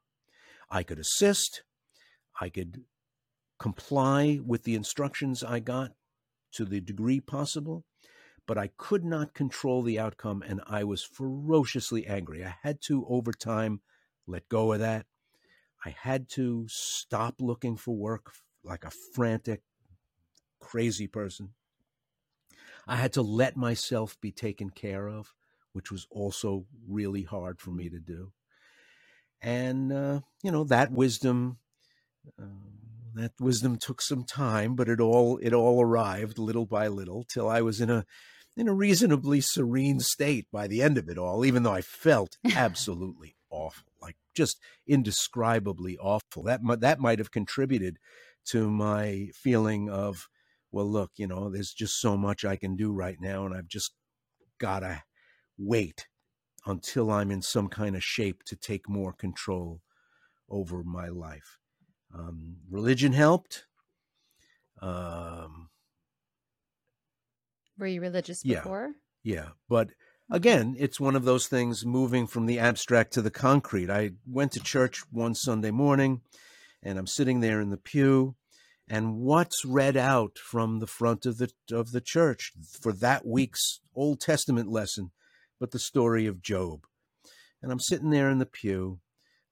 I 0.69 0.83
could 0.83 0.99
assist. 0.99 1.63
I 2.39 2.49
could 2.49 2.83
comply 3.59 4.39
with 4.45 4.63
the 4.63 4.75
instructions 4.75 5.43
I 5.43 5.59
got 5.59 5.91
to 6.53 6.65
the 6.65 6.79
degree 6.79 7.19
possible, 7.19 7.85
but 8.45 8.57
I 8.57 8.71
could 8.77 9.03
not 9.03 9.33
control 9.33 9.83
the 9.83 9.99
outcome 9.99 10.43
and 10.45 10.61
I 10.65 10.83
was 10.83 11.03
ferociously 11.03 12.07
angry. 12.07 12.43
I 12.43 12.55
had 12.61 12.81
to, 12.83 13.05
over 13.09 13.31
time, 13.31 13.81
let 14.25 14.49
go 14.49 14.73
of 14.73 14.79
that. 14.79 15.05
I 15.85 15.89
had 15.89 16.29
to 16.29 16.65
stop 16.67 17.35
looking 17.39 17.77
for 17.77 17.95
work 17.95 18.33
like 18.63 18.83
a 18.83 18.91
frantic, 19.13 19.61
crazy 20.59 21.07
person. 21.07 21.53
I 22.87 22.95
had 22.95 23.13
to 23.13 23.21
let 23.21 23.57
myself 23.57 24.19
be 24.21 24.31
taken 24.31 24.69
care 24.69 25.07
of, 25.07 25.33
which 25.73 25.91
was 25.91 26.07
also 26.09 26.65
really 26.87 27.23
hard 27.23 27.59
for 27.59 27.71
me 27.71 27.89
to 27.89 27.99
do. 27.99 28.31
And, 29.41 29.91
uh, 29.91 30.21
you 30.41 30.51
know, 30.51 30.63
that 30.65 30.91
wisdom. 30.91 31.59
Uh, 32.41 32.45
that 33.19 33.33
wisdom 33.39 33.77
took 33.77 34.01
some 34.01 34.23
time, 34.23 34.75
but 34.75 34.89
it 34.89 34.99
all 34.99 35.37
it 35.41 35.53
all 35.53 35.81
arrived 35.81 36.37
little 36.37 36.65
by 36.65 36.87
little 36.87 37.23
till 37.23 37.49
I 37.49 37.61
was 37.61 37.81
in 37.81 37.89
a 37.89 38.05
in 38.55 38.67
a 38.67 38.73
reasonably 38.73 39.39
serene 39.39 39.99
state 39.99 40.47
by 40.51 40.67
the 40.67 40.81
end 40.81 40.97
of 40.97 41.07
it 41.07 41.17
all, 41.17 41.45
even 41.45 41.63
though 41.63 41.73
I 41.73 41.81
felt 41.81 42.37
absolutely 42.55 43.35
awful, 43.49 43.91
like 44.01 44.15
just 44.35 44.59
indescribably 44.87 45.97
awful. 45.97 46.43
That 46.43 46.61
that 46.81 46.99
might 46.99 47.19
have 47.19 47.31
contributed 47.31 47.97
to 48.49 48.69
my 48.69 49.29
feeling 49.33 49.89
of, 49.89 50.27
well, 50.71 50.89
look, 50.89 51.11
you 51.17 51.27
know, 51.27 51.49
there's 51.49 51.73
just 51.73 51.99
so 51.99 52.17
much 52.17 52.45
I 52.45 52.55
can 52.55 52.75
do 52.75 52.91
right 52.91 53.17
now, 53.19 53.45
and 53.45 53.55
I've 53.55 53.67
just 53.67 53.91
gotta 54.59 55.03
wait 55.57 56.07
until 56.65 57.11
I'm 57.11 57.31
in 57.31 57.41
some 57.41 57.69
kind 57.69 57.95
of 57.95 58.03
shape 58.03 58.43
to 58.45 58.55
take 58.55 58.89
more 58.89 59.13
control 59.13 59.81
over 60.49 60.83
my 60.83 61.07
life. 61.07 61.57
Um, 62.17 62.57
religion 62.69 63.13
helped. 63.13 63.65
Um, 64.81 65.69
Were 67.77 67.87
you 67.87 68.01
religious 68.01 68.43
before? 68.43 68.91
Yeah, 69.23 69.33
yeah, 69.33 69.49
but 69.69 69.89
again, 70.31 70.75
it's 70.77 70.99
one 70.99 71.15
of 71.15 71.25
those 71.25 71.47
things 71.47 71.85
moving 71.85 72.27
from 72.27 72.45
the 72.45 72.59
abstract 72.59 73.13
to 73.13 73.21
the 73.21 73.31
concrete. 73.31 73.89
I 73.89 74.11
went 74.25 74.51
to 74.53 74.59
church 74.59 75.03
one 75.11 75.35
Sunday 75.35 75.71
morning, 75.71 76.21
and 76.83 76.97
I'm 76.97 77.07
sitting 77.07 77.39
there 77.39 77.61
in 77.61 77.69
the 77.69 77.77
pew, 77.77 78.35
and 78.87 79.17
what's 79.17 79.65
read 79.65 79.97
out 79.97 80.37
from 80.37 80.79
the 80.79 80.87
front 80.87 81.25
of 81.25 81.37
the 81.37 81.51
of 81.71 81.91
the 81.91 82.01
church 82.01 82.53
for 82.81 82.93
that 82.93 83.25
week's 83.25 83.81
Old 83.95 84.21
Testament 84.21 84.69
lesson, 84.69 85.11
but 85.59 85.71
the 85.71 85.79
story 85.79 86.25
of 86.25 86.41
Job. 86.41 86.85
And 87.61 87.71
I'm 87.71 87.79
sitting 87.79 88.11
there 88.11 88.29
in 88.29 88.37
the 88.37 88.45
pew, 88.45 88.99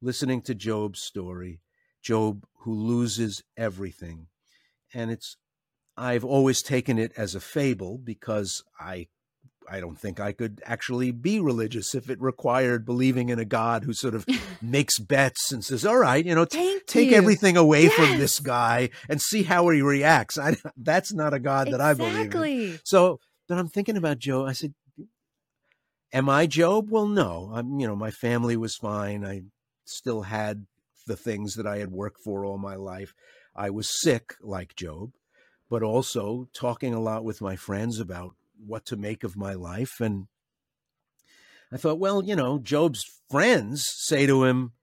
listening 0.02 0.42
to 0.44 0.54
Job's 0.54 1.02
story, 1.02 1.62
Job 2.06 2.46
who 2.60 2.74
loses 2.74 3.44
everything. 3.58 4.28
And 4.94 5.10
it's 5.12 5.38
I've 5.98 6.24
always 6.24 6.62
taken 6.62 7.00
it 7.00 7.12
as 7.18 7.34
a 7.36 7.40
fable 7.40 7.98
because 7.98 8.64
I 8.80 9.08
I 9.68 9.80
don't 9.80 9.98
think 10.00 10.20
I 10.20 10.32
could 10.32 10.62
actually 10.64 11.10
be 11.12 11.40
religious 11.40 11.96
if 11.96 12.08
it 12.08 12.22
required 12.22 12.86
believing 12.86 13.30
in 13.30 13.40
a 13.40 13.46
God 13.46 13.84
who 13.84 13.94
sort 13.94 14.14
of 14.14 14.24
makes 14.62 15.00
bets 15.00 15.52
and 15.52 15.66
says, 15.66 15.84
"All 15.84 15.98
right, 15.98 16.24
you 16.24 16.36
know, 16.36 16.46
t- 16.46 16.80
take 16.86 17.10
you. 17.10 17.16
everything 17.18 17.58
away 17.58 17.84
Yes. 17.86 17.94
from 17.96 18.20
this 18.20 18.40
guy 18.40 18.92
and 19.10 19.20
see 19.20 19.42
how 19.42 19.68
he 19.70 19.82
reacts." 19.82 20.38
I, 20.38 20.58
that's 20.78 21.12
not 21.12 21.34
a 21.34 21.40
God 21.40 21.72
that 21.72 21.82
I 21.82 21.96
believe 21.96 22.32
in. 22.36 22.80
So, 22.84 23.20
but 23.48 23.58
I'm 23.58 23.68
thinking 23.70 23.98
about 23.98 24.20
Job. 24.20 24.48
I 24.48 24.54
said, 24.54 24.76
"Am 26.14 26.30
I 26.30 26.46
Job?" 26.46 26.92
Well, 26.92 27.08
no. 27.08 27.50
I'm. 27.54 27.80
You 27.80 27.88
know, 27.88 27.96
my 27.96 28.12
family 28.12 28.56
was 28.58 28.76
fine. 28.76 29.26
I 29.26 29.42
still 29.86 30.24
had 30.24 30.68
the 31.06 31.16
things 31.16 31.56
that 31.56 31.68
I 31.68 31.78
had 31.78 31.92
worked 31.92 32.22
for 32.24 32.46
all 32.46 32.58
my 32.58 32.76
life. 32.76 33.14
I 33.56 33.70
was 33.70 34.02
sick, 34.02 34.34
like 34.42 34.76
Job, 34.76 35.12
but 35.70 35.84
also 35.84 36.50
talking 36.54 36.94
a 36.94 37.00
lot 37.00 37.24
with 37.24 37.42
my 37.42 37.56
friends 37.56 38.00
about 38.00 38.36
what 38.66 38.86
to 38.88 38.98
make 38.98 39.24
of 39.24 39.38
my 39.38 39.54
life. 39.54 40.00
And 40.00 40.28
I 41.72 41.78
thought, 41.78 42.00
well, 42.00 42.24
you 42.24 42.36
know, 42.36 42.60
Job's 42.60 43.04
friends 43.30 43.86
say 43.88 44.26
to 44.26 44.44
him, 44.44 44.74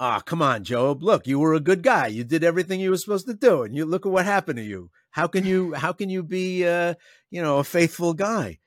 Ah, 0.00 0.20
come 0.20 0.40
on, 0.40 0.62
Job. 0.62 1.02
Look, 1.02 1.26
you 1.26 1.40
were 1.40 1.54
a 1.54 1.60
good 1.60 1.82
guy. 1.82 2.06
You 2.06 2.22
did 2.22 2.44
everything 2.44 2.78
you 2.78 2.90
were 2.90 2.96
supposed 2.96 3.26
to 3.26 3.34
do, 3.34 3.64
and 3.64 3.74
you 3.74 3.84
look 3.84 4.06
at 4.06 4.12
what 4.12 4.26
happened 4.26 4.58
to 4.58 4.62
you. 4.62 4.90
How 5.10 5.26
can 5.26 5.44
you 5.44 5.74
how 5.74 5.92
can 5.92 6.08
you 6.08 6.22
be 6.22 6.64
uh, 6.64 6.94
you 7.30 7.42
know, 7.42 7.58
a 7.58 7.64
faithful 7.64 8.14
guy? 8.14 8.58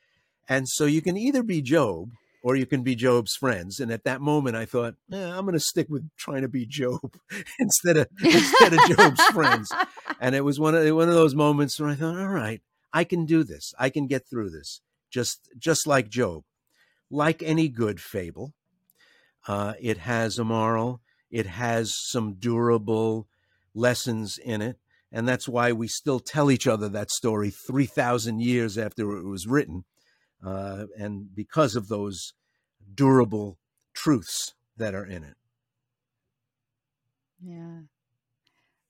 And 0.49 0.67
so 0.67 0.83
you 0.85 1.01
can 1.01 1.15
either 1.15 1.43
be 1.43 1.61
Job 1.61 2.11
or 2.43 2.55
you 2.55 2.65
can 2.65 2.83
be 2.83 2.95
Job's 2.95 3.35
friends. 3.35 3.79
And 3.79 3.91
at 3.91 4.03
that 4.03 4.21
moment 4.21 4.55
I 4.55 4.65
thought, 4.65 4.95
eh, 5.11 5.31
I'm 5.31 5.45
gonna 5.45 5.59
stick 5.59 5.87
with 5.89 6.09
trying 6.17 6.41
to 6.41 6.47
be 6.47 6.65
Job 6.65 7.17
instead 7.59 7.97
of 7.97 8.07
instead 8.23 8.73
of 8.73 8.79
Job's 8.97 9.23
friends. 9.27 9.71
And 10.19 10.35
it 10.35 10.41
was 10.41 10.59
one 10.59 10.75
of 10.75 10.95
one 10.95 11.07
of 11.07 11.15
those 11.15 11.33
moments 11.33 11.79
where 11.79 11.89
I 11.89 11.95
thought, 11.95 12.15
all 12.15 12.27
right, 12.27 12.61
I 12.93 13.03
can 13.05 13.25
do 13.25 13.43
this. 13.43 13.73
I 13.79 13.89
can 13.89 14.05
get 14.05 14.29
through 14.29 14.51
this. 14.51 14.81
Just 15.09 15.49
just 15.57 15.87
like 15.87 16.09
Job. 16.09 16.43
Like 17.09 17.41
any 17.41 17.69
good 17.69 17.99
fable, 17.99 18.53
uh, 19.47 19.73
it 19.81 19.97
has 19.97 20.37
a 20.37 20.43
moral. 20.43 21.01
It 21.31 21.47
has 21.47 21.95
some 21.97 22.33
durable 22.33 23.27
lessons 23.73 24.37
in 24.37 24.61
it. 24.61 24.77
And 25.11 25.27
that's 25.27 25.47
why 25.47 25.71
we 25.71 25.87
still 25.87 26.19
tell 26.19 26.51
each 26.51 26.67
other 26.67 26.87
that 26.89 27.11
story 27.11 27.49
3,000 27.49 28.41
years 28.41 28.77
after 28.77 29.17
it 29.17 29.25
was 29.25 29.47
written. 29.47 29.83
Uh, 30.43 30.85
and 30.97 31.33
because 31.35 31.75
of 31.75 31.87
those 31.87 32.33
durable 32.93 33.57
truths 33.93 34.53
that 34.77 34.95
are 34.95 35.05
in 35.05 35.23
it. 35.23 35.35
Yeah. 37.43 37.81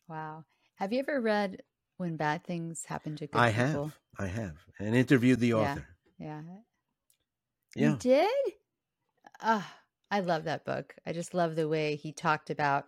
Wow. 0.07 0.45
Have 0.75 0.93
you 0.93 0.99
ever 0.99 1.21
read 1.21 1.63
When 1.97 2.17
Bad 2.17 2.43
Things 2.43 2.83
Happen 2.85 3.15
to 3.17 3.27
Good 3.27 3.37
I 3.39 3.51
People? 3.51 3.85
have. 3.85 3.97
I 4.19 4.27
have. 4.27 4.57
And 4.79 4.95
interviewed 4.95 5.39
the 5.39 5.53
author. 5.53 5.87
Yeah. 6.17 6.41
Yeah. 7.75 7.91
You 7.91 7.97
did? 7.97 8.53
Ah, 9.41 9.73
I 10.09 10.19
love 10.19 10.43
that 10.43 10.65
book. 10.65 10.95
I 11.05 11.13
just 11.13 11.33
love 11.33 11.55
the 11.55 11.67
way 11.67 11.95
he 11.95 12.11
talked 12.11 12.49
about 12.49 12.87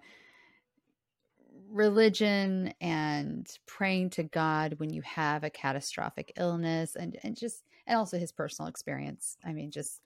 religion 1.70 2.74
and 2.80 3.48
praying 3.66 4.12
to 4.12 4.24
God 4.24 4.76
when 4.78 4.92
you 4.92 5.02
have 5.02 5.44
a 5.44 5.50
catastrophic 5.50 6.34
illness 6.38 6.96
and, 6.96 7.18
and 7.24 7.36
just 7.36 7.64
and 7.88 7.98
also 7.98 8.18
his 8.18 8.32
personal 8.32 8.70
experience. 8.70 9.38
I 9.44 9.54
mean, 9.54 9.72
just 9.72 10.02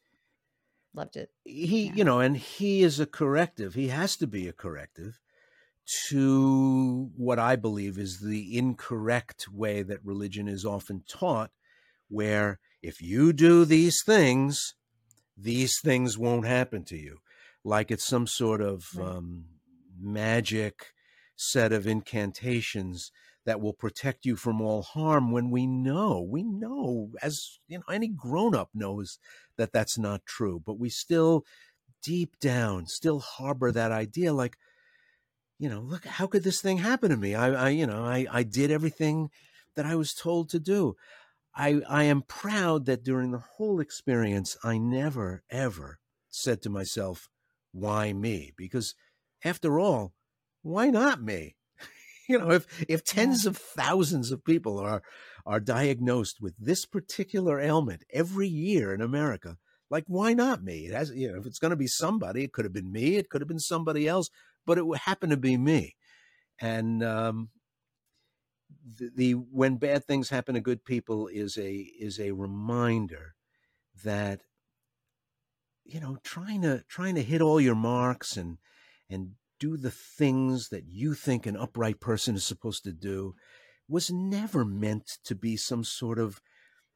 loved 0.94 1.16
it. 1.18 1.32
he 1.46 1.86
Yeah. 1.86 1.94
you 1.96 2.04
know 2.04 2.20
and 2.20 2.38
he 2.38 2.84
is 2.84 3.00
a 3.00 3.06
corrective 3.06 3.74
he 3.74 3.88
has 3.88 4.16
to 4.18 4.28
be 4.28 4.48
a 4.48 4.54
corrective 4.54 5.20
to 6.10 7.12
what 7.16 7.40
i 7.40 7.56
believe 7.56 7.98
is 7.98 8.20
the 8.20 8.58
incorrect 8.58 9.48
way 9.52 9.84
that 9.84 10.04
religion 10.06 10.48
is 10.48 10.66
often 10.66 11.04
taught 11.08 11.52
where 12.10 12.60
if 12.82 13.02
you 13.02 13.34
do 13.34 13.66
these 13.66 14.04
things 14.06 14.76
these 15.38 15.80
things 15.84 16.18
won't 16.18 16.46
happen 16.48 16.84
to 16.86 16.98
you 16.98 17.20
like 17.64 17.92
it's 17.92 18.08
some 18.08 18.28
sort 18.28 18.62
of 18.62 18.88
Right. 18.94 19.16
um, 19.18 19.46
magic 20.00 20.94
set 21.38 21.74
of 21.74 21.88
incantations 21.88 23.12
that 23.48 23.62
will 23.62 23.74
protect 23.74 24.26
you 24.26 24.36
from 24.36 24.62
all 24.62 24.82
harm 24.84 25.32
when 25.32 25.50
we 25.50 25.66
know 25.66 26.22
we 26.22 26.44
know 26.44 27.10
as 27.24 27.60
you 27.68 27.78
know 27.78 27.84
any 27.90 28.08
grown 28.08 28.54
up 28.54 28.70
knows 28.74 29.18
that 29.58 29.72
that's 29.72 29.98
not 29.98 30.26
true 30.26 30.62
but 30.64 30.78
we 30.78 30.90
still 30.90 31.46
deep 32.04 32.38
down 32.40 32.86
still 32.86 33.20
harbor 33.20 33.72
that 33.72 33.92
idea 33.92 34.34
like 34.34 34.58
you 35.60 35.70
know 35.70 35.80
look 35.80 36.06
how 36.06 36.28
could 36.28 36.44
this 36.44 36.62
thing 36.62 36.78
happen 36.78 37.10
to 37.10 37.18
me? 37.18 37.34
I, 37.36 37.68
I 37.68 37.70
you 37.70 37.88
know 37.88 38.04
I, 38.04 38.28
I 38.32 38.44
did 38.44 38.70
everything 38.70 39.30
that 39.76 39.86
i 39.86 39.96
was 39.96 40.14
told 40.14 40.50
to 40.50 40.60
do. 40.60 40.96
I 41.56 41.82
i 41.90 42.04
am 42.04 42.24
proud 42.24 42.86
that 42.86 43.04
during 43.04 43.32
the 43.32 43.44
whole 43.56 43.80
experience 43.80 44.58
i 44.64 44.78
never 44.78 45.44
ever 45.50 46.00
said 46.30 46.62
to 46.64 46.70
myself 46.70 47.30
why 47.72 48.12
me? 48.12 48.54
Because 48.58 48.94
after 49.44 49.80
all 49.80 50.14
why 50.62 50.90
not 50.90 51.22
me 51.22 51.57
you 52.30 52.40
know 52.40 52.52
if 52.52 52.86
if 52.88 53.04
tens 53.04 53.46
of 53.46 53.58
thousands 53.58 54.32
of 54.32 54.44
people 54.44 54.80
are 54.80 55.02
are 55.46 55.60
diagnosed 55.60 56.38
with 56.42 56.56
this 56.58 56.86
particular 56.86 57.60
ailment 57.60 58.04
every 58.14 58.48
year 58.48 58.94
in 58.94 59.02
america 59.02 59.58
like 59.90 60.04
why 60.08 60.34
not 60.34 60.64
me? 60.64 60.88
It 60.88 60.94
has 60.94 61.12
you 61.12 61.32
know 61.32 61.40
if 61.40 61.46
it's 61.46 61.60
going 61.60 61.72
to 61.72 61.78
be 61.78 61.88
somebody 61.88 62.44
it 62.44 62.54
could 62.54 62.66
have 62.66 62.74
been 62.74 62.92
me 62.92 63.16
it 63.16 63.30
could 63.30 63.42
have 63.42 63.48
been 63.48 63.60
somebody 63.60 64.08
else 64.08 64.30
but 64.66 64.78
it 64.78 64.86
would 64.86 65.00
happen 65.00 65.30
to 65.30 65.38
be 65.38 65.58
me. 65.58 65.96
And 66.60 67.04
um 67.04 67.50
the, 68.98 69.12
the 69.16 69.32
when 69.34 69.78
bad 69.78 70.06
things 70.06 70.30
happen 70.30 70.56
to 70.56 70.62
good 70.62 70.84
people 70.84 71.28
is 71.28 71.58
a 71.58 71.74
is 71.74 72.20
a 72.20 72.32
reminder 72.32 73.36
that 74.04 74.42
you 75.86 76.00
know 76.00 76.18
trying 76.24 76.62
to 76.64 76.84
trying 76.90 77.16
to 77.16 77.24
hit 77.24 77.42
all 77.42 77.62
your 77.62 77.76
marks 77.76 78.36
and 78.36 78.58
and 79.10 79.32
do 79.60 79.78
the 79.78 79.92
things 79.92 80.70
that 80.70 80.86
you 80.88 81.14
think 81.14 81.46
an 81.46 81.58
upright 81.58 82.00
person 82.00 82.36
is 82.36 82.44
supposed 82.46 82.84
to 82.84 82.92
do 82.94 83.34
was 83.90 84.12
never 84.12 84.66
meant 84.66 85.18
to 85.24 85.36
be 85.36 85.56
some 85.56 85.84
sort 85.84 86.20
of 86.20 86.42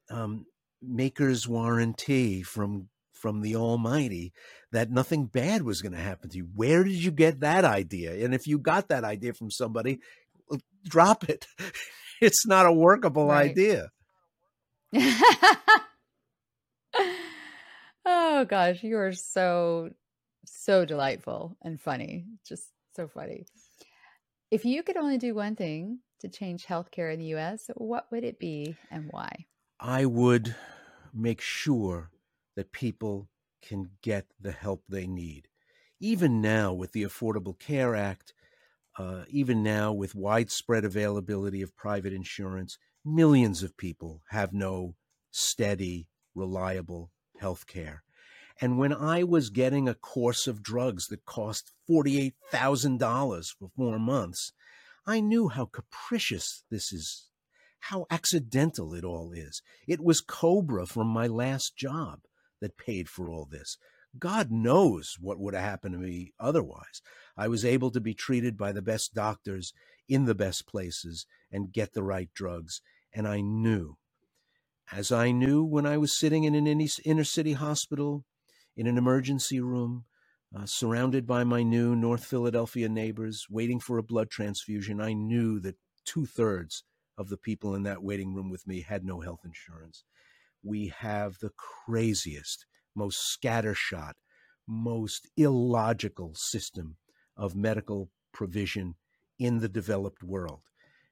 um, 0.10 0.46
maker's 0.82 1.48
warranty 1.48 2.44
from 2.44 2.90
from 3.14 3.42
the 3.42 3.56
almighty 3.56 4.34
that 4.72 4.90
nothing 4.90 5.26
bad 5.28 5.62
was 5.62 5.82
going 5.82 5.92
to 5.92 6.00
happen 6.00 6.30
to 6.30 6.38
you. 6.38 6.50
Where 6.56 6.84
did 6.84 6.96
you 6.96 7.12
get 7.12 7.42
that 7.42 7.64
idea? 7.64 8.26
And 8.26 8.34
if 8.34 8.48
you 8.48 8.58
got 8.58 8.88
that 8.90 9.04
idea 9.04 9.34
from 9.34 9.52
somebody 9.52 10.00
drop 10.86 11.30
it. 11.30 11.48
It's 12.22 12.46
not 12.46 12.68
a 12.68 12.72
workable 12.72 13.30
Right. 13.30 13.50
idea. 13.52 13.90
Oh 18.06 18.46
gosh, 18.46 18.84
you 18.84 18.98
are 18.98 19.14
so 19.14 19.92
so 20.46 20.86
delightful 20.86 21.58
and 21.62 21.80
funny. 21.80 22.26
Just 22.46 22.70
so 22.96 23.08
funny. 23.08 23.46
If 24.50 24.66
you 24.66 24.84
could 24.84 24.98
only 24.98 25.18
do 25.18 25.34
one 25.34 25.56
thing 25.56 26.00
to 26.20 26.30
change 26.30 26.66
healthcare 26.66 27.14
in 27.14 27.20
the 27.20 27.34
US, 27.36 27.70
what 27.76 28.08
would 28.12 28.24
it 28.24 28.40
be 28.40 28.76
and 28.90 29.08
why? 29.12 29.46
I 29.80 30.06
would 30.06 30.56
make 31.14 31.42
sure 31.42 32.12
that 32.56 32.72
people 32.72 33.30
can 33.62 33.92
get 34.02 34.28
the 34.40 34.52
help 34.52 34.84
they 34.88 35.08
need. 35.08 35.48
Even 36.00 36.42
now, 36.42 36.74
with 36.74 36.92
the 36.92 37.04
Affordable 37.04 37.58
Care 37.58 37.96
Act, 37.96 38.34
uh, 38.98 39.24
even 39.30 39.64
now 39.64 39.94
with 39.94 40.16
widespread 40.16 40.84
availability 40.84 41.62
of 41.62 41.76
private 41.76 42.12
insurance, 42.12 42.78
millions 43.06 43.64
of 43.64 43.78
people 43.78 44.22
have 44.30 44.52
no 44.52 44.96
steady, 45.32 46.08
reliable 46.36 47.12
health 47.40 47.66
care. 47.68 48.04
And 48.64 48.78
when 48.78 48.94
I 48.94 49.24
was 49.24 49.50
getting 49.50 49.90
a 49.90 49.96
course 49.96 50.46
of 50.46 50.62
drugs 50.62 51.08
that 51.08 51.26
cost 51.26 51.72
$48,000 51.90 53.48
for 53.58 53.70
four 53.76 53.98
months, 53.98 54.54
I 55.06 55.20
knew 55.20 55.48
how 55.50 55.66
capricious 55.66 56.64
this 56.70 56.94
is, 56.94 57.28
how 57.80 58.06
accidental 58.12 58.94
it 58.94 59.04
all 59.04 59.32
is. 59.32 59.64
It 59.88 60.00
was 60.00 60.22
COBRA 60.22 60.86
from 60.86 61.08
my 61.08 61.26
last 61.26 61.76
job 61.76 62.20
that 62.62 62.78
paid 62.78 63.10
for 63.10 63.28
all 63.28 63.48
this. 63.50 63.78
God 64.20 64.52
knows 64.52 65.16
what 65.20 65.40
would 65.40 65.56
have 65.56 65.64
happened 65.64 65.94
to 65.94 66.00
me 66.00 66.34
otherwise. 66.40 67.02
I 67.36 67.48
was 67.48 67.66
able 67.66 67.90
to 67.92 68.00
be 68.00 68.14
treated 68.14 68.58
by 68.58 68.74
the 68.74 68.84
best 68.84 69.16
doctors 69.16 69.74
in 70.08 70.26
the 70.26 70.36
best 70.36 70.68
places 70.68 71.26
and 71.52 71.74
get 71.74 71.94
the 71.94 72.04
right 72.04 72.30
drugs. 72.36 72.82
And 73.12 73.28
I 73.28 73.42
knew, 73.42 73.98
as 74.92 75.12
I 75.12 75.32
knew 75.32 75.64
when 75.64 75.88
I 75.88 75.98
was 75.98 76.20
sitting 76.20 76.44
in 76.44 76.54
an 76.54 76.68
inner 76.68 77.24
city 77.24 77.54
hospital 77.54 78.24
in 78.76 78.88
an 78.88 78.98
emergency 78.98 79.60
room, 79.60 80.06
uh, 80.56 80.66
surrounded 80.66 81.26
by 81.26 81.44
my 81.44 81.64
new 81.64 81.96
North 81.96 82.26
Philadelphia 82.26 82.90
neighbors, 82.90 83.48
waiting 83.50 83.80
for 83.80 83.98
a 83.98 84.04
blood 84.04 84.30
transfusion, 84.30 85.00
I 85.00 85.14
knew 85.14 85.60
that 85.62 85.78
two 86.06 86.26
thirds 86.26 86.84
of 87.18 87.30
the 87.30 87.38
people 87.38 87.76
in 87.76 87.84
that 87.84 88.04
waiting 88.04 88.34
room 88.34 88.50
with 88.50 88.68
me 88.68 88.82
had 88.82 89.06
no 89.06 89.22
health 89.22 89.42
insurance. 89.46 90.04
We 90.64 90.88
have 90.98 91.40
the 91.40 91.52
craziest, 91.86 92.66
most 92.96 93.38
scattershot, 93.42 94.14
most 94.68 95.30
illogical 95.38 96.34
system 96.36 96.98
of 97.38 97.56
medical 97.56 98.10
provision 98.32 98.96
in 99.40 99.60
the 99.60 99.70
developed 99.70 100.24
world. 100.24 100.62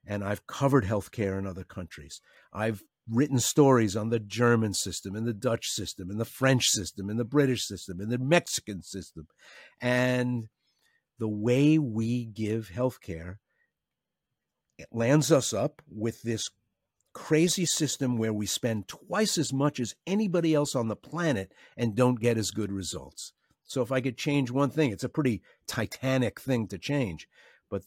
And 0.05 0.23
I've 0.23 0.47
covered 0.47 0.85
healthcare 0.85 1.37
in 1.37 1.45
other 1.45 1.63
countries. 1.63 2.21
I've 2.53 2.83
written 3.11 3.39
stories 3.39 3.95
on 3.95 4.09
the 4.09 4.19
German 4.19 4.73
system 4.73 5.15
and 5.15 5.25
the 5.25 5.33
Dutch 5.33 5.67
system 5.67 6.09
and 6.09 6.19
the 6.19 6.25
French 6.25 6.67
system 6.67 7.09
and 7.09 7.19
the 7.19 7.25
British 7.25 7.65
system 7.65 7.99
and 7.99 8.11
the 8.11 8.17
Mexican 8.17 8.81
system. 8.81 9.27
And 9.81 10.49
the 11.17 11.27
way 11.27 11.77
we 11.77 12.25
give 12.25 12.71
healthcare 12.73 13.37
it 14.79 14.87
lands 14.93 15.29
us 15.29 15.53
up 15.53 15.81
with 15.91 16.21
this 16.21 16.49
crazy 17.13 17.65
system 17.65 18.17
where 18.17 18.31
we 18.31 18.45
spend 18.45 18.87
twice 18.87 19.37
as 19.37 19.51
much 19.51 19.77
as 19.77 19.93
anybody 20.07 20.53
else 20.53 20.73
on 20.73 20.87
the 20.87 20.95
planet 20.95 21.51
and 21.75 21.95
don't 21.95 22.21
get 22.21 22.37
as 22.37 22.51
good 22.51 22.71
results. 22.71 23.33
So 23.65 23.81
if 23.81 23.91
I 23.91 23.99
could 23.99 24.17
change 24.17 24.51
one 24.51 24.69
thing, 24.69 24.91
it's 24.91 25.03
a 25.03 25.09
pretty 25.09 25.41
titanic 25.67 26.39
thing 26.39 26.67
to 26.67 26.77
change, 26.77 27.27
but 27.69 27.83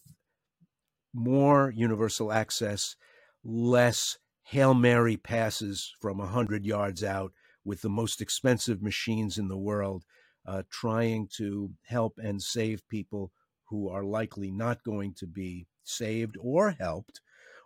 more 1.15 1.73
universal 1.75 2.31
access, 2.31 2.95
less 3.43 4.19
Hail 4.45 4.75
Mary 4.75 5.17
passes 5.17 5.93
from 6.01 6.19
100 6.19 6.65
yards 6.65 7.03
out 7.03 7.33
with 7.65 7.81
the 7.83 7.89
most 7.89 8.21
expensive 8.21 8.83
machines 8.83 9.39
in 9.39 9.49
the 9.49 9.59
world, 9.59 10.05
uh, 10.47 10.63
trying 10.71 11.29
to 11.37 11.71
help 11.85 12.19
and 12.19 12.43
save 12.43 12.87
people 12.89 13.33
who 13.69 13.89
are 13.89 14.05
likely 14.05 14.51
not 14.51 14.83
going 14.85 15.15
to 15.15 15.27
be 15.27 15.67
saved 15.85 16.37
or 16.41 16.73
helped, 16.73 17.21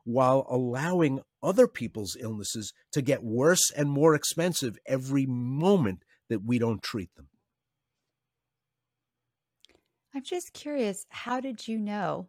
while 0.05 0.47
allowing 0.49 1.21
other 1.43 1.67
people's 1.67 2.17
illnesses 2.21 2.73
to 2.93 3.03
get 3.03 3.25
worse 3.25 3.71
and 3.73 3.91
more 3.91 4.15
expensive 4.15 4.79
every 4.87 5.27
moment 5.27 6.05
that 6.29 6.45
we 6.45 6.59
don't 6.59 6.83
treat 6.83 7.15
them. 7.17 7.29
I'm 10.15 10.23
just 10.23 10.53
curious, 10.53 11.05
how 11.09 11.41
did 11.41 11.67
you 11.67 11.79
know 11.79 12.29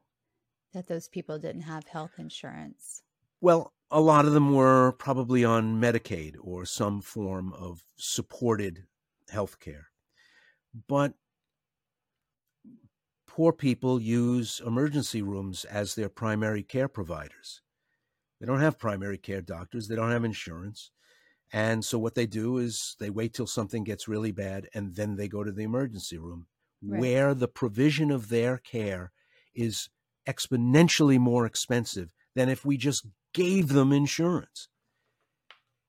that 0.74 0.88
those 0.88 1.08
people 1.08 1.40
didn't 1.40 1.62
have 1.62 1.88
health 1.88 2.14
insurance? 2.18 3.04
Well, 3.40 3.74
a 3.90 4.02
lot 4.02 4.26
of 4.26 4.34
them 4.34 4.54
were 4.54 4.92
probably 4.94 5.46
on 5.46 5.80
Medicaid 5.80 6.36
or 6.42 6.66
some 6.66 7.02
form 7.02 7.54
of 7.54 7.84
supported 7.96 8.86
health 9.30 9.60
care. 9.60 9.88
But 10.88 11.14
poor 13.26 13.54
people 13.54 14.02
use 14.02 14.62
emergency 14.66 15.22
rooms 15.22 15.64
as 15.66 15.96
their 15.96 16.10
primary 16.10 16.64
care 16.64 16.88
providers. 16.88 17.62
They 18.40 18.46
don't 18.46 18.60
have 18.60 18.78
primary 18.78 19.18
care 19.18 19.42
doctors, 19.42 19.88
they 19.88 19.96
don't 19.96 20.12
have 20.12 20.26
insurance. 20.26 20.92
And 21.54 21.84
so 21.86 21.98
what 21.98 22.16
they 22.16 22.26
do 22.26 22.58
is 22.58 22.98
they 23.00 23.10
wait 23.10 23.34
till 23.34 23.48
something 23.48 23.86
gets 23.86 24.08
really 24.08 24.34
bad 24.34 24.68
and 24.74 24.96
then 24.96 25.16
they 25.16 25.30
go 25.30 25.46
to 25.46 25.52
the 25.52 25.64
emergency 25.64 26.18
room 26.18 26.48
right. 26.84 27.00
where 27.00 27.34
the 27.34 27.48
provision 27.48 28.12
of 28.12 28.28
their 28.28 28.58
care 28.58 29.12
is 29.56 29.90
exponentially 30.28 31.18
more 31.18 31.46
expensive 31.46 32.12
than 32.36 32.50
if 32.50 32.66
we 32.66 32.76
just 32.76 33.08
gave 33.34 33.70
them 33.70 33.92
insurance. 33.92 34.68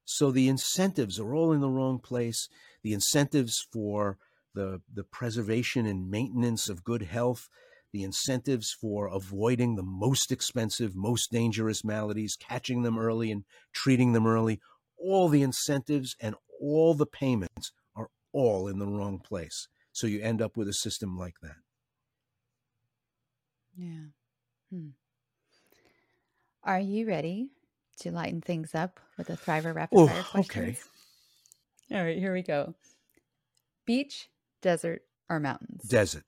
So 0.05 0.31
the 0.31 0.49
incentives 0.49 1.19
are 1.21 1.35
all 1.35 1.53
in 1.53 1.61
the 1.61 1.69
wrong 1.69 1.99
place. 1.99 2.49
The 2.83 2.95
incentives 2.95 3.67
for 3.73 4.17
the, 4.55 4.81
the 4.93 5.05
preservation 5.05 5.87
and 5.87 6.11
maintenance 6.11 6.69
of 6.69 6.83
good 6.83 7.03
health, 7.03 7.49
the 7.93 8.03
incentives 8.03 8.73
for 8.73 9.07
avoiding 9.07 9.77
the 9.77 9.83
most 9.83 10.33
expensive, 10.33 10.95
most 10.95 11.31
dangerous 11.31 11.85
maladies, 11.85 12.37
catching 12.41 12.83
them 12.83 12.99
early 12.99 13.31
and 13.31 13.45
treating 13.73 14.13
them 14.13 14.27
early, 14.27 14.61
all 14.99 15.29
the 15.29 15.43
incentives 15.43 16.17
and 16.21 16.35
all 16.61 16.95
the 16.95 17.07
payments 17.07 17.73
are 17.95 18.09
all 18.33 18.67
in 18.67 18.79
the 18.79 18.87
wrong 18.87 19.19
place. 19.19 19.69
So 19.93 20.07
you 20.07 20.21
end 20.21 20.43
up 20.43 20.57
with 20.57 20.69
a 20.69 20.73
system 20.73 21.17
like 21.17 21.35
that. 21.43 21.57
Yeah. 23.77 24.09
Hmm. 24.71 24.89
Are 26.69 26.79
you 26.79 27.09
ready 27.09 27.49
to 28.01 28.11
lighten 28.11 28.43
things 28.43 28.75
up 28.75 29.01
with 29.17 29.31
a 29.31 29.39
Thriver 29.39 29.75
rapid 29.75 30.07
fire 30.07 30.23
questions? 30.23 30.79
Okay. 31.91 31.97
All 31.97 32.05
right, 32.05 32.19
here 32.19 32.35
we 32.35 32.43
go. 32.43 32.75
Beach, 33.87 34.29
desert, 34.61 35.01
or 35.31 35.41
mountains? 35.41 35.85
Desert. 35.85 36.25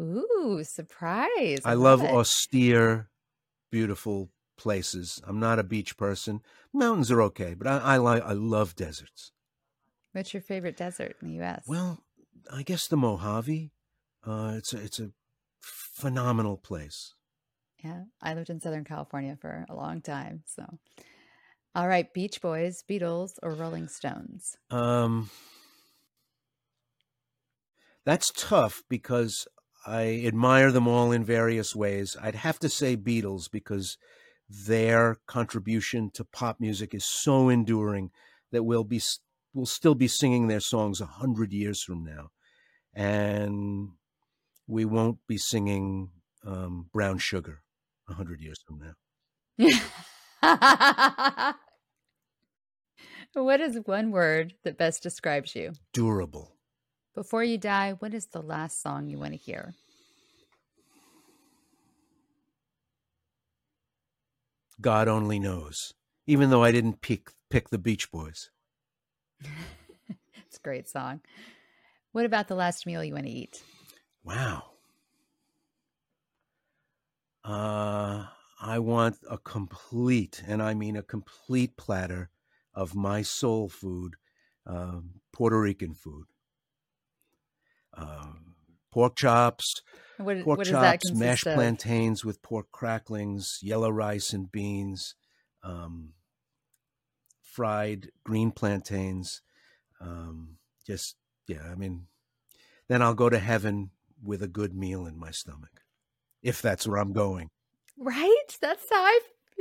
Ooh, 0.00 0.64
surprise. 0.64 1.60
I, 1.64 1.70
I 1.70 1.74
love, 1.74 2.02
love 2.02 2.10
austere, 2.10 3.10
beautiful 3.70 4.30
places. 4.56 5.22
I'm 5.24 5.38
not 5.38 5.60
a 5.60 5.62
beach 5.62 5.96
person. 5.96 6.40
Mountains 6.74 7.12
are 7.12 7.22
okay, 7.22 7.54
but 7.54 7.68
I, 7.68 7.78
I 7.78 7.96
like 7.98 8.24
I 8.24 8.32
love 8.32 8.74
deserts. 8.74 9.30
What's 10.10 10.34
your 10.34 10.42
favorite 10.42 10.76
desert 10.76 11.14
in 11.22 11.28
the 11.28 11.34
U.S.? 11.34 11.62
Well, 11.64 12.02
I 12.52 12.64
guess 12.64 12.88
the 12.88 12.96
Mojave. 12.96 13.70
Uh, 14.26 14.54
it's 14.56 14.74
a 14.74 14.82
it's 14.82 14.98
a 14.98 15.12
phenomenal 15.60 16.56
place. 16.56 17.14
Yeah, 17.84 18.02
I 18.20 18.34
lived 18.34 18.50
in 18.50 18.60
Southern 18.60 18.84
California 18.84 19.36
for 19.40 19.64
a 19.68 19.74
long 19.74 20.00
time. 20.00 20.42
So, 20.46 20.64
all 21.74 21.86
right, 21.86 22.12
Beach 22.12 22.40
Boys, 22.40 22.82
Beatles, 22.88 23.32
or 23.42 23.52
Rolling 23.52 23.86
Stones? 23.88 24.56
Um, 24.70 25.30
that's 28.04 28.32
tough 28.36 28.82
because 28.88 29.46
I 29.86 30.22
admire 30.26 30.72
them 30.72 30.88
all 30.88 31.12
in 31.12 31.24
various 31.24 31.76
ways. 31.76 32.16
I'd 32.20 32.34
have 32.34 32.58
to 32.60 32.68
say 32.68 32.96
Beatles 32.96 33.44
because 33.50 33.96
their 34.48 35.18
contribution 35.26 36.10
to 36.14 36.24
pop 36.24 36.58
music 36.58 36.94
is 36.94 37.06
so 37.06 37.48
enduring 37.48 38.10
that 38.50 38.64
we'll 38.64 38.84
be 38.84 39.00
we'll 39.54 39.66
still 39.66 39.94
be 39.94 40.08
singing 40.08 40.48
their 40.48 40.60
songs 40.60 41.00
a 41.00 41.06
hundred 41.06 41.52
years 41.52 41.82
from 41.84 42.02
now, 42.02 42.30
and 42.92 43.90
we 44.66 44.84
won't 44.84 45.18
be 45.28 45.38
singing 45.38 46.10
um, 46.44 46.88
Brown 46.92 47.18
Sugar 47.18 47.62
a 48.08 48.14
hundred 48.14 48.40
years 48.40 48.58
from 48.66 48.80
now. 48.80 48.94
what 53.34 53.60
is 53.60 53.78
one 53.84 54.10
word 54.10 54.54
that 54.64 54.78
best 54.78 55.02
describes 55.02 55.54
you? 55.54 55.72
Durable. 55.92 56.52
Before 57.14 57.42
you 57.42 57.58
die, 57.58 57.94
what 57.98 58.14
is 58.14 58.26
the 58.26 58.42
last 58.42 58.80
song 58.80 59.08
you 59.08 59.18
want 59.18 59.32
to 59.32 59.38
hear? 59.38 59.74
God 64.80 65.08
only 65.08 65.38
knows. 65.38 65.94
Even 66.26 66.50
though 66.50 66.62
I 66.62 66.72
didn't 66.72 67.00
pick 67.00 67.30
pick 67.50 67.70
the 67.70 67.78
Beach 67.78 68.10
Boys. 68.12 68.50
it's 69.40 70.56
a 70.56 70.62
great 70.62 70.88
song. 70.88 71.20
What 72.12 72.24
about 72.24 72.48
the 72.48 72.54
last 72.54 72.86
meal 72.86 73.02
you 73.02 73.14
want 73.14 73.26
to 73.26 73.32
eat? 73.32 73.62
Wow. 74.22 74.64
Uh, 77.48 78.26
I 78.60 78.78
want 78.78 79.16
a 79.30 79.38
complete, 79.38 80.42
and 80.46 80.62
I 80.62 80.74
mean 80.74 80.96
a 80.96 81.02
complete 81.02 81.78
platter 81.78 82.28
of 82.74 82.94
my 82.94 83.22
soul 83.22 83.70
food, 83.70 84.16
um, 84.66 85.22
Puerto 85.32 85.58
Rican 85.58 85.94
food. 85.94 86.26
Um, 87.94 88.54
pork 88.90 89.16
chops, 89.16 89.80
what, 90.18 90.44
pork 90.44 90.58
what 90.58 90.66
chops, 90.66 91.10
mashed 91.10 91.46
of? 91.46 91.54
plantains 91.54 92.22
with 92.22 92.42
pork 92.42 92.70
cracklings, 92.70 93.60
yellow 93.62 93.88
rice 93.88 94.34
and 94.34 94.52
beans, 94.52 95.14
um, 95.62 96.12
fried 97.40 98.10
green 98.24 98.50
plantains. 98.50 99.40
Um, 100.02 100.58
just 100.86 101.16
yeah, 101.46 101.62
I 101.62 101.76
mean, 101.76 102.08
then 102.88 103.00
I'll 103.00 103.14
go 103.14 103.30
to 103.30 103.38
heaven 103.38 103.92
with 104.22 104.42
a 104.42 104.48
good 104.48 104.74
meal 104.74 105.06
in 105.06 105.18
my 105.18 105.30
stomach 105.30 105.80
if 106.42 106.62
that's 106.62 106.86
where 106.86 106.98
I'm 106.98 107.12
going. 107.12 107.48
Right? 107.98 108.56
That's 108.60 108.86
how 108.90 109.02
I 109.02 109.20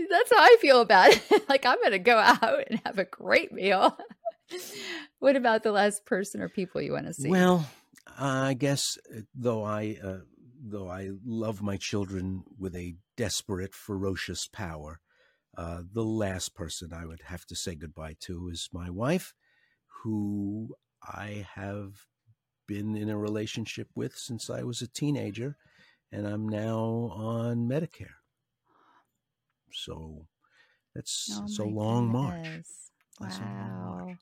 that's 0.09 0.31
how 0.31 0.39
I 0.39 0.57
feel 0.61 0.81
about 0.81 1.09
it. 1.09 1.43
like 1.49 1.65
I'm 1.65 1.79
going 1.79 1.91
to 1.91 1.99
go 1.99 2.17
out 2.17 2.63
and 2.69 2.81
have 2.85 2.99
a 2.99 3.05
great 3.05 3.51
meal. 3.51 3.97
what 5.19 5.35
about 5.35 5.63
the 5.63 5.71
last 5.71 6.05
person 6.05 6.41
or 6.41 6.49
people 6.49 6.81
you 6.81 6.93
want 6.93 7.07
to 7.07 7.13
see? 7.13 7.29
Well, 7.29 7.67
I 8.17 8.53
guess 8.53 8.97
uh, 9.15 9.21
though 9.33 9.63
I 9.63 9.97
uh, 10.03 10.19
though 10.63 10.89
I 10.89 11.09
love 11.25 11.61
my 11.61 11.77
children 11.77 12.43
with 12.57 12.75
a 12.75 12.95
desperate, 13.15 13.73
ferocious 13.73 14.47
power, 14.47 14.99
uh, 15.57 15.81
the 15.91 16.03
last 16.03 16.55
person 16.55 16.93
I 16.93 17.05
would 17.05 17.21
have 17.25 17.45
to 17.47 17.55
say 17.55 17.75
goodbye 17.75 18.15
to 18.21 18.49
is 18.49 18.69
my 18.71 18.89
wife, 18.89 19.33
who 20.03 20.75
I 21.03 21.47
have 21.55 22.05
been 22.67 22.95
in 22.95 23.09
a 23.09 23.17
relationship 23.17 23.87
with 23.95 24.15
since 24.15 24.49
I 24.49 24.63
was 24.63 24.81
a 24.81 24.87
teenager, 24.87 25.57
and 26.11 26.27
I'm 26.27 26.47
now 26.47 27.11
on 27.13 27.67
Medicare. 27.67 28.17
So 29.71 30.27
that's 30.95 31.29
Oh 31.33 31.43
it's 31.45 31.59
a 31.59 31.63
long 31.63 32.11
march. 32.11 32.45
goodness. 32.45 32.91
A 33.19 33.23
long 33.23 33.79
march. 33.83 34.07
Wow. 34.07 34.17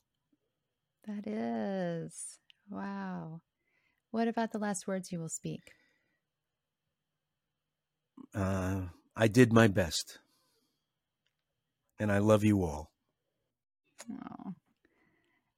That 1.07 1.27
is. 1.27 2.39
Wow. 2.69 3.41
What 4.11 4.27
about 4.27 4.51
the 4.51 4.59
last 4.59 4.87
words 4.87 5.11
you 5.11 5.19
will 5.19 5.29
speak? 5.29 5.71
Uh, 8.33 8.81
I 9.15 9.27
did 9.27 9.53
my 9.53 9.67
best, 9.67 10.19
and 11.99 12.11
I 12.11 12.17
love 12.17 12.43
you 12.43 12.63
all. 12.63 12.91
Oh. 14.11 14.55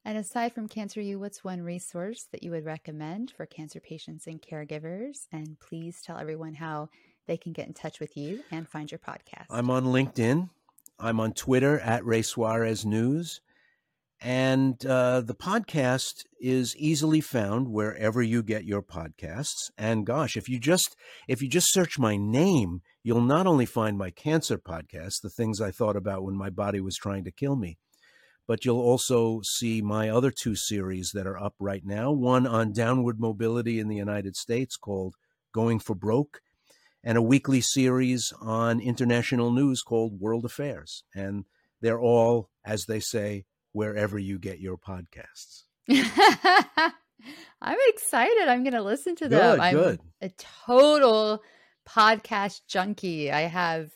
And 0.07 0.17
aside 0.17 0.53
from 0.53 0.69
Cancer 0.69 1.01
U, 1.01 1.19
what's 1.19 1.43
one 1.43 1.61
resource 1.61 2.29
that 2.31 2.41
you 2.41 2.51
would 2.51 2.63
recommend 2.63 3.29
for 3.29 3.45
cancer 3.45 3.81
patients 3.81 4.25
and 4.25 4.41
caregivers? 4.41 5.27
And 5.33 5.59
please 5.59 6.01
tell 6.01 6.17
everyone 6.17 6.53
how 6.53 6.87
they 7.27 7.35
can 7.35 7.51
get 7.51 7.67
in 7.67 7.73
touch 7.73 7.99
with 7.99 8.15
you 8.15 8.41
and 8.49 8.65
find 8.65 8.89
your 8.89 8.99
podcast. 8.99 9.47
I'm 9.49 9.69
on 9.69 9.83
LinkedIn. 9.83 10.49
I'm 10.97 11.19
on 11.19 11.33
Twitter 11.33 11.77
at 11.81 12.05
Ray 12.05 12.21
Suarez 12.21 12.85
News. 12.85 13.41
And 14.21 14.83
uh, 14.85 15.19
the 15.19 15.35
podcast 15.35 16.23
is 16.39 16.73
easily 16.77 17.19
found 17.19 17.67
wherever 17.67 18.21
you 18.21 18.43
get 18.43 18.63
your 18.63 18.81
podcasts. 18.81 19.71
And 19.77 20.05
gosh, 20.05 20.37
if 20.37 20.47
you 20.47 20.57
just 20.57 20.95
if 21.27 21.41
you 21.41 21.49
just 21.49 21.73
search 21.73 21.99
my 21.99 22.15
name, 22.15 22.81
you'll 23.03 23.19
not 23.19 23.45
only 23.45 23.65
find 23.65 23.97
my 23.97 24.11
cancer 24.11 24.57
podcast, 24.57 25.15
the 25.21 25.29
things 25.29 25.59
I 25.59 25.71
thought 25.71 25.97
about 25.97 26.23
when 26.23 26.37
my 26.37 26.49
body 26.49 26.79
was 26.79 26.95
trying 26.95 27.25
to 27.25 27.31
kill 27.31 27.57
me, 27.57 27.77
but 28.47 28.63
you'll 28.63 28.79
also 28.79 29.41
see 29.43 29.81
my 29.81 30.09
other 30.09 30.31
two 30.31 30.55
series 30.55 31.11
that 31.11 31.27
are 31.27 31.37
up 31.37 31.53
right 31.59 31.85
now. 31.85 32.11
One 32.11 32.47
on 32.47 32.71
downward 32.71 33.19
mobility 33.19 33.79
in 33.79 33.89
the 33.89 33.95
United 33.95 34.35
States 34.37 34.77
called 34.77 35.15
Going 35.53 35.79
for 35.79 35.95
Broke, 35.95 36.39
and 37.03 37.17
a 37.17 37.21
weekly 37.21 37.61
series 37.61 38.33
on 38.41 38.79
international 38.79 39.51
news 39.51 39.81
called 39.81 40.19
World 40.19 40.45
Affairs. 40.45 41.03
And 41.13 41.45
they're 41.81 41.99
all, 41.99 42.49
as 42.65 42.85
they 42.85 42.99
say, 43.01 43.45
wherever 43.73 44.17
you 44.17 44.39
get 44.39 44.59
your 44.59 44.77
podcasts. 44.77 45.63
I'm 47.61 47.77
excited. 47.87 48.47
I'm 48.47 48.63
going 48.63 48.73
to 48.73 48.81
listen 48.81 49.15
to 49.17 49.27
them. 49.27 49.55
Good, 49.55 49.59
I'm 49.59 49.75
good. 49.75 49.99
a 50.21 50.29
total 50.65 51.43
podcast 51.87 52.61
junkie. 52.67 53.31
I 53.31 53.41
have 53.41 53.91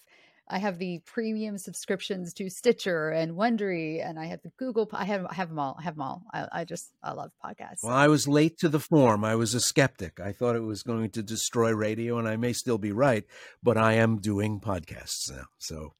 I 0.52 0.60
have 0.60 0.78
the 0.78 1.00
premium 1.06 1.58
subscriptions 1.58 2.34
to 2.36 2.50
Stitcher 2.50 3.10
and 3.10 3.34
Wondery, 3.34 4.06
and 4.06 4.20
I 4.20 4.26
have 4.26 4.42
the 4.42 4.52
Google. 4.58 4.90
I 4.92 5.06
have 5.06 5.26
I 5.26 5.34
have 5.34 5.50
them 5.50 5.60
all. 5.60 5.78
I 5.80 5.84
have 5.84 5.96
them 5.96 6.04
all. 6.04 6.24
I, 6.34 6.48
I 6.52 6.66
just 6.66 6.92
I 7.02 7.14
love 7.14 7.32
podcasts. 7.44 7.84
Well, 7.84 7.96
I 7.96 8.08
was 8.08 8.28
late 8.28 8.60
to 8.60 8.70
the 8.70 8.80
form. 8.80 9.24
I 9.24 9.36
was 9.36 9.54
a 9.54 9.62
skeptic. 9.62 10.20
I 10.20 10.34
thought 10.34 10.56
it 10.56 10.64
was 10.64 10.84
going 10.84 11.10
to 11.12 11.24
destroy 11.24 11.72
radio, 11.72 12.20
and 12.20 12.28
I 12.28 12.36
may 12.36 12.54
still 12.54 12.78
be 12.78 12.92
right, 12.92 13.24
but 13.64 13.78
I 13.78 13.94
am 13.94 14.18
doing 14.18 14.60
podcasts 14.60 15.32
now. 15.32 15.46
So 15.58 15.94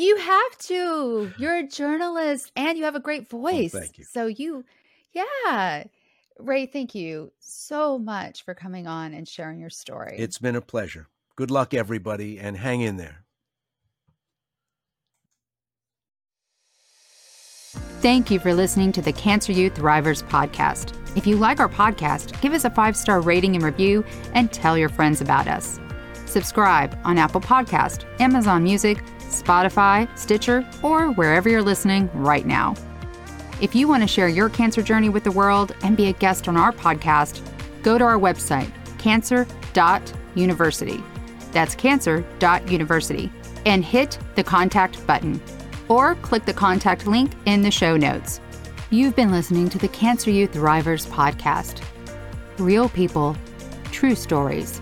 You 0.00 0.16
have 0.16 0.58
to. 0.58 1.30
You're 1.36 1.58
a 1.58 1.66
journalist 1.66 2.50
and 2.56 2.78
you 2.78 2.84
have 2.84 2.96
a 2.96 3.00
great 3.00 3.26
oh, 3.30 3.38
voice. 3.38 3.72
thank 3.72 3.98
you. 3.98 4.04
So 4.04 4.28
you, 4.28 4.64
yeah. 5.12 5.84
Ray, 6.38 6.64
thank 6.64 6.94
you 6.94 7.32
so 7.38 7.98
much 7.98 8.42
for 8.46 8.54
coming 8.54 8.86
on 8.86 9.12
and 9.12 9.28
sharing 9.28 9.60
your 9.60 9.68
story. 9.68 10.16
it's 10.18 10.38
been 10.38 10.56
a 10.56 10.62
pleasure. 10.62 11.08
Good 11.40 11.50
luck, 11.50 11.72
everybody, 11.72 12.38
and 12.38 12.54
hang 12.54 12.82
in 12.82 12.98
there. 12.98 13.24
Thank 18.02 18.30
you 18.30 18.38
for 18.38 18.52
listening 18.52 18.92
to 18.92 19.00
the 19.00 19.14
Cancer 19.14 19.52
U 19.52 19.70
Thrivers 19.70 20.22
podcast. 20.28 20.94
If 21.16 21.26
you 21.26 21.38
like 21.38 21.58
our 21.58 21.70
podcast, 21.70 22.38
give 22.42 22.52
us 22.52 22.66
a 22.66 22.70
five 22.70 22.94
star 22.94 23.22
rating 23.22 23.54
and 23.54 23.64
review 23.64 24.04
and 24.34 24.52
tell 24.52 24.76
your 24.76 24.90
friends 24.90 25.22
about 25.22 25.48
us. 25.48 25.80
Subscribe 26.26 26.98
on 27.04 27.16
Apple 27.16 27.40
Podcast, 27.40 28.04
Amazon 28.20 28.62
Music, 28.62 29.02
Spotify, 29.20 30.06
Stitcher, 30.18 30.68
or 30.82 31.10
wherever 31.12 31.48
you're 31.48 31.62
listening 31.62 32.10
right 32.12 32.44
now. 32.44 32.74
If 33.62 33.74
you 33.74 33.88
want 33.88 34.02
to 34.02 34.06
share 34.06 34.28
your 34.28 34.50
cancer 34.50 34.82
journey 34.82 35.08
with 35.08 35.24
the 35.24 35.32
world 35.32 35.74
and 35.82 35.96
be 35.96 36.08
a 36.08 36.12
guest 36.12 36.48
on 36.48 36.58
our 36.58 36.72
podcast, 36.72 37.40
go 37.82 37.96
to 37.96 38.04
our 38.04 38.18
website, 38.18 38.70
cancer.university. 38.98 41.02
That's 41.52 41.74
cancer.university. 41.74 43.30
And 43.66 43.84
hit 43.84 44.18
the 44.36 44.44
contact 44.44 45.06
button. 45.06 45.40
Or 45.88 46.14
click 46.16 46.44
the 46.44 46.52
contact 46.52 47.06
link 47.06 47.32
in 47.46 47.62
the 47.62 47.70
show 47.70 47.96
notes. 47.96 48.40
You've 48.90 49.14
been 49.14 49.30
listening 49.30 49.68
to 49.70 49.78
the 49.78 49.88
Cancer 49.88 50.30
U 50.30 50.48
Thrivers 50.48 51.06
podcast. 51.08 51.82
Real 52.58 52.88
people, 52.88 53.36
true 53.92 54.14
stories. 54.14 54.80